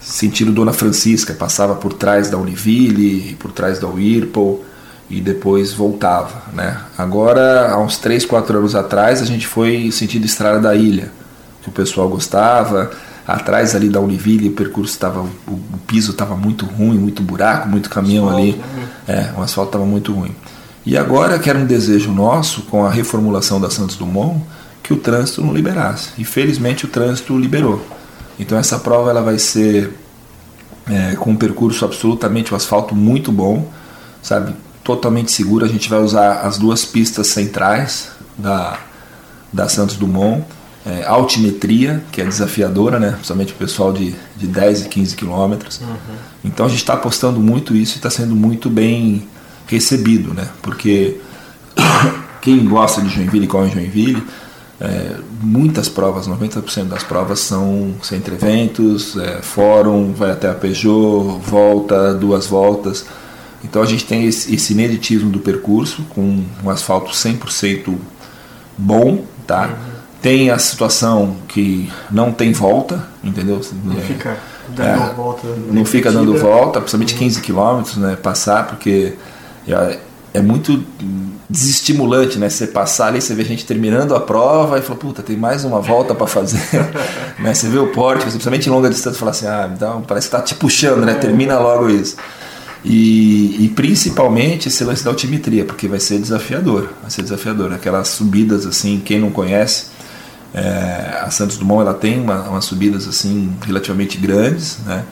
sentido 0.00 0.52
Dona 0.52 0.72
Francisca, 0.72 1.32
passava 1.32 1.74
por 1.74 1.92
trás 1.92 2.28
da 2.28 2.36
Univille, 2.36 3.36
por 3.36 3.52
trás 3.52 3.78
da 3.78 3.86
Whirlpool 3.86 4.64
e 5.08 5.20
depois 5.20 5.72
voltava, 5.72 6.42
né? 6.52 6.78
Agora, 6.96 7.70
há 7.70 7.78
uns 7.78 7.98
3, 7.98 8.24
4 8.24 8.58
anos 8.58 8.74
atrás, 8.74 9.20
a 9.20 9.24
gente 9.24 9.46
foi 9.46 9.90
sentido 9.92 10.24
Estrada 10.24 10.58
da 10.58 10.74
Ilha, 10.74 11.12
que 11.62 11.68
o 11.68 11.72
pessoal 11.72 12.08
gostava, 12.08 12.90
atrás 13.26 13.74
ali 13.74 13.88
da 13.88 14.00
Univille 14.00 14.48
o 14.48 14.52
percurso 14.52 14.92
estava, 14.92 15.20
o, 15.20 15.26
o, 15.46 15.78
piso 15.86 16.12
estava 16.12 16.34
muito 16.34 16.64
ruim, 16.64 16.98
muito 16.98 17.22
buraco, 17.22 17.68
muito 17.68 17.90
caminho 17.90 18.28
ali, 18.28 18.52
né? 18.52 18.88
é, 19.06 19.38
o 19.38 19.42
asfalto 19.42 19.68
estava 19.68 19.84
muito 19.84 20.12
ruim. 20.12 20.34
E 20.84 20.96
agora 20.96 21.38
que 21.38 21.48
era 21.48 21.58
um 21.58 21.66
desejo 21.66 22.10
nosso, 22.10 22.62
com 22.62 22.84
a 22.84 22.90
reformulação 22.90 23.60
da 23.60 23.70
Santos 23.70 23.96
Dumont, 23.96 24.42
que 24.82 24.92
o 24.92 24.96
trânsito 24.96 25.42
não 25.42 25.54
liberasse. 25.54 26.10
E 26.18 26.24
felizmente 26.24 26.84
o 26.84 26.88
trânsito 26.88 27.38
liberou. 27.38 27.84
Então 28.38 28.58
essa 28.58 28.78
prova 28.78 29.10
ela 29.10 29.22
vai 29.22 29.38
ser 29.38 29.92
é, 30.90 31.14
com 31.14 31.30
um 31.30 31.36
percurso 31.36 31.84
absolutamente, 31.84 32.50
o 32.50 32.54
um 32.54 32.56
asfalto 32.56 32.94
muito 32.94 33.30
bom, 33.30 33.70
sabe? 34.22 34.54
Totalmente 34.82 35.30
seguro. 35.30 35.64
A 35.64 35.68
gente 35.68 35.88
vai 35.88 36.00
usar 36.00 36.40
as 36.40 36.58
duas 36.58 36.84
pistas 36.84 37.28
centrais 37.28 38.10
da, 38.36 38.78
da 39.52 39.68
Santos 39.68 39.96
Dumont. 39.96 40.44
É, 40.84 41.04
altimetria, 41.06 42.02
que 42.10 42.20
é 42.20 42.24
desafiadora, 42.24 42.98
né? 42.98 43.12
principalmente 43.12 43.52
o 43.52 43.56
pessoal 43.56 43.92
de, 43.92 44.16
de 44.36 44.48
10 44.48 44.86
e 44.86 44.88
15 44.88 45.14
quilômetros. 45.14 45.80
Uhum. 45.80 46.16
Então 46.42 46.66
a 46.66 46.68
gente 46.68 46.80
está 46.80 46.94
apostando 46.94 47.38
muito 47.38 47.76
isso 47.76 47.94
e 47.94 47.96
está 47.98 48.10
sendo 48.10 48.34
muito 48.34 48.68
bem 48.68 49.28
recebido, 49.68 50.34
né? 50.34 50.48
porque 50.60 51.20
quem 52.42 52.64
gosta 52.64 53.00
de 53.00 53.10
Joinville 53.10 53.44
e 53.44 53.48
corre 53.48 53.68
em 53.68 53.72
Joinville, 53.72 54.26
é, 54.84 55.14
muitas 55.40 55.88
provas, 55.88 56.26
90% 56.26 56.88
das 56.88 57.04
provas 57.04 57.38
são 57.38 57.94
centro 58.02 58.34
eventos, 58.34 59.16
é, 59.16 59.40
fórum, 59.40 60.12
vai 60.12 60.32
até 60.32 60.50
a 60.50 60.54
Peugeot, 60.54 61.38
volta, 61.38 62.12
duas 62.14 62.48
voltas. 62.48 63.06
Então 63.62 63.80
a 63.80 63.86
gente 63.86 64.04
tem 64.04 64.24
esse, 64.26 64.52
esse 64.52 64.72
ineditismo 64.72 65.30
do 65.30 65.38
percurso 65.38 66.02
com 66.10 66.42
um 66.64 66.68
asfalto 66.68 67.12
100% 67.12 67.96
bom, 68.76 69.24
tá? 69.46 69.66
Uhum. 69.68 69.92
Tem 70.20 70.50
a 70.50 70.58
situação 70.58 71.36
que 71.46 71.88
não 72.10 72.32
tem 72.32 72.52
volta, 72.52 73.06
entendeu? 73.22 73.60
Não 73.84 73.98
é, 73.98 74.00
fica 74.00 74.36
dando 74.68 74.88
é, 74.88 75.14
volta. 75.14 75.48
Não 75.70 75.84
fica 75.84 76.10
dando 76.10 76.36
volta, 76.36 76.80
principalmente 76.80 77.14
15 77.14 77.40
km, 77.40 77.98
né? 77.98 78.16
Passar, 78.16 78.66
porque 78.66 79.14
é 80.34 80.40
muito 80.40 80.82
desestimulante, 81.52 82.38
né? 82.38 82.48
Você 82.48 82.66
passar 82.66 83.08
ali, 83.08 83.20
você 83.20 83.34
vê 83.34 83.42
a 83.42 83.44
gente 83.44 83.66
terminando 83.66 84.14
a 84.14 84.20
prova 84.20 84.78
e 84.78 84.82
fala, 84.82 84.98
puta, 84.98 85.22
tem 85.22 85.36
mais 85.36 85.64
uma 85.64 85.80
volta 85.80 86.14
para 86.14 86.26
fazer. 86.26 86.62
né? 87.38 87.52
Você 87.52 87.68
vê 87.68 87.78
o 87.78 87.88
porte, 87.88 88.22
principalmente 88.22 88.68
em 88.68 88.72
longa 88.72 88.88
distância, 88.88 89.18
fala 89.18 89.30
assim, 89.32 89.46
ah, 89.46 89.70
então, 89.72 90.02
parece 90.02 90.28
que 90.28 90.36
tá 90.36 90.40
te 90.40 90.54
puxando, 90.54 91.04
né? 91.04 91.14
Termina 91.14 91.58
logo 91.58 91.90
isso. 91.90 92.16
E, 92.84 93.64
e, 93.64 93.68
principalmente 93.68 94.66
esse 94.68 94.82
lance 94.82 95.04
da 95.04 95.10
altimetria, 95.10 95.64
porque 95.64 95.86
vai 95.86 96.00
ser 96.00 96.18
desafiador, 96.18 96.88
vai 97.00 97.10
ser 97.10 97.22
desafiador. 97.22 97.72
Aquelas 97.72 98.08
subidas 98.08 98.66
assim, 98.66 99.00
quem 99.04 99.20
não 99.20 99.30
conhece, 99.30 99.86
é, 100.52 101.20
a 101.22 101.30
Santos 101.30 101.58
Dumont 101.58 101.82
ela 101.82 101.94
tem 101.94 102.20
uma, 102.20 102.48
umas 102.48 102.64
subidas 102.64 103.06
assim 103.06 103.54
relativamente 103.64 104.18
grandes, 104.18 104.78
né? 104.84 105.04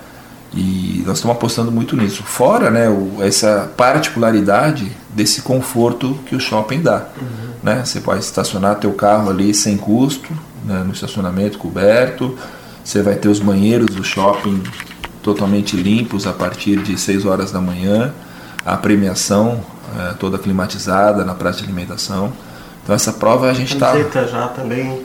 E 0.52 1.02
nós 1.06 1.18
estamos 1.18 1.36
apostando 1.36 1.70
muito 1.70 1.96
nisso. 1.96 2.22
Fora 2.22 2.70
né, 2.70 2.88
o, 2.88 3.22
essa 3.22 3.70
particularidade 3.76 4.90
desse 5.10 5.42
conforto 5.42 6.18
que 6.26 6.34
o 6.34 6.40
shopping 6.40 6.82
dá. 6.82 7.06
Uhum. 7.20 7.50
Né? 7.62 7.82
Você 7.84 8.00
pode 8.00 8.20
estacionar 8.20 8.76
teu 8.76 8.92
carro 8.92 9.30
ali 9.30 9.54
sem 9.54 9.76
custo, 9.76 10.28
né, 10.64 10.82
no 10.84 10.92
estacionamento 10.92 11.56
coberto. 11.56 12.36
Você 12.82 13.02
vai 13.02 13.14
ter 13.14 13.28
os 13.28 13.38
banheiros 13.38 13.94
do 13.94 14.02
shopping 14.02 14.62
totalmente 15.22 15.76
limpos 15.76 16.26
a 16.26 16.32
partir 16.32 16.82
de 16.82 16.98
6 16.98 17.26
horas 17.26 17.52
da 17.52 17.60
manhã. 17.60 18.12
A 18.64 18.76
premiação 18.76 19.60
é, 19.98 20.14
toda 20.14 20.38
climatizada 20.38 21.24
na 21.24 21.34
praça 21.34 21.58
de 21.58 21.64
alimentação. 21.64 22.32
Então 22.82 22.94
essa 22.94 23.12
prova 23.12 23.50
a 23.50 23.52
gente 23.52 23.74
está... 23.74 23.94
já 24.26 24.48
também 24.48 25.04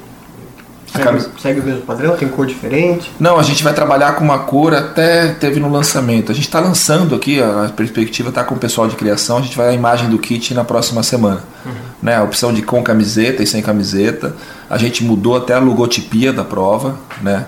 Segue, 0.95 1.41
segue, 1.41 1.59
o 1.59 1.63
mesmo 1.63 1.81
padrão? 1.81 2.15
Tem 2.15 2.27
cor 2.27 2.45
diferente? 2.45 3.11
Não, 3.19 3.39
a 3.39 3.43
gente 3.43 3.63
vai 3.63 3.73
trabalhar 3.73 4.15
com 4.15 4.23
uma 4.23 4.39
cor 4.39 4.73
até 4.73 5.29
teve 5.29 5.59
no 5.59 5.69
lançamento. 5.69 6.31
A 6.31 6.35
gente 6.35 6.45
está 6.45 6.59
lançando 6.59 7.15
aqui, 7.15 7.41
a 7.41 7.71
perspectiva 7.75 8.29
está 8.29 8.43
com 8.43 8.55
o 8.55 8.57
pessoal 8.57 8.87
de 8.87 8.95
criação, 8.95 9.37
a 9.37 9.41
gente 9.41 9.57
vai 9.57 9.69
a 9.69 9.73
imagem 9.73 10.09
do 10.09 10.17
kit 10.17 10.53
na 10.53 10.63
próxima 10.63 11.03
semana. 11.03 11.41
Uhum. 11.65 11.71
Né, 12.01 12.15
a 12.15 12.23
opção 12.23 12.53
de 12.53 12.61
com 12.61 12.83
camiseta 12.83 13.41
e 13.41 13.47
sem 13.47 13.61
camiseta. 13.61 14.35
A 14.69 14.77
gente 14.77 15.03
mudou 15.03 15.35
até 15.35 15.53
a 15.53 15.59
logotipia 15.59 16.31
da 16.31 16.43
prova. 16.43 16.97
Né? 17.21 17.45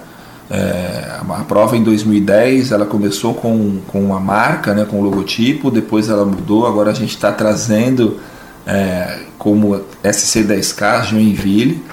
É, 0.49 1.19
a 1.29 1.43
prova 1.43 1.75
em 1.75 1.83
2010 1.83 2.71
ela 2.71 2.85
começou 2.85 3.33
com, 3.33 3.79
com 3.87 4.01
uma 4.01 4.19
marca, 4.19 4.73
né, 4.73 4.85
com 4.89 4.99
o 4.99 5.03
logotipo, 5.03 5.69
depois 5.69 6.07
ela 6.07 6.25
mudou, 6.25 6.65
agora 6.65 6.89
a 6.89 6.93
gente 6.93 7.09
está 7.09 7.33
trazendo 7.33 8.17
é, 8.65 9.19
como 9.37 9.81
SC10K 10.03 11.03
Joinville 11.03 11.83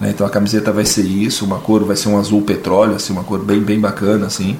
né? 0.00 0.10
Então 0.10 0.26
a 0.26 0.30
camiseta 0.30 0.72
vai 0.72 0.84
ser 0.84 1.02
isso, 1.02 1.44
uma 1.44 1.58
cor 1.58 1.84
vai 1.84 1.96
ser 1.96 2.08
um 2.08 2.18
azul 2.18 2.42
petróleo, 2.42 2.94
assim, 2.94 3.12
uma 3.12 3.24
cor 3.24 3.40
bem, 3.44 3.60
bem 3.60 3.80
bacana. 3.80 4.26
Assim. 4.26 4.56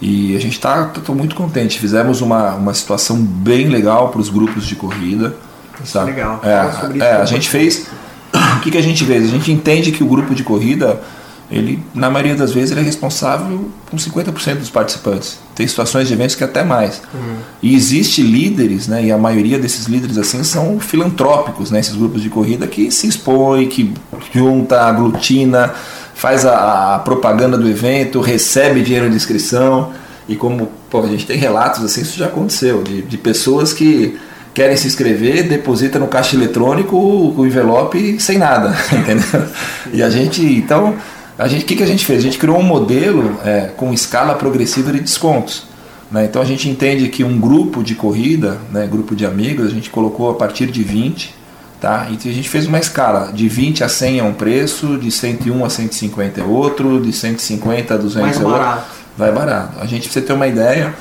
E 0.00 0.34
a 0.34 0.40
gente 0.40 0.54
está 0.54 0.90
muito 1.08 1.34
contente. 1.34 1.78
Fizemos 1.78 2.20
uma, 2.20 2.54
uma 2.54 2.72
situação 2.72 3.16
bem 3.18 3.68
legal 3.68 4.08
para 4.08 4.20
os 4.20 4.28
grupos 4.28 4.66
de 4.66 4.74
corrida. 4.74 5.34
Isso 5.84 5.98
é 5.98 6.04
legal. 6.04 6.40
É, 6.42 6.98
é, 6.98 7.12
a 7.16 7.24
gente 7.24 7.48
fez. 7.48 7.86
O 8.50 8.62
que, 8.62 8.70
que 8.70 8.76
a 8.76 8.82
gente 8.82 9.06
fez? 9.06 9.24
A 9.24 9.26
gente 9.28 9.50
entende 9.50 9.90
que 9.90 10.04
o 10.04 10.06
grupo 10.06 10.34
de 10.34 10.44
corrida 10.44 11.00
ele, 11.50 11.82
na 11.92 12.08
maioria 12.08 12.36
das 12.36 12.52
vezes, 12.52 12.70
ele 12.70 12.80
é 12.80 12.82
responsável 12.84 13.68
com 13.90 13.96
50% 13.96 14.58
dos 14.58 14.70
participantes. 14.70 15.38
Tem 15.54 15.66
situações 15.66 16.06
de 16.06 16.14
eventos 16.14 16.36
que 16.36 16.44
até 16.44 16.62
mais. 16.62 17.02
Uhum. 17.12 17.36
E 17.60 17.74
existe 17.74 18.22
líderes, 18.22 18.86
né, 18.86 19.04
e 19.04 19.10
a 19.10 19.18
maioria 19.18 19.58
desses 19.58 19.86
líderes 19.86 20.16
assim 20.16 20.44
são 20.44 20.78
filantrópicos, 20.78 21.72
né, 21.72 21.80
esses 21.80 21.96
grupos 21.96 22.22
de 22.22 22.30
corrida 22.30 22.68
que 22.68 22.90
se 22.92 23.08
expõem, 23.08 23.68
que 23.68 23.92
junta, 24.32 24.80
aglutina, 24.80 25.74
faz 26.14 26.46
a, 26.46 26.94
a 26.94 26.98
propaganda 27.00 27.58
do 27.58 27.68
evento, 27.68 28.20
recebe 28.20 28.82
dinheiro 28.82 29.10
de 29.10 29.16
inscrição. 29.16 29.90
E 30.28 30.36
como 30.36 30.70
pô, 30.88 31.02
a 31.02 31.06
gente 31.08 31.26
tem 31.26 31.36
relatos 31.36 31.82
assim, 31.82 32.02
isso 32.02 32.16
já 32.16 32.26
aconteceu, 32.26 32.84
de, 32.84 33.02
de 33.02 33.18
pessoas 33.18 33.72
que 33.72 34.16
querem 34.54 34.76
se 34.76 34.86
inscrever, 34.86 35.48
deposita 35.48 35.98
no 35.98 36.06
caixa 36.06 36.36
eletrônico 36.36 36.96
o 36.96 37.46
envelope 37.46 38.20
sem 38.20 38.38
nada, 38.38 38.76
entendeu? 38.92 39.48
E 39.92 40.02
a 40.02 40.10
gente, 40.10 40.44
então, 40.44 40.94
a 41.40 41.48
gente, 41.48 41.64
o 41.64 41.66
que, 41.66 41.76
que 41.76 41.82
a 41.82 41.86
gente 41.86 42.04
fez? 42.04 42.18
A 42.18 42.22
gente 42.22 42.38
criou 42.38 42.58
um 42.58 42.62
modelo 42.62 43.40
é, 43.44 43.70
com 43.74 43.92
escala 43.94 44.34
progressiva 44.34 44.92
de 44.92 45.00
descontos. 45.00 45.64
Né? 46.10 46.26
Então 46.26 46.42
a 46.42 46.44
gente 46.44 46.68
entende 46.68 47.08
que 47.08 47.24
um 47.24 47.40
grupo 47.40 47.82
de 47.82 47.94
corrida, 47.94 48.58
né, 48.70 48.86
grupo 48.86 49.16
de 49.16 49.24
amigos, 49.24 49.66
a 49.66 49.70
gente 49.70 49.88
colocou 49.88 50.30
a 50.30 50.34
partir 50.34 50.66
de 50.66 50.82
20, 50.82 51.34
tá? 51.80 52.08
E 52.10 52.28
a 52.28 52.32
gente 52.32 52.48
fez 52.48 52.66
uma 52.66 52.78
escala, 52.78 53.32
de 53.32 53.48
20 53.48 53.82
a 53.82 53.88
100 53.88 54.18
é 54.18 54.22
um 54.22 54.34
preço, 54.34 54.98
de 54.98 55.10
101 55.10 55.64
a 55.64 55.70
150 55.70 56.40
é 56.40 56.44
outro, 56.44 57.00
de 57.00 57.12
150 57.12 57.94
a 57.94 57.96
200 57.96 58.20
Mais 58.20 58.40
é 58.40 58.44
outro. 58.44 58.82
Vai 59.16 59.32
barato. 59.32 59.78
A 59.80 59.86
gente, 59.86 60.04
pra 60.04 60.12
você 60.12 60.20
ter 60.20 60.32
uma 60.34 60.46
ideia, 60.46 60.94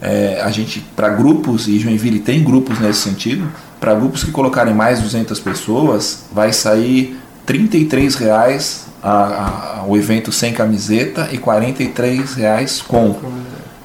é, 0.00 0.40
a 0.42 0.50
gente, 0.50 0.80
para 0.96 1.10
grupos, 1.10 1.68
e 1.68 1.78
Joinville 1.78 2.20
tem 2.20 2.42
grupos 2.42 2.78
nesse 2.78 3.00
sentido, 3.00 3.46
para 3.78 3.94
grupos 3.94 4.24
que 4.24 4.30
colocarem 4.30 4.72
mais 4.72 4.98
de 4.98 5.04
200 5.04 5.38
pessoas, 5.40 6.24
vai 6.32 6.52
sair 6.52 7.18
R$ 7.46 7.58
33,00 7.58 8.91
a, 9.02 9.80
a, 9.80 9.84
o 9.86 9.96
evento 9.96 10.30
sem 10.30 10.52
camiseta 10.52 11.28
e 11.32 11.36
R$ 11.36 12.24
reais 12.36 12.80
com. 12.80 13.16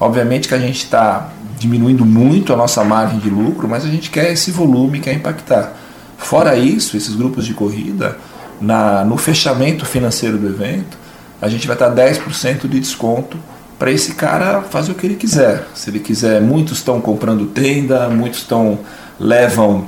Obviamente 0.00 0.46
que 0.46 0.54
a 0.54 0.58
gente 0.58 0.84
está 0.84 1.30
diminuindo 1.58 2.06
muito 2.06 2.52
a 2.52 2.56
nossa 2.56 2.84
margem 2.84 3.18
de 3.18 3.28
lucro, 3.28 3.68
mas 3.68 3.84
a 3.84 3.88
gente 3.88 4.10
quer 4.10 4.32
esse 4.32 4.50
volume, 4.50 5.00
quer 5.00 5.12
impactar. 5.12 5.72
Fora 6.16 6.56
isso, 6.56 6.96
esses 6.96 7.16
grupos 7.16 7.44
de 7.44 7.54
corrida, 7.54 8.16
na, 8.60 9.04
no 9.04 9.16
fechamento 9.16 9.84
financeiro 9.84 10.38
do 10.38 10.46
evento, 10.46 10.96
a 11.40 11.48
gente 11.48 11.66
vai 11.66 11.74
estar 11.74 11.90
10% 11.90 12.68
de 12.68 12.80
desconto 12.80 13.36
para 13.78 13.90
esse 13.90 14.14
cara 14.14 14.62
fazer 14.62 14.92
o 14.92 14.94
que 14.94 15.06
ele 15.06 15.14
quiser. 15.14 15.66
Se 15.74 15.90
ele 15.90 16.00
quiser, 16.00 16.40
muitos 16.40 16.78
estão 16.78 17.00
comprando 17.00 17.46
tenda, 17.46 18.08
muitos 18.08 18.40
estão 18.40 18.80
levam 19.18 19.86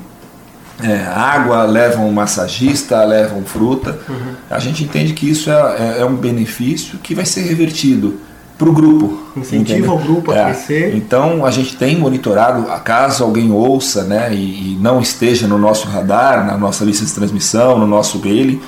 é, 0.83 1.07
água, 1.07 1.65
levam 1.65 2.11
massagista, 2.13 3.03
levam 3.05 3.43
fruta. 3.45 3.99
Uhum. 4.09 4.35
A 4.51 4.59
gente 4.59 4.85
entende 4.85 5.13
que 5.13 5.29
isso 5.29 5.51
é, 5.51 5.55
é, 5.55 6.01
é 6.01 6.05
um 6.05 6.17
benefício 6.17 6.99
que 6.99 7.15
vai 7.15 7.25
ser 7.25 7.43
revertido 7.43 8.19
para 8.61 8.69
o 8.69 8.73
grupo. 8.73 9.19
Incentiva 9.35 9.93
o 9.93 9.99
grupo 9.99 10.33
a 10.33 10.37
é. 10.37 10.45
crescer. 10.45 10.95
Então 10.95 11.47
a 11.47 11.51
gente 11.51 11.77
tem 11.77 11.97
monitorado, 11.97 12.65
caso 12.85 13.25
alguém 13.25 13.51
ouça 13.51 14.05
né, 14.05 14.35
e, 14.35 14.75
e, 14.75 14.79
não 14.81 15.01
esteja 15.01 15.49
no 15.49 15.57
nosso 15.57 15.89
radar, 15.89 16.47
na 16.47 16.59
nossa 16.59 16.85
lista 16.85 17.05
de 17.05 17.13
transmissão, 17.13 17.79
no 17.79 17.87
nosso 17.87 18.19
mail, 18.19 18.61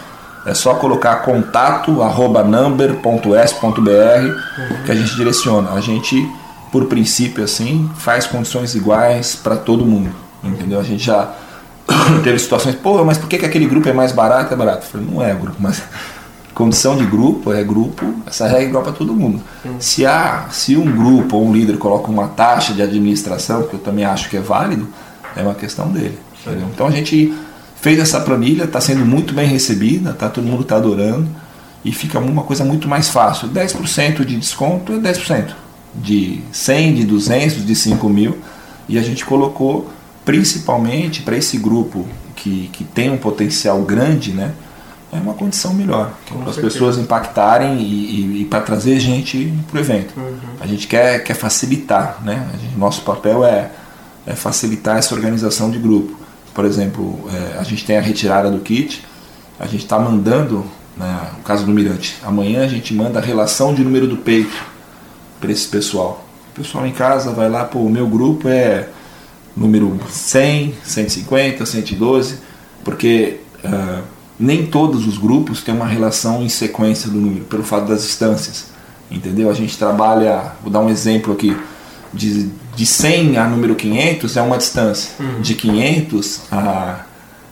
é 0.47 0.55
só 0.55 0.75
colocar 0.75 1.17
contato 1.17 2.03
arroba 2.03 2.43
number.s.br 2.43 3.77
uhum. 3.79 4.83
que 4.85 4.91
a 4.91 4.95
gente 4.95 5.15
direciona. 5.15 5.73
A 5.73 5.81
gente, 5.81 6.27
por 6.73 6.87
princípio, 6.87 7.45
assim, 7.45 7.89
faz 7.97 8.27
condições 8.27 8.75
iguais 8.75 9.37
para 9.37 9.57
todo 9.57 9.85
mundo. 9.85 10.11
Entendeu? 10.43 10.81
A 10.81 10.83
gente 10.83 11.05
já 11.05 11.33
teve 12.23 12.39
situações, 12.39 12.75
pô, 12.75 13.05
mas 13.05 13.19
por 13.19 13.29
que, 13.29 13.39
que 13.39 13.47
aquele 13.47 13.67
grupo 13.67 13.89
é 13.89 13.93
mais 13.93 14.13
barato? 14.13 14.53
É 14.53 14.57
barato. 14.57 14.87
Eu 14.87 14.91
falei, 14.91 15.07
não 15.11 15.23
é 15.23 15.35
grupo, 15.35 15.57
mas 15.59 15.83
condição 16.55 16.97
de 16.97 17.05
grupo 17.05 17.53
é 17.53 17.63
grupo, 17.63 18.15
essa 18.27 18.47
regra 18.47 18.65
é 18.65 18.69
igual 18.69 18.83
para 18.83 18.93
todo 18.93 19.15
mundo. 19.15 19.41
Se 19.79 20.05
há, 20.07 20.47
se 20.51 20.77
um 20.77 20.91
grupo 20.91 21.37
ou 21.37 21.47
um 21.47 21.53
líder 21.53 21.79
coloca 21.79 22.11
uma 22.11 22.29
taxa 22.29 22.73
de 22.73 22.83
administração, 22.83 23.65
que 23.65 23.75
eu 23.75 23.81
também 23.81 24.05
acho 24.05 24.29
que 24.29 24.37
é 24.37 24.41
válido, 24.41 24.89
é 25.37 25.43
uma 25.43 25.55
questão 25.55 25.89
dele. 25.89 26.19
Então 26.75 26.87
a 26.87 26.91
gente 26.91 27.33
fez 27.81 27.99
essa 27.99 28.21
planilha, 28.21 28.65
está 28.65 28.81
sendo 28.81 29.05
muito 29.05 29.35
bem 29.35 29.47
recebida, 29.47 30.13
tá, 30.13 30.29
todo 30.29 30.45
mundo 30.45 30.63
está 30.63 30.77
adorando 30.77 31.29
e 31.85 31.93
fica 31.93 32.19
uma 32.19 32.43
coisa 32.43 32.65
muito 32.65 32.89
mais 32.89 33.09
fácil. 33.09 33.49
10% 33.49 34.25
de 34.25 34.37
desconto 34.37 34.93
é 34.93 34.97
10%. 34.99 35.53
De 35.95 36.41
100, 36.53 36.95
de 36.95 37.05
200, 37.05 37.67
de 37.67 37.75
5 37.75 38.09
mil. 38.09 38.39
E 38.89 38.99
a 38.99 39.03
gente 39.03 39.25
colocou 39.25 39.91
principalmente 40.25 41.23
para 41.23 41.37
esse 41.37 41.59
grupo 41.59 42.07
que, 42.37 42.69
que 42.73 42.85
tem 42.85 43.11
um 43.11 43.17
potencial 43.17 43.81
grande, 43.83 44.33
né? 44.33 44.53
É 45.13 45.17
uma 45.17 45.35
condição 45.35 45.75
melhor 45.75 46.11
para 46.27 46.51
as 46.51 46.57
pessoas 46.57 46.97
impactarem 46.97 47.79
e, 47.79 47.85
e, 47.85 48.43
e 48.43 48.45
para 48.47 48.63
trazer 48.63 48.99
gente 48.99 49.53
para 49.71 49.77
o 49.77 49.81
evento. 49.81 50.15
Uhum. 50.17 50.35
A 50.59 50.67
gente 50.67 50.87
quer, 50.87 51.23
quer 51.23 51.35
facilitar, 51.35 52.19
né? 52.25 52.49
Gente, 52.61 52.79
nosso 52.79 53.03
papel 53.03 53.45
é, 53.45 53.71
é 54.27 54.35
facilitar 54.35 54.97
essa 54.97 55.15
organização 55.15 55.71
de 55.71 55.79
grupo. 55.79 56.19
Por 56.55 56.65
exemplo, 56.65 57.29
é, 57.31 57.59
a 57.59 57.63
gente 57.63 57.85
tem 57.85 57.99
a 57.99 58.01
retirada 58.01 58.51
do 58.51 58.61
kit, 58.61 59.05
a 59.61 59.67
gente 59.67 59.85
está 59.85 59.99
mandando, 59.99 60.65
né, 60.97 61.31
no 61.37 61.45
caso 61.45 61.65
do 61.65 61.73
Mirante, 61.73 62.19
amanhã 62.23 62.65
a 62.65 62.69
gente 62.69 62.95
manda 62.95 63.19
a 63.19 63.23
relação 63.23 63.75
de 63.75 63.85
número 63.85 64.07
do 64.07 64.17
peito 64.17 64.65
para 65.41 65.53
esse 65.53 65.69
pessoal. 65.69 66.25
O 66.53 66.55
pessoal 66.55 66.87
em 66.87 66.93
casa 66.93 67.33
vai 67.33 67.49
lá, 67.49 67.65
pô, 67.65 67.81
o 67.81 67.91
meu 67.91 68.07
grupo 68.07 68.49
é 68.49 68.89
número 69.57 69.99
100, 70.09 70.75
150, 70.85 71.67
112, 71.67 72.39
porque 72.85 73.41
uh, 73.65 74.03
nem 74.39 74.67
todos 74.67 75.07
os 75.07 75.19
grupos 75.19 75.63
têm 75.63 75.75
uma 75.75 75.87
relação 75.87 76.43
em 76.43 76.49
sequência 76.49 77.11
do 77.11 77.19
número, 77.19 77.45
pelo 77.45 77.63
fato 77.63 77.87
das 77.87 78.03
distâncias. 78.03 78.67
Entendeu? 79.11 79.51
A 79.51 79.55
gente 79.55 79.77
trabalha, 79.77 80.53
vou 80.63 80.71
dar 80.71 80.81
um 80.81 80.89
exemplo 80.89 81.33
aqui, 81.33 81.57
de, 82.13 82.51
de 82.75 82.87
100 82.87 83.37
a 83.37 83.47
número 83.47 83.75
500 83.75 84.37
é 84.37 84.43
uma 84.43 84.59
distância, 84.59 85.13
uhum. 85.21 85.41
de 85.41 85.55
500 85.55 86.41
a, 86.51 87.01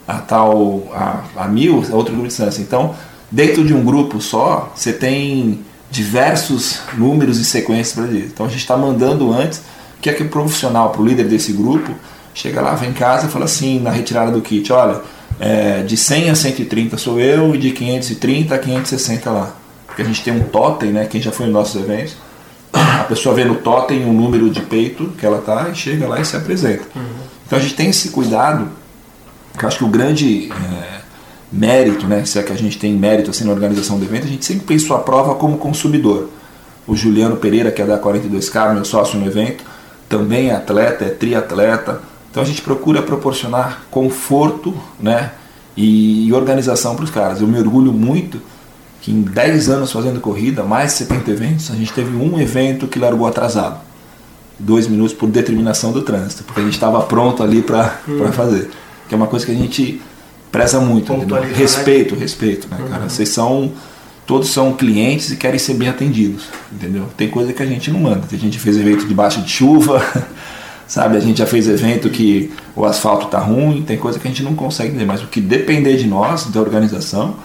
a 0.06 0.18
tal 0.18 0.88
a, 0.92 1.44
a 1.44 1.48
1000 1.48 1.86
é 1.90 1.94
outro 1.94 2.12
grupo 2.12 2.22
de 2.22 2.28
distância. 2.28 2.62
Então, 2.62 2.94
dentro 3.30 3.64
de 3.64 3.74
um 3.74 3.84
grupo 3.84 4.20
só, 4.20 4.72
você 4.74 4.92
tem 4.92 5.60
diversos 5.90 6.80
números 6.96 7.38
e 7.38 7.44
sequências 7.44 7.92
para 7.92 8.06
isso. 8.06 8.30
Então, 8.32 8.46
a 8.46 8.48
gente 8.48 8.60
está 8.60 8.76
mandando 8.76 9.32
antes 9.32 9.62
que 10.00 10.08
aquele 10.08 10.28
profissional, 10.28 10.90
para 10.90 11.02
o 11.02 11.06
líder 11.06 11.24
desse 11.24 11.52
grupo, 11.52 11.92
chega 12.34 12.60
lá, 12.60 12.74
vem 12.74 12.90
em 12.90 12.92
casa 12.94 13.26
e 13.26 13.30
fala 13.30 13.44
assim, 13.44 13.80
na 13.80 13.90
retirada 13.90 14.30
do 14.30 14.40
kit, 14.40 14.72
olha, 14.72 15.00
é, 15.38 15.82
de 15.82 15.96
100 15.96 16.30
a 16.30 16.34
130 16.34 16.96
sou 16.98 17.18
eu 17.18 17.54
e 17.54 17.58
de 17.58 17.70
530 17.70 18.54
a 18.54 18.58
560 18.58 19.30
lá. 19.30 19.54
Porque 19.86 20.02
a 20.02 20.04
gente 20.04 20.22
tem 20.22 20.32
um 20.32 20.44
totem, 20.44 20.90
né, 20.90 21.06
quem 21.06 21.20
já 21.20 21.32
foi 21.32 21.46
nos 21.46 21.54
nossos 21.54 21.80
eventos, 21.80 22.16
a 22.72 23.04
pessoa 23.04 23.34
vê 23.34 23.44
no 23.44 23.56
totem 23.56 24.04
o 24.04 24.12
número 24.12 24.48
de 24.50 24.60
peito 24.60 25.08
que 25.18 25.26
ela 25.26 25.38
tá 25.38 25.68
e 25.70 25.74
chega 25.74 26.06
lá 26.06 26.20
e 26.20 26.24
se 26.24 26.36
apresenta. 26.36 26.84
Uhum. 26.94 27.02
Então 27.46 27.58
a 27.58 27.62
gente 27.62 27.74
tem 27.74 27.90
esse 27.90 28.10
cuidado, 28.10 28.68
que 29.58 29.64
eu 29.64 29.68
acho 29.68 29.78
que 29.78 29.84
o 29.84 29.88
grande 29.88 30.50
é, 30.52 31.00
mérito, 31.50 32.06
né, 32.06 32.24
se 32.24 32.38
é 32.38 32.42
que 32.42 32.52
a 32.52 32.56
gente 32.56 32.78
tem 32.78 32.94
mérito 32.94 33.30
assim 33.30 33.44
na 33.44 33.52
organização 33.52 33.98
do 33.98 34.04
evento, 34.04 34.24
a 34.24 34.28
gente 34.28 34.44
sempre 34.44 34.64
pensou 34.64 34.96
a 34.96 35.00
prova 35.00 35.34
como 35.34 35.58
consumidor. 35.58 36.28
O 36.86 36.94
Juliano 36.94 37.36
Pereira, 37.36 37.70
que 37.70 37.82
é 37.82 37.86
da 37.86 37.98
42K, 37.98 38.74
meu 38.74 38.84
sócio 38.84 39.18
no 39.18 39.26
evento, 39.26 39.64
também 40.10 40.50
é 40.50 40.54
atleta, 40.56 41.04
é 41.04 41.08
triatleta. 41.08 42.02
Então 42.30 42.42
a 42.42 42.46
gente 42.46 42.60
procura 42.60 43.00
proporcionar 43.00 43.84
conforto 43.90 44.74
né, 44.98 45.30
e, 45.76 46.26
e 46.26 46.32
organização 46.32 46.96
para 46.96 47.04
os 47.04 47.10
caras. 47.10 47.40
Eu 47.40 47.46
me 47.46 47.58
orgulho 47.58 47.92
muito 47.92 48.42
que 49.00 49.12
em 49.12 49.22
10 49.22 49.70
anos 49.70 49.92
fazendo 49.92 50.20
corrida, 50.20 50.62
mais 50.64 50.92
de 50.92 50.98
70 50.98 51.30
eventos, 51.30 51.70
a 51.70 51.74
gente 51.74 51.92
teve 51.92 52.14
um 52.14 52.38
evento 52.38 52.86
que 52.86 52.98
largou 52.98 53.26
atrasado. 53.26 53.80
Dois 54.58 54.86
minutos 54.86 55.14
por 55.14 55.30
determinação 55.30 55.90
do 55.90 56.02
trânsito, 56.02 56.44
porque 56.44 56.60
a 56.60 56.64
gente 56.64 56.74
estava 56.74 57.00
pronto 57.02 57.42
ali 57.42 57.62
para 57.62 57.98
hum. 58.06 58.30
fazer. 58.32 58.68
Que 59.08 59.14
é 59.14 59.16
uma 59.16 59.26
coisa 59.26 59.46
que 59.46 59.52
a 59.52 59.54
gente 59.54 60.02
preza 60.52 60.80
muito. 60.80 61.14
Respeito, 61.54 62.14
respeito, 62.14 62.68
né, 62.68 62.76
cara? 62.90 63.02
Uhum. 63.04 63.08
Vocês 63.08 63.28
são 63.30 63.72
todos 64.30 64.50
são 64.50 64.74
clientes 64.74 65.32
e 65.32 65.36
querem 65.36 65.58
ser 65.58 65.74
bem 65.74 65.88
atendidos, 65.88 66.44
entendeu? 66.70 67.08
Tem 67.16 67.28
coisa 67.28 67.52
que 67.52 67.60
a 67.60 67.66
gente 67.66 67.90
não 67.90 67.98
manda. 67.98 68.28
A 68.30 68.36
gente 68.36 68.60
fez 68.60 68.76
evento 68.76 69.04
debaixo 69.04 69.42
de 69.42 69.50
chuva, 69.50 70.00
sabe? 70.86 71.16
A 71.16 71.20
gente 71.20 71.38
já 71.38 71.46
fez 71.46 71.66
evento 71.66 72.08
que 72.08 72.52
o 72.76 72.84
asfalto 72.84 73.26
tá 73.26 73.40
ruim, 73.40 73.82
tem 73.82 73.98
coisa 73.98 74.20
que 74.20 74.28
a 74.28 74.30
gente 74.30 74.44
não 74.44 74.54
consegue 74.54 74.90
entender, 74.90 75.04
mas 75.04 75.20
o 75.20 75.26
que 75.26 75.40
depender 75.40 75.96
de 75.96 76.06
nós, 76.06 76.44
da 76.44 76.60
organização, 76.60 77.38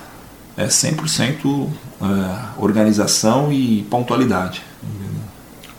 é 0.56 0.68
100% 0.68 1.68
é, 2.04 2.06
organização 2.56 3.52
e 3.52 3.82
pontualidade. 3.90 4.62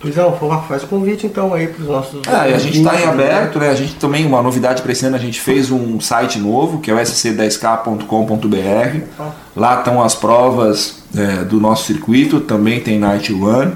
Luizão, 0.03 0.37
faz 0.67 0.83
o 0.83 0.87
convite 0.87 1.25
então 1.25 1.53
aí 1.53 1.67
para 1.67 1.81
os 1.81 1.89
nossos. 1.89 2.21
É, 2.27 2.53
a 2.53 2.59
gente 2.59 2.77
está 2.77 3.01
em 3.01 3.05
aberto, 3.05 3.57
né? 3.57 3.69
A 3.69 3.75
gente 3.75 3.95
também, 3.95 4.27
uma 4.27 4.43
novidade 4.43 4.83
para 4.83 4.91
esse 4.91 5.03
ano, 5.05 5.15
a 5.15 5.19
gente 5.19 5.41
fez 5.41 5.71
um 5.71 5.99
site 5.99 6.37
novo, 6.37 6.79
que 6.79 6.91
é 6.91 6.93
o 6.93 6.97
sc10k.com.br. 6.97 9.23
Lá 9.55 9.79
estão 9.79 10.03
as 10.03 10.13
provas 10.13 11.01
é, 11.15 11.43
do 11.43 11.59
nosso 11.59 11.85
circuito, 11.85 12.41
também 12.41 12.79
tem 12.79 12.99
Night 12.99 13.33
One. 13.33 13.73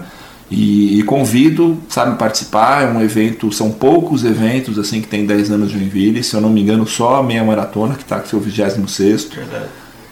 E, 0.52 1.00
e, 1.00 1.04
convido, 1.04 1.78
sabe, 1.88 2.18
participar. 2.18 2.84
É 2.84 2.88
um 2.88 3.02
evento, 3.02 3.52
são 3.54 3.72
poucos 3.72 4.26
eventos 4.26 4.78
assim 4.78 5.02
que 5.02 5.08
tem 5.08 5.26
10 5.26 5.50
anos 5.50 5.72
de 5.72 5.80
Joinville. 5.80 6.24
Se 6.24 6.36
eu 6.36 6.42
não 6.42 6.50
me 6.50 6.62
engano, 6.62 6.86
só 6.86 7.16
a 7.16 7.24
meia 7.24 7.44
maratona, 7.44 7.96
que 7.96 8.04
está 8.04 8.20
com 8.20 8.28
seu 8.28 8.40
26. 8.40 9.30
Verdade. 9.34 9.66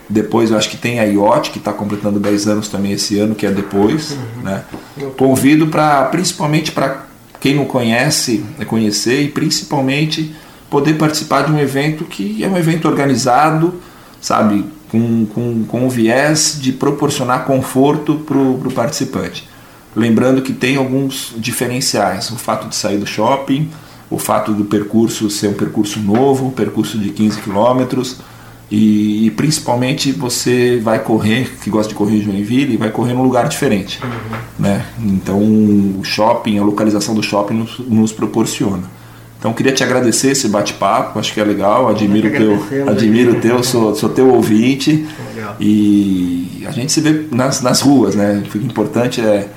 Depois 0.09 0.49
eu 0.49 0.57
acho 0.57 0.69
que 0.69 0.77
tem 0.77 0.99
a 0.99 1.03
IOT, 1.03 1.51
que 1.51 1.59
está 1.59 1.71
completando 1.71 2.19
10 2.19 2.47
anos 2.47 2.67
também 2.67 2.93
esse 2.93 3.19
ano, 3.19 3.35
que 3.35 3.45
é 3.45 3.51
depois. 3.51 4.11
Uhum. 4.11 4.43
Né? 4.43 4.63
Convido 5.17 5.67
para, 5.67 6.05
principalmente 6.05 6.71
para 6.71 7.05
quem 7.39 7.55
não 7.55 7.65
conhece, 7.65 8.43
é 8.59 8.65
conhecer 8.65 9.21
e 9.21 9.27
principalmente 9.29 10.35
poder 10.69 10.95
participar 10.95 11.43
de 11.43 11.51
um 11.51 11.59
evento 11.59 12.05
que 12.05 12.43
é 12.43 12.47
um 12.47 12.57
evento 12.57 12.87
organizado, 12.87 13.75
sabe, 14.19 14.65
com, 14.89 15.25
com, 15.27 15.63
com 15.65 15.85
o 15.85 15.89
viés 15.89 16.57
de 16.59 16.71
proporcionar 16.71 17.45
conforto 17.45 18.15
para 18.15 18.37
o 18.37 18.71
participante. 18.73 19.47
Lembrando 19.95 20.41
que 20.41 20.53
tem 20.53 20.75
alguns 20.75 21.33
diferenciais, 21.37 22.29
o 22.31 22.35
fato 22.35 22.67
de 22.67 22.75
sair 22.75 22.97
do 22.97 23.05
shopping, 23.05 23.69
o 24.09 24.17
fato 24.17 24.53
do 24.53 24.65
percurso 24.65 25.29
ser 25.29 25.47
um 25.47 25.53
percurso 25.53 25.99
novo, 25.99 26.47
um 26.47 26.51
percurso 26.51 26.97
de 26.97 27.09
15 27.09 27.41
quilômetros, 27.41 28.17
e, 28.71 29.25
e, 29.25 29.31
principalmente 29.31 30.11
você 30.11 30.79
vai 30.83 30.99
correr, 30.99 31.51
que 31.63 31.69
gosta 31.69 31.89
de 31.89 31.95
correr 31.95 32.17
em 32.17 32.21
Joinville, 32.21 32.77
vai 32.77 32.91
correr 32.91 33.13
num 33.13 33.23
lugar 33.23 33.47
diferente. 33.49 33.99
Uhum. 34.03 34.37
Né? 34.59 34.85
Então 34.99 35.39
o 35.39 36.01
shopping, 36.03 36.59
a 36.59 36.63
localização 36.63 37.15
do 37.15 37.23
shopping 37.23 37.55
nos, 37.55 37.79
nos 37.79 38.11
proporciona. 38.11 38.83
Então 39.39 39.53
queria 39.53 39.71
te 39.71 39.83
agradecer 39.83 40.31
esse 40.31 40.49
bate-papo, 40.49 41.17
acho 41.17 41.33
que 41.33 41.39
é 41.39 41.43
legal, 41.45 41.87
admiro 41.87 42.27
o 42.27 42.31
teu, 42.31 42.89
admiro 42.89 43.31
o 43.31 43.35
teu, 43.35 43.63
sou, 43.63 43.95
sou 43.95 44.09
teu 44.09 44.29
ouvinte. 44.33 45.07
Legal. 45.33 45.55
E 45.59 46.63
a 46.67 46.71
gente 46.71 46.91
se 46.91 46.99
vê 46.99 47.25
nas, 47.31 47.61
nas 47.61 47.79
ruas, 47.79 48.15
né? 48.15 48.43
O 48.53 48.57
importante 48.57 49.21
é 49.21 49.47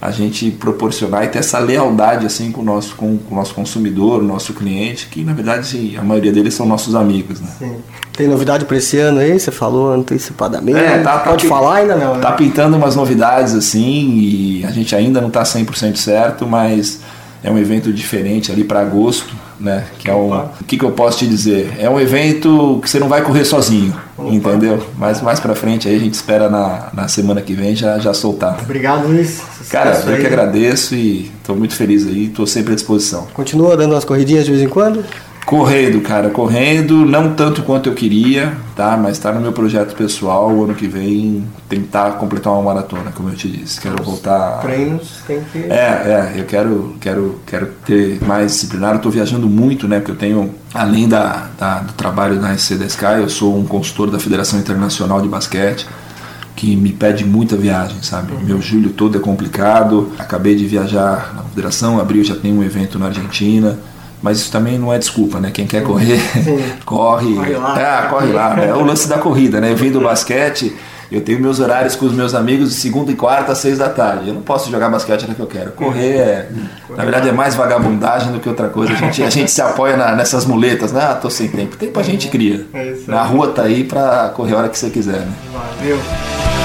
a 0.00 0.10
gente 0.12 0.50
proporcionar 0.52 1.24
e 1.24 1.28
ter 1.28 1.40
essa 1.40 1.58
lealdade 1.58 2.24
assim 2.24 2.52
com 2.52 2.60
o 2.60 2.64
nosso, 2.64 2.94
com, 2.94 3.18
com 3.18 3.34
o 3.34 3.36
nosso 3.36 3.52
consumidor, 3.52 4.20
o 4.22 4.24
nosso 4.24 4.54
cliente, 4.54 5.08
que 5.08 5.24
na 5.24 5.32
verdade 5.32 5.96
a 5.98 6.04
maioria 6.04 6.32
deles 6.32 6.54
são 6.54 6.66
nossos 6.66 6.94
amigos. 6.94 7.40
Né? 7.40 7.48
Sim. 7.58 7.76
Tem 8.12 8.28
novidade 8.28 8.64
para 8.64 8.76
esse 8.76 8.96
ano 8.98 9.18
aí? 9.18 9.38
Você 9.38 9.50
falou 9.50 9.92
antecipadamente? 9.92 10.78
É, 10.78 10.98
tá, 10.98 11.18
tá 11.18 11.30
Pode 11.30 11.42
tá, 11.42 11.48
falar 11.48 11.76
ainda 11.76 11.96
não? 11.96 12.14
Né? 12.14 12.20
Tá 12.20 12.32
pintando 12.32 12.76
umas 12.76 12.94
novidades 12.94 13.54
assim 13.54 14.14
e 14.18 14.64
a 14.64 14.70
gente 14.70 14.94
ainda 14.94 15.20
não 15.20 15.28
está 15.28 15.42
100% 15.42 15.96
certo, 15.96 16.46
mas 16.46 17.00
é 17.42 17.50
um 17.50 17.58
evento 17.58 17.92
diferente 17.92 18.52
ali 18.52 18.62
para 18.62 18.80
agosto, 18.80 19.34
né? 19.58 19.84
Que 19.98 20.10
é 20.10 20.14
um, 20.14 20.32
o 20.32 20.64
que, 20.66 20.76
que 20.76 20.84
eu 20.84 20.92
posso 20.92 21.18
te 21.18 21.26
dizer? 21.26 21.74
É 21.78 21.88
um 21.88 21.98
evento 22.00 22.78
que 22.82 22.88
você 22.88 22.98
não 22.98 23.08
vai 23.08 23.22
correr 23.22 23.44
sozinho, 23.44 23.94
Opa. 24.16 24.30
entendeu? 24.30 24.82
Mas 24.96 25.20
mais 25.20 25.40
para 25.40 25.54
frente 25.54 25.88
aí 25.88 25.96
a 25.96 25.98
gente 25.98 26.14
espera 26.14 26.48
na, 26.48 26.88
na 26.92 27.08
semana 27.08 27.40
que 27.40 27.54
vem 27.54 27.74
já 27.74 27.98
já 27.98 28.14
soltar. 28.14 28.58
Obrigado, 28.62 29.08
Luiz. 29.08 29.40
Cara, 29.70 30.00
eu 30.06 30.14
aí. 30.14 30.20
que 30.20 30.26
agradeço 30.26 30.94
e 30.94 31.30
estou 31.40 31.56
muito 31.56 31.74
feliz 31.74 32.06
aí, 32.06 32.26
estou 32.26 32.46
sempre 32.46 32.72
à 32.72 32.74
disposição. 32.74 33.26
Continua 33.34 33.76
dando 33.76 33.92
umas 33.94 34.04
corridinhas 34.04 34.44
de 34.44 34.50
vez 34.50 34.62
em 34.62 34.68
quando? 34.68 35.04
Correndo, 35.48 36.02
cara, 36.02 36.28
correndo, 36.28 37.06
não 37.06 37.32
tanto 37.32 37.62
quanto 37.62 37.88
eu 37.88 37.94
queria, 37.94 38.52
tá? 38.76 38.98
Mas 38.98 39.12
está 39.12 39.32
no 39.32 39.40
meu 39.40 39.50
projeto 39.50 39.96
pessoal, 39.96 40.52
o 40.52 40.64
ano 40.64 40.74
que 40.74 40.86
vem, 40.86 41.42
tentar 41.66 42.18
completar 42.18 42.52
uma 42.52 42.60
maratona, 42.60 43.10
como 43.12 43.30
eu 43.30 43.34
te 43.34 43.48
disse. 43.48 43.80
Quero 43.80 44.04
voltar. 44.04 44.60
Treinos 44.60 45.22
tem 45.26 45.40
que. 45.50 45.60
É, 45.60 46.34
é, 46.34 46.34
eu 46.36 46.44
quero, 46.44 46.96
quero, 47.00 47.40
quero 47.46 47.66
ter 47.86 48.22
mais 48.26 48.52
disciplinar. 48.52 48.96
Eu 48.96 48.98
tô 48.98 49.08
viajando 49.08 49.48
muito, 49.48 49.88
né? 49.88 50.00
Porque 50.00 50.10
eu 50.10 50.16
tenho, 50.16 50.54
além 50.74 51.08
da, 51.08 51.48
da 51.58 51.78
do 51.78 51.94
trabalho 51.94 52.38
na 52.38 52.52
SCDSK, 52.52 53.04
eu 53.22 53.30
sou 53.30 53.58
um 53.58 53.64
consultor 53.64 54.10
da 54.10 54.18
Federação 54.18 54.60
Internacional 54.60 55.22
de 55.22 55.28
Basquete 55.28 55.86
que 56.54 56.76
me 56.76 56.92
pede 56.92 57.24
muita 57.24 57.56
viagem, 57.56 58.02
sabe? 58.02 58.32
Uhum. 58.32 58.40
Meu 58.44 58.60
julho 58.60 58.90
todo 58.90 59.16
é 59.16 59.20
complicado. 59.20 60.12
Acabei 60.18 60.54
de 60.54 60.66
viajar 60.66 61.32
na 61.34 61.42
Federação, 61.44 61.98
abril 61.98 62.22
já 62.22 62.36
tem 62.36 62.52
um 62.52 62.62
evento 62.62 62.98
na 62.98 63.06
Argentina. 63.06 63.78
Mas 64.22 64.38
isso 64.38 64.50
também 64.50 64.78
não 64.78 64.92
é 64.92 64.98
desculpa, 64.98 65.38
né? 65.38 65.50
Quem 65.52 65.66
quer 65.66 65.82
correr, 65.82 66.20
corre. 66.84 67.34
Corre 67.34 67.54
lá. 67.54 67.80
É, 67.80 68.08
corre 68.08 68.32
lá. 68.32 68.60
É 68.60 68.74
o 68.74 68.84
lance 68.84 69.08
da 69.08 69.18
corrida, 69.18 69.60
né? 69.60 69.70
Eu 69.70 69.76
vim 69.76 69.90
do 69.90 70.00
basquete, 70.00 70.74
eu 71.10 71.22
tenho 71.22 71.40
meus 71.40 71.58
horários 71.58 71.96
com 71.96 72.04
os 72.04 72.12
meus 72.12 72.34
amigos 72.34 72.68
de 72.68 72.74
segunda 72.74 73.10
e 73.10 73.14
quarta 73.14 73.52
às 73.52 73.58
seis 73.58 73.78
da 73.78 73.88
tarde. 73.88 74.28
Eu 74.28 74.34
não 74.34 74.42
posso 74.42 74.70
jogar 74.70 74.90
basquete 74.90 75.26
na 75.26 75.34
que 75.34 75.40
eu 75.40 75.46
quero. 75.46 75.72
Correr 75.72 76.16
é, 76.16 76.48
na 76.90 77.02
verdade, 77.02 77.28
é 77.28 77.32
mais 77.32 77.54
vagabundagem 77.54 78.30
do 78.32 78.40
que 78.40 78.48
outra 78.48 78.68
coisa. 78.68 78.92
A 78.92 78.96
gente, 78.96 79.22
a 79.22 79.30
gente 79.30 79.50
se 79.50 79.62
apoia 79.62 79.96
na, 79.96 80.14
nessas 80.14 80.44
muletas, 80.44 80.92
né? 80.92 81.00
Ah, 81.02 81.14
tô 81.14 81.30
sem 81.30 81.48
tempo. 81.48 81.76
Tempo 81.76 81.98
a 81.98 82.02
gente 82.02 82.28
cria. 82.28 82.66
É 82.74 82.94
na 83.06 83.22
rua 83.22 83.48
tá 83.48 83.62
aí 83.62 83.84
pra 83.84 84.30
correr 84.34 84.54
a 84.54 84.58
hora 84.58 84.68
que 84.68 84.78
você 84.78 84.90
quiser, 84.90 85.20
né? 85.20 85.32
Valeu. 85.52 86.57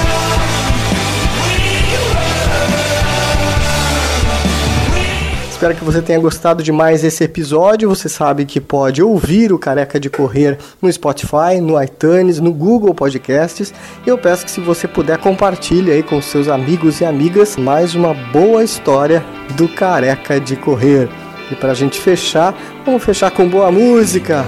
Espero 5.64 5.78
que 5.78 5.84
você 5.84 6.02
tenha 6.02 6.20
gostado 6.20 6.62
de 6.62 6.70
mais 6.70 7.02
esse 7.02 7.24
episódio. 7.24 7.88
Você 7.88 8.06
sabe 8.06 8.44
que 8.44 8.60
pode 8.60 9.02
ouvir 9.02 9.50
o 9.50 9.58
Careca 9.58 9.98
de 9.98 10.10
Correr 10.10 10.58
no 10.82 10.92
Spotify, 10.92 11.58
no 11.58 11.82
iTunes, 11.82 12.38
no 12.38 12.52
Google 12.52 12.92
Podcasts. 12.92 13.72
E 14.06 14.10
eu 14.10 14.18
peço 14.18 14.44
que 14.44 14.50
se 14.50 14.60
você 14.60 14.86
puder 14.86 15.16
compartilhe 15.16 15.90
aí 15.90 16.02
com 16.02 16.20
seus 16.20 16.48
amigos 16.48 17.00
e 17.00 17.06
amigas 17.06 17.56
mais 17.56 17.94
uma 17.94 18.12
boa 18.12 18.62
história 18.62 19.24
do 19.56 19.66
Careca 19.66 20.38
de 20.38 20.54
Correr. 20.54 21.08
E 21.50 21.54
para 21.54 21.72
a 21.72 21.74
gente 21.74 21.98
fechar, 21.98 22.54
vamos 22.84 23.02
fechar 23.02 23.30
com 23.30 23.48
boa 23.48 23.72
música. 23.72 24.44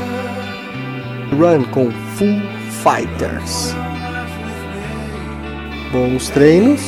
Run 1.31 1.65
com 1.71 1.91
Full 2.19 2.43
Fighters. 2.83 3.75
Bons 5.91 6.29
treinos, 6.29 6.83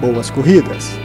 boas 0.00 0.30
corridas. 0.30 1.03